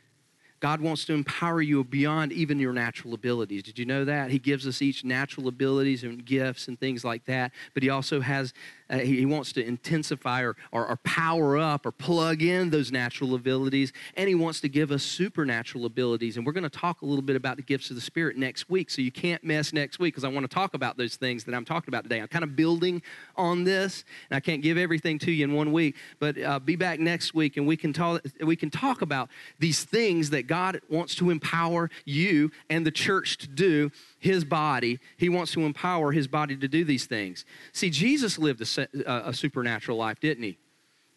God 0.62 0.81
wants 0.81 1.05
to 1.07 1.12
empower 1.12 1.61
you 1.61 1.83
beyond 1.83 2.33
even 2.33 2.61
your 2.61 2.72
natural 2.72 3.14
abilities. 3.14 3.64
Did 3.64 3.81
you 3.81 3.85
know 3.85 4.05
that? 4.05 4.31
He 4.31 4.38
gives 4.38 4.64
us 4.64 4.81
each 4.81 5.03
natural 5.03 5.48
abilities 5.48 6.05
and 6.05 6.25
gifts 6.25 6.68
and 6.68 6.79
things 6.79 7.05
like 7.05 7.25
that, 7.25 7.51
but 7.75 7.83
He 7.83 7.90
also 7.90 8.20
has 8.20 8.55
uh, 8.93 8.99
he, 8.99 9.17
he, 9.17 9.27
wants 9.27 9.53
to 9.53 9.65
intensify 9.65 10.43
or, 10.43 10.55
or, 10.71 10.87
or, 10.87 10.97
power 10.97 11.57
up 11.57 11.87
or 11.87 11.93
plug 11.93 12.43
in 12.43 12.69
those 12.69 12.93
natural 12.93 13.35
abilities. 13.35 13.91
And 14.17 14.29
he 14.29 14.35
wants 14.35 14.61
to 14.61 14.69
give 14.69 14.93
us 14.93 15.03
supernatural 15.03 15.87
abilities. 15.87 16.37
And 16.37 16.45
we're 16.45 16.53
going 16.53 16.63
to 16.65 16.71
talk 16.71 17.01
a 17.01 17.07
little 17.07 17.23
bit 17.23 17.35
about 17.35 17.57
the 17.57 17.63
gifts 17.63 17.89
of 17.89 17.97
the 17.97 18.03
Spirit 18.03 18.37
next 18.37 18.69
week. 18.69 18.91
So 18.91 19.01
you 19.01 19.11
can't 19.11 19.43
miss 19.43 19.73
next 19.73 19.99
week 19.99 20.13
because 20.13 20.25
I 20.25 20.29
want 20.29 20.49
to 20.49 20.55
talk 20.55 20.75
about 20.75 20.99
those 20.99 21.17
things 21.17 21.45
that 21.45 21.55
I'm 21.55 21.65
talking 21.65 21.89
about 21.89 22.03
today. 22.03 22.21
I'm 22.21 22.29
kind 22.29 22.45
of 22.45 22.55
building 22.55 23.01
on 23.35 23.65
this. 23.65 24.05
And 24.29 24.37
I 24.37 24.41
can't 24.41 24.63
give 24.63 24.77
everything 24.77 25.19
to 25.21 25.33
you 25.33 25.45
in 25.45 25.55
one 25.55 25.73
week. 25.73 25.97
But 26.19 26.39
uh, 26.39 26.59
be 26.59 26.77
back 26.77 27.01
next 27.01 27.35
week 27.35 27.57
and 27.57 27.67
we 27.67 27.79
can, 27.79 27.95
talk, 27.95 28.23
we 28.45 28.57
can 28.57 28.69
talk 28.69 29.01
about 29.01 29.31
these 29.59 29.85
things 29.85 30.31
that 30.31 30.47
God 30.47 30.81
wants 30.91 31.15
to 31.15 31.31
empower 31.31 31.89
you 32.05 32.51
and 32.69 32.87
the 32.87 32.91
church 32.91 33.39
to 33.39 33.49
do 33.49 33.91
his 34.19 34.45
body. 34.45 35.01
He 35.17 35.31
wants 35.31 35.53
to 35.53 35.63
empower 35.63 36.13
his 36.13 36.29
body 36.29 36.57
to 36.57 36.69
do 36.69 36.85
these 36.85 37.07
things. 37.07 37.47
See, 37.73 37.89
Jesus 37.89 38.39
lived 38.39 38.61
a, 38.61 38.82
a 39.07 39.33
supernatural 39.33 39.97
life, 39.97 40.21
didn't 40.21 40.45
he? 40.45 40.59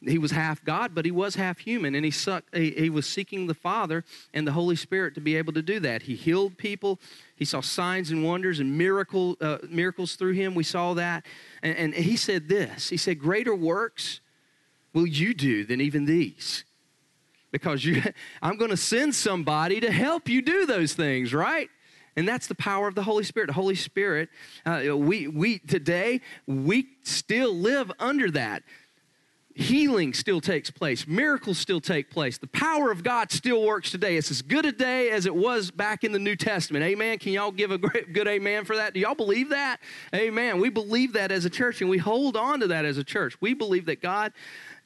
He 0.01 0.17
was 0.17 0.31
half 0.31 0.63
God, 0.63 0.93
but 0.93 1.05
he 1.05 1.11
was 1.11 1.35
half 1.35 1.59
human, 1.59 1.95
and 1.95 2.05
he, 2.05 2.11
sucked, 2.11 2.55
he, 2.55 2.71
he, 2.71 2.89
was 2.89 3.07
seeking 3.07 3.47
the 3.47 3.53
Father 3.53 4.03
and 4.33 4.45
the 4.45 4.51
Holy 4.51 4.75
Spirit 4.75 5.15
to 5.15 5.21
be 5.21 5.35
able 5.35 5.53
to 5.53 5.61
do 5.61 5.79
that. 5.79 6.03
He 6.03 6.15
healed 6.15 6.57
people. 6.57 6.99
He 7.35 7.45
saw 7.45 7.61
signs 7.61 8.11
and 8.11 8.23
wonders 8.23 8.59
and 8.59 8.77
miracle, 8.77 9.35
uh, 9.41 9.59
miracles 9.67 10.15
through 10.15 10.33
him. 10.33 10.53
We 10.53 10.63
saw 10.63 10.93
that. 10.93 11.25
And, 11.63 11.77
and 11.77 11.93
he 11.93 12.17
said 12.17 12.47
this 12.47 12.89
He 12.89 12.97
said, 12.97 13.19
Greater 13.19 13.55
works 13.55 14.19
will 14.93 15.07
you 15.07 15.33
do 15.33 15.65
than 15.65 15.81
even 15.81 16.05
these. 16.05 16.65
Because 17.51 17.83
you, 17.83 18.01
I'm 18.41 18.57
going 18.57 18.71
to 18.71 18.77
send 18.77 19.15
somebody 19.15 19.79
to 19.79 19.91
help 19.91 20.29
you 20.29 20.41
do 20.41 20.65
those 20.65 20.93
things, 20.93 21.33
right? 21.33 21.69
And 22.15 22.27
that's 22.27 22.47
the 22.47 22.55
power 22.55 22.87
of 22.87 22.95
the 22.95 23.03
Holy 23.03 23.23
Spirit. 23.23 23.47
The 23.47 23.53
Holy 23.53 23.75
Spirit, 23.75 24.29
uh, 24.65 24.95
we, 24.95 25.27
we 25.27 25.59
today, 25.59 26.21
we 26.47 26.87
still 27.03 27.53
live 27.53 27.91
under 27.99 28.31
that. 28.31 28.63
Healing 29.57 30.13
still 30.13 30.41
takes 30.41 30.69
place. 30.69 31.07
Miracles 31.07 31.57
still 31.57 31.79
take 31.79 32.11
place. 32.11 32.37
The 32.37 32.47
power 32.47 32.91
of 32.91 33.03
God 33.03 33.31
still 33.31 33.65
works 33.65 33.89
today. 33.89 34.17
It's 34.17 34.29
as 34.29 34.41
good 34.41 34.65
a 34.65 34.71
day 34.73 35.11
as 35.11 35.25
it 35.25 35.33
was 35.33 35.71
back 35.71 36.03
in 36.03 36.11
the 36.11 36.19
New 36.19 36.35
Testament. 36.35 36.83
Amen. 36.83 37.19
Can 37.19 37.31
y'all 37.31 37.51
give 37.51 37.71
a 37.71 37.77
great, 37.77 38.11
good 38.11 38.27
amen 38.27 38.65
for 38.65 38.75
that? 38.75 38.93
Do 38.93 38.99
y'all 38.99 39.15
believe 39.15 39.49
that? 39.49 39.79
Amen. 40.13 40.59
We 40.59 40.69
believe 40.69 41.13
that 41.13 41.31
as 41.31 41.45
a 41.45 41.49
church 41.49 41.79
and 41.79 41.89
we 41.89 41.97
hold 41.97 42.35
on 42.35 42.59
to 42.59 42.67
that 42.67 42.83
as 42.83 42.97
a 42.97 43.03
church. 43.03 43.39
We 43.39 43.53
believe 43.53 43.85
that 43.85 44.01
God 44.01 44.33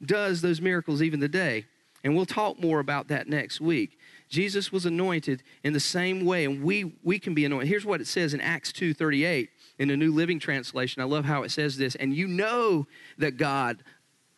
does 0.04 0.40
those 0.40 0.60
miracles 0.60 1.02
even 1.02 1.18
today. 1.18 1.66
And 2.02 2.16
we'll 2.16 2.26
talk 2.26 2.60
more 2.60 2.80
about 2.80 3.08
that 3.08 3.28
next 3.28 3.60
week. 3.60 3.98
Jesus 4.28 4.70
was 4.70 4.86
anointed 4.86 5.42
in 5.64 5.72
the 5.72 5.80
same 5.80 6.24
way, 6.24 6.44
and 6.44 6.62
we, 6.62 6.96
we 7.02 7.18
can 7.18 7.34
be 7.34 7.44
anointed. 7.44 7.68
Here's 7.68 7.84
what 7.84 8.00
it 8.00 8.06
says 8.06 8.32
in 8.32 8.40
Acts 8.40 8.72
2 8.72 8.94
38 8.94 9.50
in 9.78 9.88
the 9.88 9.96
New 9.96 10.14
Living 10.14 10.38
Translation. 10.38 11.02
I 11.02 11.04
love 11.04 11.24
how 11.24 11.42
it 11.42 11.50
says 11.50 11.76
this. 11.76 11.94
And 11.96 12.14
you 12.14 12.28
know 12.28 12.86
that 13.18 13.36
God 13.36 13.82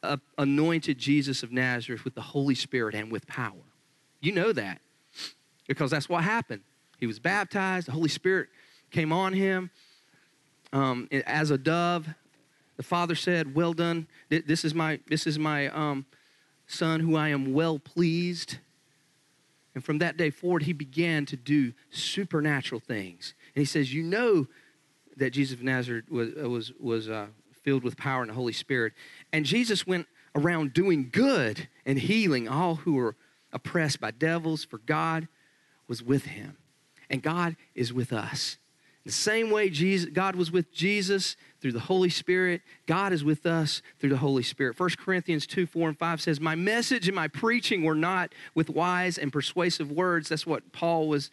uh, 0.03 0.17
anointed 0.39 0.99
Jesus 0.99 1.43
of 1.43 1.53
Nazareth 1.53 2.05
with 2.05 2.15
the 2.15 2.23
Holy 2.23 2.55
Spirit 2.55 2.95
and 2.95 3.13
with 3.13 3.27
power. 3.27 3.53
You 4.21 4.33
know 4.33 4.53
that 4.53 4.81
because 5.67 5.91
that's 5.91 6.09
what 6.09 6.25
happened. 6.25 6.63
He 6.99 7.07
was 7.07 7.19
baptized, 7.19 7.89
the 7.89 7.93
Holy 7.93 8.09
Spirit 8.09 8.49
came 8.91 9.13
on 9.13 9.33
him 9.33 9.71
um, 10.73 11.09
as 11.27 11.51
a 11.51 11.59
dove. 11.59 12.09
The 12.77 12.83
Father 12.83 13.15
said, 13.15 13.55
Well 13.55 13.73
done. 13.73 14.07
This 14.29 14.65
is 14.65 14.75
my, 14.75 15.01
this 15.09 15.27
is 15.27 15.39
my 15.39 15.69
um, 15.69 16.07
Son 16.73 17.01
who 17.01 17.17
I 17.17 17.29
am 17.29 17.53
well 17.53 17.79
pleased. 17.79 18.59
And 19.75 19.85
from 19.85 19.99
that 19.99 20.17
day 20.17 20.31
forward, 20.31 20.65
he 20.65 20.73
began 20.73 21.27
to 21.27 21.37
do 21.37 21.73
supernatural 21.91 22.81
things. 22.81 23.35
And 23.55 23.61
he 23.61 23.67
says, 23.67 23.93
You 23.93 24.03
know 24.03 24.47
that 25.17 25.31
Jesus 25.31 25.59
of 25.59 25.63
Nazareth 25.63 26.11
was, 26.11 26.31
uh, 26.43 26.49
was, 26.49 26.73
was 26.79 27.09
uh, 27.09 27.27
filled 27.63 27.85
with 27.85 27.97
power 27.97 28.23
and 28.23 28.31
the 28.31 28.35
Holy 28.35 28.53
Spirit. 28.53 28.93
And 29.33 29.45
Jesus 29.45 29.87
went 29.87 30.07
around 30.35 30.73
doing 30.73 31.11
good 31.13 31.69
and 31.85 31.99
healing 31.99 32.49
all 32.49 32.77
who 32.77 32.95
were 32.95 33.17
oppressed 33.53 34.01
by 34.01 34.11
devils, 34.11 34.65
for 34.65 34.79
God 34.79 35.29
was 35.87 36.03
with 36.03 36.25
him. 36.25 36.57
And 37.11 37.23
God 37.23 37.57
is 37.75 37.93
with 37.93 38.13
us. 38.13 38.57
The 39.05 39.13
same 39.13 39.51
way 39.51 39.69
Jesus, 39.69 40.11
God 40.11 40.37
was 40.37 40.53
with 40.53 40.73
Jesus 40.73 41.37
through 41.61 41.73
the 41.73 41.81
Holy 41.81 42.09
Spirit, 42.09 42.63
God 42.87 43.13
is 43.13 43.25
with 43.25 43.47
us 43.47 43.83
through 43.99 44.11
the 44.11 44.17
Holy 44.19 44.45
Spirit. 44.45 44.79
1 44.79 44.91
Corinthians 44.99 45.47
2 45.47 45.67
4 45.67 45.89
and 45.91 45.99
5 45.99 46.21
says, 46.21 46.41
My 46.41 46.55
message 46.55 47.09
and 47.09 47.17
my 47.17 47.29
preaching 47.29 47.83
were 47.83 47.97
not 47.97 48.33
with 48.55 48.71
wise 48.71 49.19
and 49.19 49.33
persuasive 49.33 49.91
words. 49.91 50.29
That's 50.29 50.47
what 50.47 50.73
Paul 50.73 51.09
was 51.09 51.31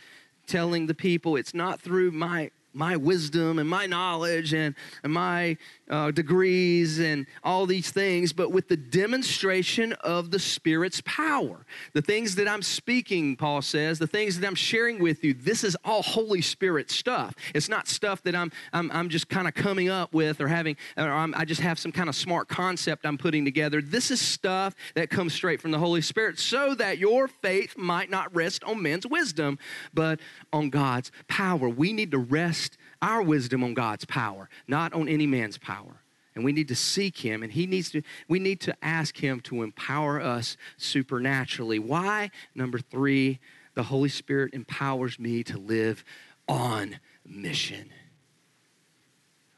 telling 0.47 0.87
the 0.87 0.95
people. 0.95 1.35
It's 1.35 1.53
not 1.53 1.79
through 1.79 2.11
my 2.11 2.49
my 2.73 2.95
wisdom 2.95 3.59
and 3.59 3.67
my 3.67 3.85
knowledge 3.85 4.53
and, 4.53 4.75
and 5.03 5.11
my 5.11 5.57
uh, 5.89 6.11
degrees 6.11 6.99
and 6.99 7.25
all 7.43 7.65
these 7.65 7.89
things, 7.89 8.31
but 8.31 8.51
with 8.51 8.67
the 8.67 8.77
demonstration 8.77 9.93
of 9.93 10.29
the 10.29 10.39
Spirit's 10.39 11.01
power. 11.05 11.65
The 11.93 12.01
things 12.01 12.35
that 12.35 12.47
I'm 12.47 12.61
speaking, 12.61 13.35
Paul 13.35 13.61
says, 13.61 13.97
the 13.97 14.07
things 14.07 14.39
that 14.39 14.45
I'm 14.45 14.55
sharing 14.55 15.01
with 15.01 15.23
you, 15.23 15.33
this 15.33 15.63
is 15.63 15.75
all 15.83 16.03
Holy 16.03 16.41
Spirit 16.41 16.91
stuff. 16.91 17.33
It's 17.55 17.69
not 17.69 17.87
stuff 17.87 18.21
that 18.23 18.35
I'm, 18.35 18.51
I'm, 18.71 18.91
I'm 18.91 19.09
just 19.09 19.29
kind 19.29 19.47
of 19.47 19.55
coming 19.55 19.89
up 19.89 20.13
with 20.13 20.39
or 20.39 20.47
having, 20.47 20.77
or 20.95 21.09
I'm, 21.09 21.33
I 21.35 21.45
just 21.45 21.61
have 21.61 21.79
some 21.79 21.91
kind 21.91 22.07
of 22.07 22.15
smart 22.15 22.47
concept 22.47 23.05
I'm 23.05 23.17
putting 23.17 23.45
together. 23.45 23.81
This 23.81 24.11
is 24.11 24.21
stuff 24.21 24.75
that 24.93 25.09
comes 25.09 25.33
straight 25.33 25.59
from 25.59 25.71
the 25.71 25.79
Holy 25.79 26.01
Spirit 26.01 26.37
so 26.37 26.75
that 26.75 26.99
your 26.99 27.27
faith 27.27 27.77
might 27.77 28.11
not 28.11 28.33
rest 28.35 28.63
on 28.63 28.81
men's 28.81 29.07
wisdom, 29.07 29.57
but 29.93 30.19
on 30.53 30.69
God's 30.69 31.11
power. 31.27 31.67
We 31.67 31.93
need 31.93 32.11
to 32.11 32.19
rest 32.19 32.58
our 33.01 33.21
wisdom 33.21 33.63
on 33.63 33.73
God's 33.73 34.05
power, 34.05 34.49
not 34.67 34.93
on 34.93 35.07
any 35.07 35.27
man's 35.27 35.57
power. 35.57 36.01
And 36.35 36.45
we 36.45 36.51
need 36.51 36.67
to 36.69 36.75
seek 36.75 37.17
him 37.17 37.43
and 37.43 37.51
he 37.51 37.65
needs 37.65 37.91
to 37.91 38.01
we 38.27 38.39
need 38.39 38.61
to 38.61 38.75
ask 38.81 39.17
him 39.17 39.41
to 39.41 39.63
empower 39.63 40.21
us 40.21 40.55
supernaturally. 40.77 41.79
Why? 41.79 42.31
Number 42.55 42.79
3, 42.79 43.39
the 43.73 43.83
Holy 43.83 44.09
Spirit 44.09 44.53
empowers 44.53 45.19
me 45.19 45.43
to 45.43 45.57
live 45.57 46.03
on 46.47 46.99
mission. 47.25 47.89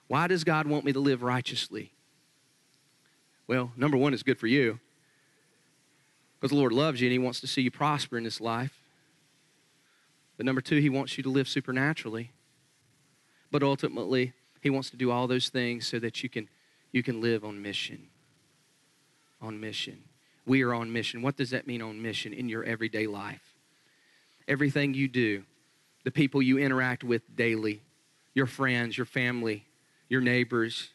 Why 0.07 0.27
does 0.27 0.43
God 0.43 0.67
want 0.67 0.83
me 0.83 0.93
to 0.93 0.99
live 0.99 1.23
righteously? 1.23 1.91
Well, 3.47 3.71
number 3.77 3.97
1 3.97 4.13
is 4.13 4.23
good 4.23 4.37
for 4.37 4.47
you. 4.47 4.79
Because 6.39 6.51
the 6.51 6.57
Lord 6.57 6.73
loves 6.73 6.99
you 6.99 7.07
and 7.07 7.11
he 7.11 7.19
wants 7.19 7.39
to 7.41 7.47
see 7.47 7.61
you 7.61 7.71
prosper 7.71 8.17
in 8.17 8.23
this 8.23 8.41
life. 8.41 8.81
But 10.37 10.45
number 10.45 10.61
2, 10.61 10.77
he 10.77 10.89
wants 10.89 11.15
you 11.17 11.23
to 11.23 11.29
live 11.29 11.47
supernaturally. 11.47 12.31
But 13.51 13.63
ultimately, 13.63 14.33
he 14.61 14.69
wants 14.69 14.89
to 14.91 14.97
do 14.97 15.11
all 15.11 15.27
those 15.27 15.49
things 15.49 15.87
so 15.87 15.99
that 15.99 16.23
you 16.23 16.29
can 16.29 16.47
you 16.91 17.03
can 17.03 17.21
live 17.21 17.43
on 17.43 17.61
mission. 17.61 18.07
On 19.41 19.59
mission. 19.59 20.03
We 20.45 20.63
are 20.63 20.73
on 20.73 20.91
mission. 20.91 21.21
What 21.21 21.37
does 21.37 21.51
that 21.51 21.67
mean 21.67 21.81
on 21.81 22.01
mission 22.01 22.33
in 22.33 22.49
your 22.49 22.63
everyday 22.63 23.07
life? 23.07 23.55
Everything 24.47 24.93
you 24.93 25.07
do, 25.07 25.43
the 26.03 26.11
people 26.11 26.41
you 26.41 26.57
interact 26.57 27.03
with 27.03 27.35
daily, 27.35 27.81
your 28.33 28.47
friends, 28.47 28.97
your 28.97 29.05
family, 29.05 29.65
your 30.09 30.21
neighbors, 30.21 30.89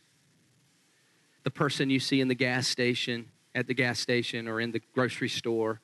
the 1.44 1.50
person 1.50 1.88
you 1.88 2.00
see 2.00 2.20
in 2.20 2.28
the 2.28 2.34
gas 2.34 2.66
station, 2.66 3.30
at 3.54 3.66
the 3.66 3.74
gas 3.74 3.98
station 3.98 4.48
or 4.48 4.60
in 4.60 4.72
the 4.72 4.82
grocery 4.94 5.28
store, 5.28 5.80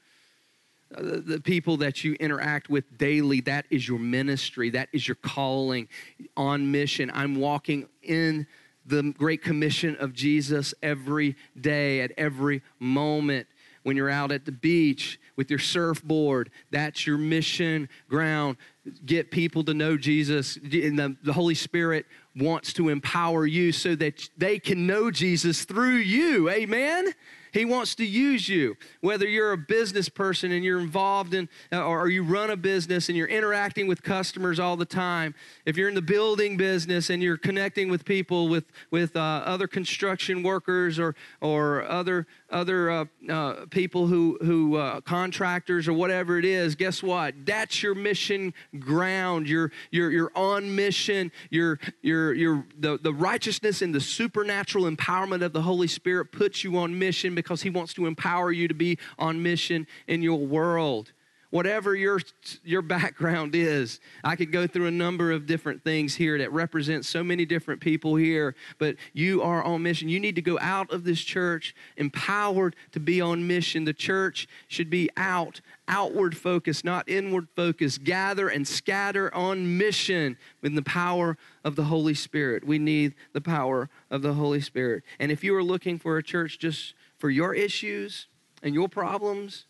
Uh, 0.97 1.21
the 1.25 1.41
people 1.43 1.77
that 1.79 2.05
you 2.05 2.15
interact 2.15 2.69
with 2.69 2.99
daily, 2.99 3.41
that 3.41 3.67
is 3.71 3.87
your 3.89 3.99
ministry. 3.99 4.71
That 4.71 4.89
is 4.93 5.07
your 5.07 5.15
calling 5.17 5.89
on 6.37 6.71
mission. 6.71 7.11
I'm 7.15 7.37
walking 7.37 7.89
in 8.03 8.47
the 8.85 9.15
Great 9.17 9.43
Commission 9.43 9.97
of 10.01 10.13
Jesus 10.13 10.75
every 10.83 11.37
day, 11.61 12.01
at 12.01 12.13
every 12.17 12.63
moment. 12.79 13.47
When 13.85 13.97
you're 13.97 14.11
out 14.11 14.31
at 14.31 14.45
the 14.45 14.53
beach 14.53 15.19
with 15.35 15.51
your 15.51 15.59
surfboard, 15.59 16.51
that's 16.71 17.05
your 17.05 17.19
mission 17.19 17.89
ground. 18.09 18.57
Get 19.05 19.33
people 19.33 19.65
to 19.65 19.75
know 19.75 19.97
Jesus. 19.97 20.57
And 20.57 20.99
the, 20.99 21.17
the 21.25 21.33
Holy 21.33 21.57
Spirit 21.57 22.07
wants 22.37 22.73
to 22.75 22.91
empower 22.91 23.45
you 23.45 23.73
so 23.73 23.97
that 23.97 24.29
they 24.37 24.59
can 24.59 24.87
know 24.87 25.11
Jesus 25.11 25.65
through 25.65 25.97
you. 25.97 26.49
Amen? 26.49 27.13
He 27.53 27.67
wants 27.67 27.95
to 27.97 28.05
use 28.05 28.49
you, 28.49 28.77
whether 29.01 29.29
you're 29.29 29.53
a 29.53 29.59
business 29.59 30.09
person 30.09 30.53
and 30.53 30.65
you're 30.65 30.81
involved 30.81 31.35
in, 31.35 31.49
uh, 31.71 31.85
or 31.85 32.09
you 32.09 32.25
run 32.25 32.51
a 32.51 32.57
business 32.57 33.09
and 33.09 33.17
you're 33.17 33.29
interacting 33.29 33.87
with 33.87 34.03
customers 34.03 34.59
all 34.59 34.77
the 34.77 34.87
time. 34.87 35.35
If 35.67 35.77
you're 35.77 35.91
in 35.91 35.95
the 35.95 36.03
building 36.03 36.57
business 36.57 37.11
and 37.11 37.23
you're 37.23 37.37
connecting 37.37 37.91
with 37.91 38.07
people, 38.07 38.49
with, 38.49 38.65
with 38.91 39.15
uh, 39.17 39.43
other 39.45 39.67
construction 39.67 40.43
workers 40.43 40.99
or, 40.99 41.15
or 41.43 41.83
other, 41.85 42.27
other 42.53 42.91
uh, 42.91 43.05
uh 43.29 43.67
people 43.71 44.07
who, 44.07 44.39
who 44.43 44.77
uh, 44.77 45.01
contractors 45.01 45.89
or 45.89 45.93
whatever 45.93 46.39
it 46.39 46.45
is, 46.45 46.75
guess 46.75 47.03
what? 47.03 47.35
That's 47.45 47.83
your 47.83 47.95
mission 47.95 48.55
ground. 48.79 49.49
You're, 49.49 49.73
you're, 49.91 50.11
you're 50.11 50.33
on 50.35 50.75
mission. 50.75 51.33
You're, 51.51 51.79
you're, 52.03 52.35
you're, 52.35 52.65
the, 52.79 52.99
the 52.99 53.13
righteousness 53.13 53.83
and 53.83 53.95
the 53.95 54.01
supernatural 54.01 54.85
empowerment 54.85 55.43
of 55.43 55.53
the 55.53 55.63
Holy 55.63 55.89
Spirit 55.89 56.33
puts 56.33 56.63
you 56.63 56.79
on 56.79 56.99
mission 56.99 57.35
because 57.35 57.63
He 57.63 57.71
wants 57.71 57.95
to 57.95 58.07
empower 58.07 58.53
you 58.53 58.69
to 58.69 58.75
be 58.75 58.99
on 59.19 59.43
mission 59.43 59.87
in 60.07 60.23
your 60.23 60.39
world. 60.39 61.13
Whatever 61.53 61.95
your, 61.95 62.19
your 62.65 62.81
background 62.81 63.55
is, 63.55 64.01
I 64.25 64.37
could 64.37 64.51
go 64.51 64.67
through 64.67 64.87
a 64.87 64.91
number 64.91 65.33
of 65.33 65.45
different 65.45 65.85
things 65.85 66.15
here 66.15 66.39
that 66.39 66.51
represent 66.51 67.05
so 67.05 67.23
many 67.23 67.45
different 67.45 67.83
people 67.83 68.17
here, 68.17 68.55
but 68.79 68.97
you 69.13 69.43
are 69.43 69.63
on 69.63 69.83
mission. 69.83 70.09
You 70.09 70.19
need 70.19 70.35
to 70.37 70.41
go 70.41 70.59
out 70.61 70.91
of 70.91 71.05
this 71.05 71.21
church 71.21 71.75
empowered 71.99 72.75
to 72.93 73.01
be 73.01 73.21
on 73.21 73.47
mission. 73.47 73.85
The 73.85 73.93
church 73.93 74.49
should 74.67 74.89
be 74.89 75.11
out, 75.19 75.61
outward 75.89 76.39
focused, 76.39 76.87
not 76.87 77.07
inward 77.07 77.49
focused. 77.55 78.03
Gather 78.03 78.49
and 78.49 78.67
scatter 78.67 79.33
on 79.35 79.77
mission 79.77 80.39
with 80.63 80.75
the 80.75 80.81
power 80.81 81.37
of 81.65 81.77
the 81.77 81.85
Holy 81.85 82.15
Spirit. 82.15 82.67
We 82.67 82.79
need 82.79 83.13
the 83.35 83.43
power 83.43 83.91
of 84.11 84.23
the 84.23 84.33
Holy 84.33 84.63
Spirit. 84.63 85.03
And 85.19 85.31
if 85.31 85.45
you 85.45 85.55
are 85.55 85.63
looking 85.63 85.99
for 85.99 86.17
a 86.17 86.23
church 86.23 86.59
just 86.59 86.95
for 87.19 87.29
your 87.29 87.53
issues 87.53 88.27
and 88.63 88.75
your 88.75 88.89
problems, 88.89 89.67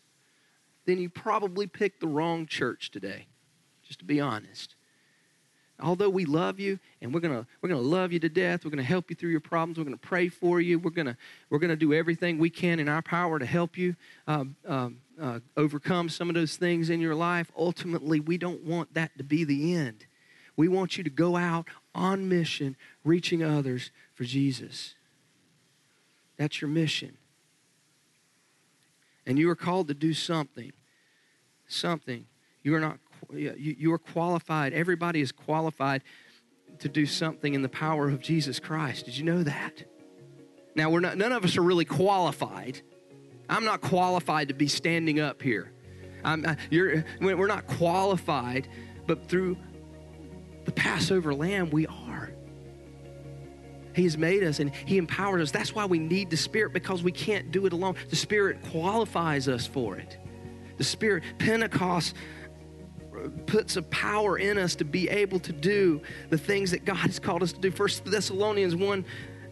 then 0.85 0.97
you 0.97 1.09
probably 1.09 1.67
picked 1.67 1.99
the 1.99 2.07
wrong 2.07 2.45
church 2.45 2.91
today, 2.91 3.27
just 3.83 3.99
to 3.99 4.05
be 4.05 4.19
honest. 4.19 4.75
Although 5.79 6.09
we 6.09 6.25
love 6.25 6.59
you 6.59 6.79
and 7.01 7.13
we're 7.13 7.19
gonna 7.19 7.47
we're 7.61 7.69
gonna 7.69 7.81
love 7.81 8.11
you 8.11 8.19
to 8.19 8.29
death, 8.29 8.63
we're 8.63 8.71
gonna 8.71 8.83
help 8.83 9.09
you 9.09 9.15
through 9.15 9.31
your 9.31 9.39
problems, 9.39 9.77
we're 9.77 9.83
gonna 9.83 9.97
pray 9.97 10.29
for 10.29 10.61
you, 10.61 10.79
we're 10.79 10.91
gonna 10.91 11.17
we're 11.49 11.59
gonna 11.59 11.75
do 11.75 11.93
everything 11.93 12.37
we 12.37 12.49
can 12.49 12.79
in 12.79 12.87
our 12.87 13.01
power 13.01 13.39
to 13.39 13.45
help 13.45 13.77
you 13.77 13.95
uh, 14.27 14.45
uh, 14.67 14.89
uh, 15.19 15.39
overcome 15.57 16.09
some 16.09 16.29
of 16.29 16.35
those 16.35 16.57
things 16.57 16.89
in 16.89 17.01
your 17.01 17.15
life. 17.15 17.51
Ultimately, 17.57 18.19
we 18.19 18.37
don't 18.37 18.63
want 18.63 18.93
that 18.93 19.17
to 19.17 19.23
be 19.23 19.43
the 19.43 19.73
end. 19.73 20.05
We 20.55 20.67
want 20.67 20.97
you 20.97 21.03
to 21.03 21.09
go 21.09 21.35
out 21.35 21.67
on 21.95 22.29
mission, 22.29 22.75
reaching 23.03 23.43
others 23.43 23.89
for 24.13 24.23
Jesus. 24.23 24.93
That's 26.37 26.61
your 26.61 26.69
mission. 26.69 27.17
And 29.25 29.39
you 29.39 29.49
are 29.49 29.55
called 29.55 29.87
to 29.87 29.93
do 29.93 30.13
something. 30.13 30.71
Something. 31.67 32.25
You 32.61 32.75
are 32.75 32.79
not 32.79 32.99
you, 33.31 33.93
are 33.93 33.97
qualified. 33.97 34.73
Everybody 34.73 35.21
is 35.21 35.31
qualified 35.31 36.03
to 36.79 36.89
do 36.89 37.05
something 37.05 37.53
in 37.53 37.61
the 37.61 37.69
power 37.69 38.09
of 38.09 38.19
Jesus 38.19 38.59
Christ. 38.59 39.05
Did 39.05 39.17
you 39.17 39.23
know 39.23 39.43
that? 39.43 39.83
Now 40.75 40.89
we're 40.89 40.99
not 40.99 41.17
none 41.17 41.31
of 41.31 41.43
us 41.43 41.57
are 41.57 41.61
really 41.61 41.85
qualified. 41.85 42.81
I'm 43.49 43.65
not 43.65 43.81
qualified 43.81 44.47
to 44.49 44.53
be 44.53 44.67
standing 44.67 45.19
up 45.19 45.41
here. 45.41 45.71
I'm, 46.23 46.45
uh, 46.45 46.55
you're, 46.69 47.03
we're 47.19 47.47
not 47.47 47.67
qualified, 47.67 48.69
but 49.05 49.27
through 49.27 49.57
the 50.65 50.71
Passover 50.71 51.33
lamb, 51.33 51.69
we 51.69 51.85
are. 51.87 52.31
He's 53.95 54.17
made 54.17 54.43
us 54.43 54.59
and 54.59 54.73
He 54.73 54.97
empowers 54.97 55.43
us. 55.43 55.51
That's 55.51 55.73
why 55.73 55.85
we 55.85 55.99
need 55.99 56.29
the 56.29 56.37
Spirit 56.37 56.73
because 56.73 57.03
we 57.03 57.11
can't 57.11 57.51
do 57.51 57.65
it 57.65 57.73
alone. 57.73 57.95
The 58.09 58.15
Spirit 58.15 58.61
qualifies 58.71 59.47
us 59.47 59.65
for 59.67 59.97
it. 59.97 60.17
The 60.77 60.83
Spirit, 60.83 61.23
Pentecost 61.37 62.15
puts 63.45 63.77
a 63.77 63.81
power 63.83 64.37
in 64.37 64.57
us 64.57 64.75
to 64.75 64.85
be 64.85 65.09
able 65.09 65.39
to 65.39 65.53
do 65.53 66.01
the 66.29 66.37
things 66.37 66.71
that 66.71 66.85
God 66.85 66.97
has 66.97 67.19
called 67.19 67.43
us 67.43 67.53
to 67.53 67.59
do. 67.59 67.71
First 67.71 68.05
Thessalonians 68.05 68.75
1 68.75 69.05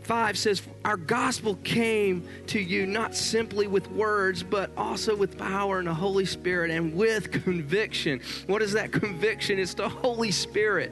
5 0.03 0.37
says, 0.37 0.63
Our 0.83 0.97
gospel 0.97 1.55
came 1.63 2.27
to 2.47 2.59
you 2.59 2.85
not 2.85 3.15
simply 3.15 3.67
with 3.67 3.89
words, 3.91 4.41
but 4.43 4.71
also 4.75 5.15
with 5.15 5.37
power 5.37 5.79
and 5.79 5.87
the 5.87 5.93
Holy 5.93 6.25
Spirit 6.25 6.71
and 6.71 6.95
with 6.95 7.31
conviction. 7.31 8.19
What 8.47 8.61
is 8.61 8.73
that 8.73 8.91
conviction? 8.91 9.59
It's 9.59 9.75
the 9.75 9.89
Holy 9.89 10.31
Spirit. 10.31 10.91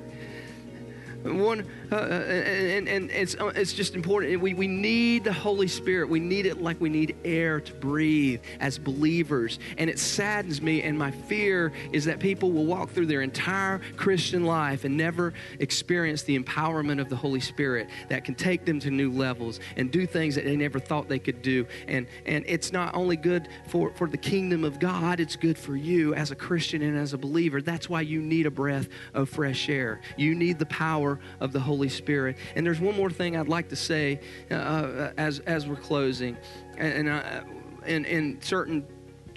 One, 1.24 1.66
uh, 1.92 1.96
uh, 1.96 2.00
and, 2.00 2.88
and 2.88 3.12
it's, 3.12 3.36
uh, 3.36 3.48
it's 3.48 3.74
just 3.74 3.94
important. 3.94 4.40
We, 4.40 4.54
we 4.54 4.68
need 4.68 5.26
the 5.26 5.34
Holy 5.34 5.68
Spirit. 5.68 6.08
We 6.08 6.22
need 6.22 6.46
it 6.46 6.62
like 6.62 6.80
we 6.80 6.88
need 6.88 7.18
air 7.26 7.60
to 7.60 7.74
breathe 7.74 8.42
as 8.62 8.78
believers. 8.78 9.60
And 9.78 9.90
it 9.90 10.00
saddens 10.00 10.62
me, 10.62 10.82
and 10.84 10.98
my 10.98 11.12
fear 11.12 11.74
is 11.92 12.06
that 12.06 12.20
people 12.20 12.52
will 12.52 12.66
walk 12.66 12.92
through 12.92 13.08
their 13.08 13.22
entire 13.22 13.82
Christian 13.98 14.46
life 14.46 14.86
and 14.86 14.96
never 14.96 15.34
experience 15.60 16.24
the 16.24 16.40
empowerment 16.40 17.02
of 17.02 17.10
the 17.10 17.18
Holy 17.18 17.42
Spirit 17.42 17.90
that 18.08 18.24
can 18.24 18.36
take 18.36 18.64
them 18.64 18.80
to 18.80 18.90
new 18.90 19.12
levels 19.12 19.60
and 19.76 19.92
do 19.92 20.06
things 20.06 20.36
that 20.36 20.46
they 20.46 20.56
never 20.56 20.80
thought 20.80 21.10
they 21.10 21.20
could 21.20 21.42
do. 21.42 21.68
And, 21.90 22.08
and 22.26 22.46
it's 22.48 22.72
not 22.72 22.96
only 22.96 23.18
good 23.18 23.50
for, 23.68 23.92
for 23.96 24.08
the 24.08 24.18
kingdom 24.18 24.64
of 24.64 24.80
God, 24.80 25.20
it's 25.20 25.36
good 25.36 25.58
for 25.58 25.76
you 25.76 26.14
as 26.14 26.32
a 26.32 26.36
Christian 26.36 26.82
and 26.82 26.98
as 26.98 27.12
a 27.12 27.18
believer. 27.18 27.62
That's 27.62 27.90
why 27.90 28.02
you 28.02 28.22
need 28.22 28.46
a 28.46 28.52
breath 28.52 28.88
of 29.14 29.28
fresh 29.28 29.68
air. 29.68 30.00
You 30.16 30.34
need 30.34 30.60
the 30.60 30.66
power 30.66 31.09
of 31.40 31.52
the 31.54 31.60
Holy 31.60 31.90
Spirit. 31.90 32.38
And 32.56 32.66
there's 32.66 32.80
one 32.80 32.96
more 32.96 33.10
thing 33.10 33.38
I'd 33.38 33.48
like 33.48 33.70
to 33.70 33.76
say 33.76 34.20
uh, 34.52 34.54
uh 34.54 35.14
as, 35.18 35.40
as 35.40 35.68
we're 35.68 35.76
closing. 35.76 36.38
And, 36.78 37.08
and 37.08 37.10
uh, 37.10 37.42
in, 37.86 38.06
in 38.06 38.42
certain 38.42 38.86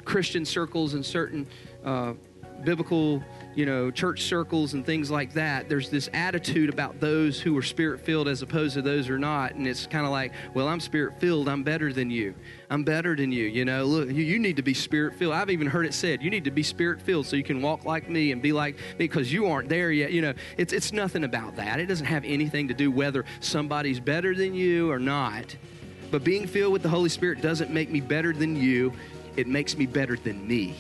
Christian 0.05 0.45
circles 0.45 0.95
and 0.95 1.07
certain 1.07 1.47
uh, 1.85 2.14
biblical 2.64 3.22
you 3.54 3.66
know, 3.66 3.90
church 3.90 4.22
circles 4.22 4.74
and 4.74 4.84
things 4.84 5.10
like 5.10 5.32
that, 5.34 5.68
there's 5.68 5.90
this 5.90 6.08
attitude 6.14 6.70
about 6.70 7.00
those 7.00 7.40
who 7.40 7.56
are 7.56 7.62
spirit 7.62 8.00
filled 8.00 8.28
as 8.28 8.42
opposed 8.42 8.74
to 8.74 8.82
those 8.82 9.06
who 9.06 9.14
are 9.14 9.18
not. 9.18 9.54
And 9.54 9.66
it's 9.66 9.86
kind 9.86 10.06
of 10.06 10.12
like, 10.12 10.32
well, 10.54 10.68
I'm 10.68 10.80
spirit 10.80 11.20
filled. 11.20 11.48
I'm 11.48 11.62
better 11.62 11.92
than 11.92 12.10
you. 12.10 12.34
I'm 12.70 12.82
better 12.84 13.14
than 13.14 13.30
you. 13.30 13.44
You 13.44 13.64
know, 13.64 13.84
look, 13.84 14.08
you, 14.08 14.24
you 14.24 14.38
need 14.38 14.56
to 14.56 14.62
be 14.62 14.74
spirit 14.74 15.14
filled. 15.16 15.34
I've 15.34 15.50
even 15.50 15.66
heard 15.66 15.86
it 15.86 15.94
said, 15.94 16.22
you 16.22 16.30
need 16.30 16.44
to 16.44 16.50
be 16.50 16.62
spirit 16.62 17.02
filled 17.02 17.26
so 17.26 17.36
you 17.36 17.44
can 17.44 17.60
walk 17.60 17.84
like 17.84 18.08
me 18.08 18.32
and 18.32 18.40
be 18.40 18.52
like 18.52 18.76
me 18.76 18.80
because 18.98 19.32
you 19.32 19.46
aren't 19.46 19.68
there 19.68 19.90
yet. 19.90 20.12
You 20.12 20.22
know, 20.22 20.34
it's, 20.56 20.72
it's 20.72 20.92
nothing 20.92 21.24
about 21.24 21.56
that. 21.56 21.78
It 21.78 21.86
doesn't 21.86 22.06
have 22.06 22.24
anything 22.24 22.68
to 22.68 22.74
do 22.74 22.90
whether 22.90 23.24
somebody's 23.40 24.00
better 24.00 24.34
than 24.34 24.54
you 24.54 24.90
or 24.90 24.98
not. 24.98 25.54
But 26.10 26.24
being 26.24 26.46
filled 26.46 26.72
with 26.72 26.82
the 26.82 26.88
Holy 26.88 27.08
Spirit 27.08 27.42
doesn't 27.42 27.70
make 27.70 27.90
me 27.90 28.00
better 28.00 28.32
than 28.32 28.56
you, 28.56 28.92
it 29.36 29.46
makes 29.46 29.76
me 29.76 29.86
better 29.86 30.16
than 30.16 30.46
me. 30.46 30.76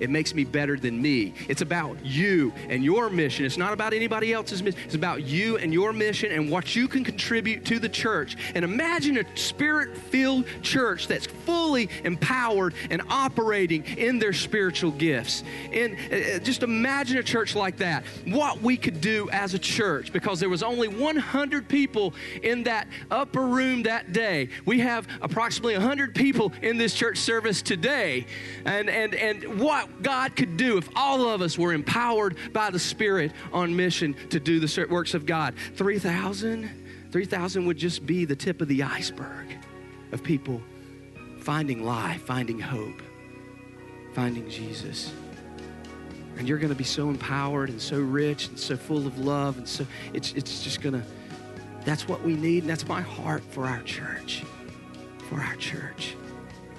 It 0.00 0.10
makes 0.10 0.34
me 0.34 0.44
better 0.44 0.76
than 0.76 1.00
me. 1.00 1.34
It's 1.48 1.62
about 1.62 2.04
you 2.04 2.52
and 2.68 2.84
your 2.84 3.10
mission. 3.10 3.44
It's 3.44 3.56
not 3.56 3.72
about 3.72 3.92
anybody 3.92 4.32
else's 4.32 4.62
mission. 4.62 4.80
It's 4.84 4.94
about 4.94 5.22
you 5.24 5.58
and 5.58 5.72
your 5.72 5.92
mission 5.92 6.32
and 6.32 6.50
what 6.50 6.76
you 6.76 6.88
can 6.88 7.04
contribute 7.04 7.64
to 7.66 7.78
the 7.78 7.88
church. 7.88 8.36
And 8.54 8.64
imagine 8.64 9.18
a 9.18 9.24
spirit 9.36 9.96
filled 9.96 10.44
church 10.62 11.08
that's 11.08 11.26
fully 11.26 11.88
empowered 12.04 12.74
and 12.90 13.02
operating 13.08 13.84
in 13.96 14.18
their 14.18 14.32
spiritual 14.32 14.90
gifts. 14.92 15.44
And 15.72 15.96
uh, 16.12 16.38
just 16.40 16.62
imagine 16.62 17.18
a 17.18 17.22
church 17.22 17.54
like 17.54 17.78
that. 17.78 18.04
What 18.26 18.62
we 18.62 18.76
could 18.76 19.00
do 19.00 19.28
as 19.30 19.54
a 19.54 19.58
church 19.58 20.12
because 20.12 20.40
there 20.40 20.48
was 20.48 20.62
only 20.62 20.88
100 20.88 21.68
people 21.68 22.14
in 22.42 22.64
that 22.64 22.88
upper 23.10 23.46
room 23.46 23.82
that 23.84 24.12
day. 24.12 24.48
We 24.64 24.80
have 24.80 25.06
approximately 25.20 25.74
100 25.74 26.14
people 26.14 26.52
in 26.62 26.76
this 26.76 26.94
church 26.94 27.18
service 27.18 27.62
today. 27.62 28.26
And 28.64 28.88
and 28.88 29.14
and 29.14 29.60
what 29.60 29.87
God 30.02 30.36
could 30.36 30.56
do 30.56 30.78
if 30.78 30.88
all 30.94 31.28
of 31.28 31.42
us 31.42 31.58
were 31.58 31.72
empowered 31.72 32.36
by 32.52 32.70
the 32.70 32.78
Spirit 32.78 33.32
on 33.52 33.74
mission 33.74 34.14
to 34.30 34.38
do 34.38 34.60
the 34.60 34.86
works 34.88 35.14
of 35.14 35.26
God. 35.26 35.54
3,000? 35.74 36.70
3,000 37.10 37.66
would 37.66 37.76
just 37.76 38.06
be 38.06 38.24
the 38.24 38.36
tip 38.36 38.60
of 38.60 38.68
the 38.68 38.82
iceberg 38.82 39.46
of 40.12 40.22
people 40.22 40.62
finding 41.40 41.84
life, 41.84 42.22
finding 42.22 42.60
hope, 42.60 43.00
finding 44.14 44.48
Jesus. 44.50 45.12
And 46.36 46.46
you're 46.46 46.58
going 46.58 46.72
to 46.72 46.78
be 46.78 46.84
so 46.84 47.08
empowered 47.08 47.70
and 47.70 47.80
so 47.80 47.98
rich 47.98 48.48
and 48.48 48.58
so 48.58 48.76
full 48.76 49.06
of 49.06 49.18
love. 49.18 49.58
And 49.58 49.66
so 49.66 49.86
it's, 50.12 50.32
it's 50.34 50.62
just 50.62 50.82
going 50.82 50.94
to, 50.94 51.02
that's 51.84 52.06
what 52.06 52.22
we 52.22 52.34
need. 52.34 52.62
And 52.64 52.70
that's 52.70 52.86
my 52.86 53.00
heart 53.00 53.42
for 53.50 53.66
our 53.66 53.82
church. 53.82 54.44
For 55.28 55.40
our 55.40 55.56
church. 55.56 56.14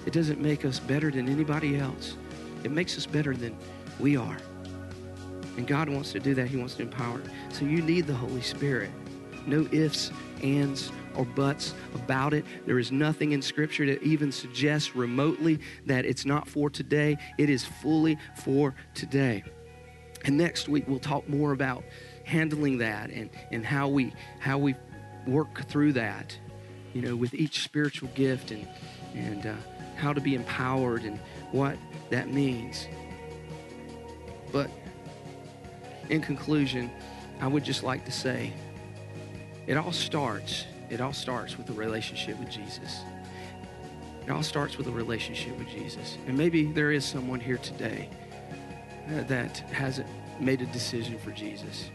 It 0.06 0.14
doesn't 0.14 0.40
make 0.40 0.64
us 0.64 0.80
better 0.80 1.12
than 1.12 1.28
anybody 1.28 1.78
else. 1.78 2.16
It 2.64 2.72
makes 2.72 2.98
us 2.98 3.06
better 3.06 3.36
than 3.36 3.58
we 4.00 4.18
are. 4.18 4.38
And 5.58 5.68
God 5.68 5.90
wants 5.90 6.12
to 6.14 6.20
do 6.20 6.34
that. 6.36 6.48
He 6.48 6.58
wants 6.58 6.76
to 6.76 6.84
empower. 6.84 7.22
So 7.52 7.66
you 7.66 7.82
need 7.82 8.08
the 8.08 8.14
Holy 8.14 8.42
Spirit. 8.42 8.92
No 9.46 9.68
ifs, 9.72 10.12
ands, 10.42 10.92
or 11.16 11.26
buts 11.26 11.74
about 11.96 12.34
it. 12.34 12.46
There 12.66 12.80
is 12.80 12.92
nothing 12.92 13.34
in 13.34 13.42
Scripture 13.42 13.86
that 13.88 14.02
even 14.04 14.32
suggests 14.32 14.96
remotely 14.96 15.60
that 15.86 16.06
it's 16.06 16.26
not 16.26 16.48
for 16.48 16.70
today. 16.70 17.18
It 17.38 17.50
is 17.50 17.66
fully 17.66 18.18
for 18.36 18.76
today. 18.94 19.44
And 20.26 20.38
next 20.38 20.70
week 20.70 20.86
we'll 20.88 21.00
talk 21.00 21.28
more 21.28 21.52
about 21.52 21.84
handling 22.26 22.78
that 22.78 23.10
and, 23.10 23.30
and 23.52 23.66
how 23.66 23.88
we 23.88 24.14
how 24.40 24.58
we 24.58 24.76
work 25.28 25.68
through 25.68 25.94
that, 25.94 26.38
you 26.94 27.02
know, 27.02 27.16
with 27.16 27.34
each 27.34 27.64
spiritual 27.64 28.10
gift 28.16 28.52
and 28.52 28.68
and 29.14 29.46
uh, 29.46 29.56
how 29.96 30.14
to 30.14 30.22
be 30.22 30.36
empowered 30.36 31.04
and 31.04 31.20
what 31.52 31.78
that 32.10 32.34
means. 32.34 32.88
But 34.52 34.70
in 36.10 36.22
conclusion, 36.22 36.90
I 37.40 37.48
would 37.48 37.64
just 37.64 37.84
like 37.84 38.06
to 38.06 38.12
say 38.12 38.52
it 39.68 39.78
all 39.78 39.92
starts, 39.92 40.66
it 40.90 41.02
all 41.02 41.14
starts 41.14 41.58
with 41.58 41.70
a 41.70 41.74
relationship 41.74 42.40
with 42.40 42.50
Jesus. 42.50 43.02
It 44.26 44.32
all 44.32 44.44
starts 44.44 44.78
with 44.78 44.88
a 44.88 44.92
relationship 44.92 45.58
with 45.58 45.70
Jesus. 45.70 46.18
And 46.28 46.38
maybe 46.38 46.66
there 46.66 46.92
is 46.92 47.06
someone 47.06 47.40
here 47.40 47.58
today 47.58 48.10
uh, 49.08 49.24
that 49.24 49.58
hasn't 49.72 50.08
made 50.40 50.62
a 50.62 50.66
decision 50.68 51.18
for 51.20 51.32
Jesus. 51.32 51.90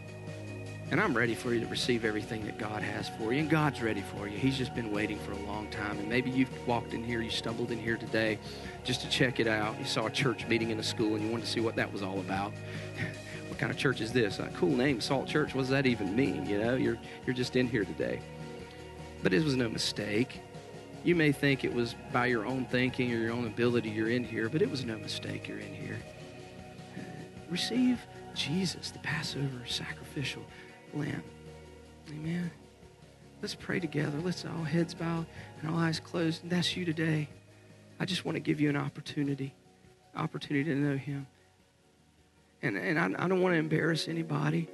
And 0.91 1.01
I'm 1.01 1.17
ready 1.17 1.33
for 1.33 1.51
you 1.51 1.59
to 1.61 1.65
receive 1.65 2.05
everything 2.05 2.45
that 2.45 2.59
God 2.59 2.83
has 2.83 3.09
for 3.09 3.33
you. 3.33 3.39
And 3.39 3.49
God's 3.49 3.81
ready 3.81 4.01
for 4.01 4.27
you. 4.27 4.37
He's 4.37 4.55
just 4.55 4.75
been 4.75 4.91
waiting 4.91 5.17
for 5.17 5.31
a 5.31 5.39
long 5.39 5.67
time. 5.69 5.97
And 5.97 6.07
maybe 6.07 6.29
you've 6.29 6.67
walked 6.67 6.93
in 6.93 7.03
here, 7.03 7.21
you 7.21 7.31
stumbled 7.31 7.71
in 7.71 7.79
here 7.79 7.97
today 7.97 8.37
just 8.83 9.01
to 9.01 9.09
check 9.09 9.39
it 9.39 9.47
out. 9.47 9.77
You 9.79 9.85
saw 9.85 10.05
a 10.05 10.11
church 10.11 10.47
meeting 10.47 10.69
in 10.69 10.79
a 10.79 10.83
school 10.83 11.15
and 11.15 11.23
you 11.23 11.31
wanted 11.31 11.45
to 11.45 11.51
see 11.51 11.59
what 11.59 11.75
that 11.77 11.91
was 11.91 12.03
all 12.03 12.19
about. 12.19 12.53
what 13.47 13.57
kind 13.57 13.71
of 13.71 13.79
church 13.79 13.99
is 13.99 14.13
this? 14.13 14.37
A 14.37 14.47
cool 14.49 14.75
name, 14.75 15.01
Salt 15.01 15.27
Church. 15.27 15.55
What 15.55 15.61
does 15.61 15.69
that 15.71 15.87
even 15.87 16.15
mean? 16.15 16.45
You 16.45 16.59
know, 16.59 16.75
you're, 16.75 16.99
you're 17.25 17.35
just 17.35 17.55
in 17.55 17.67
here 17.67 17.83
today. 17.83 18.19
But 19.23 19.33
it 19.33 19.43
was 19.43 19.55
no 19.55 19.67
mistake. 19.67 20.39
You 21.03 21.15
may 21.15 21.31
think 21.31 21.63
it 21.63 21.73
was 21.73 21.95
by 22.13 22.27
your 22.27 22.45
own 22.45 22.65
thinking 22.65 23.11
or 23.11 23.17
your 23.17 23.31
own 23.31 23.47
ability 23.47 23.89
you're 23.89 24.09
in 24.09 24.23
here, 24.23 24.49
but 24.49 24.61
it 24.61 24.69
was 24.69 24.85
no 24.85 24.97
mistake 24.97 25.47
you're 25.47 25.57
in 25.57 25.73
here. 25.73 25.97
Receive 27.49 27.99
Jesus, 28.35 28.91
the 28.91 28.99
Passover 28.99 29.65
sacrificial 29.65 30.43
Amen. 30.95 32.51
Let's 33.41 33.55
pray 33.55 33.79
together. 33.79 34.17
Let's 34.19 34.45
all 34.45 34.63
heads 34.63 34.93
bowed 34.93 35.25
and 35.61 35.69
all 35.69 35.77
eyes 35.77 35.99
closed. 35.99 36.43
And 36.43 36.51
that's 36.51 36.75
you 36.75 36.85
today. 36.85 37.27
I 37.99 38.05
just 38.05 38.25
want 38.25 38.35
to 38.35 38.39
give 38.39 38.59
you 38.59 38.69
an 38.69 38.77
opportunity, 38.77 39.53
opportunity 40.15 40.63
to 40.63 40.75
know 40.75 40.97
Him. 40.97 41.27
And, 42.61 42.77
and 42.77 42.97
I, 42.97 43.25
I 43.25 43.27
don't 43.27 43.41
want 43.41 43.53
to 43.53 43.59
embarrass 43.59 44.07
anybody. 44.07 44.67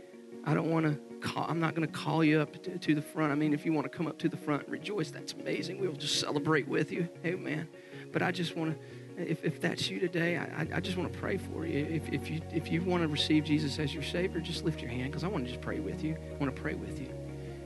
I 0.46 0.54
don't 0.54 0.70
want 0.70 0.86
to 0.86 0.98
call, 1.20 1.46
I'm 1.48 1.60
not 1.60 1.76
going 1.76 1.88
to 1.88 1.94
call 1.94 2.24
you 2.24 2.40
up 2.40 2.64
to, 2.64 2.78
to, 2.78 2.96
the 2.96 3.02
front. 3.02 3.32
I 3.32 3.36
mean, 3.36 3.54
if 3.54 3.66
you 3.66 3.74
want 3.74 3.92
to 3.92 3.96
come 3.96 4.08
up 4.08 4.18
to 4.20 4.30
the 4.30 4.38
front 4.38 4.64
and 4.64 4.72
rejoice, 4.72 5.12
that's 5.12 5.34
amazing. 5.34 5.80
We'll 5.80 5.94
just 5.94 6.20
celebrate 6.20 6.68
with 6.68 6.92
you. 6.92 7.10
Amen. 7.26 7.68
But 8.12 8.22
I 8.22 8.32
just 8.32 8.56
want 8.56 8.76
to 8.76 8.86
if, 9.18 9.44
if 9.44 9.60
that's 9.62 9.90
you 9.90 10.00
today, 10.00 10.38
I, 10.38 10.68
I 10.74 10.80
just 10.80 10.98
want 10.98 11.12
to 11.12 11.20
pray 11.20 11.38
for 11.38 11.66
you. 11.66 11.86
If, 11.86 12.10
if, 12.10 12.30
you. 12.30 12.42
if 12.52 12.72
you 12.72 12.82
want 12.82 13.04
to 13.04 13.08
receive 13.08 13.44
Jesus 13.44 13.80
as 13.80 13.94
your 13.94 14.04
Savior, 14.04 14.40
just 14.40 14.64
lift 14.64 14.82
your 14.82 14.90
hand 14.90 15.12
because 15.12 15.24
I 15.24 15.28
want 15.28 15.46
to 15.46 15.52
just 15.52 15.62
pray 15.62 15.80
with 15.80 16.04
you. 16.04 16.16
I 16.16 16.38
want 16.38 16.56
to 16.56 16.62
pray 16.62 16.74
with 16.74 17.00
you. 17.00 17.10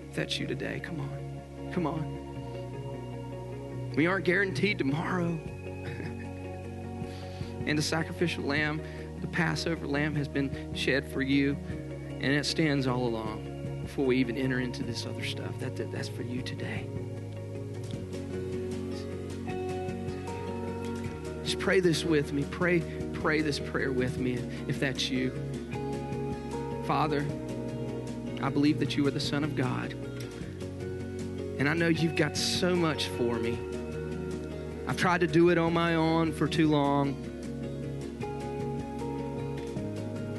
If 0.09 0.15
that's 0.15 0.39
you 0.39 0.47
today, 0.47 0.79
come 0.83 0.99
on. 0.99 1.71
Come 1.73 1.87
on. 1.87 2.25
We 3.95 4.07
aren't 4.07 4.25
guaranteed 4.25 4.77
tomorrow. 4.77 5.27
and 7.65 7.77
the 7.77 7.81
sacrificial 7.83 8.43
lamb, 8.43 8.81
the 9.21 9.27
Passover 9.27 9.87
lamb, 9.87 10.15
has 10.15 10.27
been 10.27 10.73
shed 10.73 11.09
for 11.11 11.21
you, 11.21 11.57
and 12.09 12.25
it 12.25 12.45
stands 12.45 12.87
all 12.87 13.05
along 13.05 13.81
before 13.83 14.05
we 14.05 14.17
even 14.17 14.37
enter 14.37 14.59
into 14.59 14.83
this 14.83 15.05
other 15.05 15.23
stuff. 15.23 15.57
That, 15.59 15.75
that 15.77 15.91
That's 15.91 16.09
for 16.09 16.23
you 16.23 16.41
today. 16.41 16.87
Just 21.45 21.59
pray 21.59 21.79
this 21.79 22.03
with 22.03 22.33
me. 22.33 22.43
Pray, 22.49 22.79
pray 23.13 23.41
this 23.41 23.59
prayer 23.59 23.91
with 23.91 24.17
me 24.17 24.39
if 24.67 24.79
that's 24.79 25.11
you. 25.11 25.31
Father, 26.87 27.23
I 28.41 28.49
believe 28.49 28.79
that 28.79 28.97
you 28.97 29.05
are 29.05 29.11
the 29.11 29.19
Son 29.19 29.43
of 29.43 29.55
God. 29.55 29.93
And 31.59 31.69
I 31.69 31.75
know 31.75 31.87
you've 31.87 32.15
got 32.15 32.35
so 32.35 32.75
much 32.75 33.09
for 33.09 33.35
me. 33.35 33.59
I've 34.87 34.97
tried 34.97 35.21
to 35.21 35.27
do 35.27 35.49
it 35.49 35.59
on 35.59 35.71
my 35.71 35.93
own 35.93 36.33
for 36.33 36.47
too 36.47 36.67
long. 36.67 37.13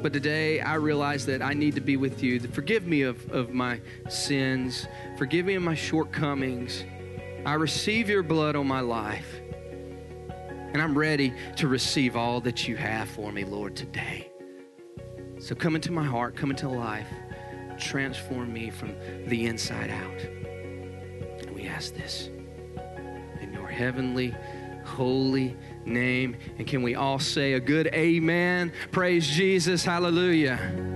But 0.02 0.12
today 0.12 0.60
I 0.60 0.74
realize 0.74 1.24
that 1.26 1.40
I 1.40 1.52
need 1.52 1.76
to 1.76 1.80
be 1.80 1.96
with 1.96 2.20
you. 2.20 2.40
Forgive 2.40 2.84
me 2.84 3.02
of, 3.02 3.30
of 3.30 3.50
my 3.50 3.80
sins. 4.08 4.88
Forgive 5.18 5.46
me 5.46 5.54
of 5.54 5.62
my 5.62 5.76
shortcomings. 5.76 6.82
I 7.44 7.54
receive 7.54 8.08
your 8.08 8.24
blood 8.24 8.56
on 8.56 8.66
my 8.66 8.80
life. 8.80 9.40
And 10.72 10.82
I'm 10.82 10.96
ready 10.96 11.32
to 11.56 11.68
receive 11.68 12.16
all 12.16 12.40
that 12.42 12.68
you 12.68 12.76
have 12.76 13.08
for 13.08 13.32
me, 13.32 13.44
Lord, 13.44 13.76
today. 13.76 14.30
So 15.38 15.54
come 15.54 15.74
into 15.74 15.92
my 15.92 16.04
heart, 16.04 16.36
come 16.36 16.50
into 16.50 16.68
life, 16.68 17.08
transform 17.78 18.52
me 18.52 18.70
from 18.70 18.94
the 19.26 19.46
inside 19.46 19.90
out. 19.90 20.20
And 20.20 21.50
we 21.54 21.66
ask 21.66 21.94
this 21.94 22.28
in 23.40 23.52
your 23.52 23.68
heavenly, 23.68 24.34
holy 24.84 25.56
name. 25.84 26.36
And 26.58 26.66
can 26.66 26.82
we 26.82 26.94
all 26.94 27.18
say 27.18 27.54
a 27.54 27.60
good 27.60 27.88
amen? 27.88 28.72
Praise 28.92 29.26
Jesus. 29.26 29.84
Hallelujah. 29.84 30.95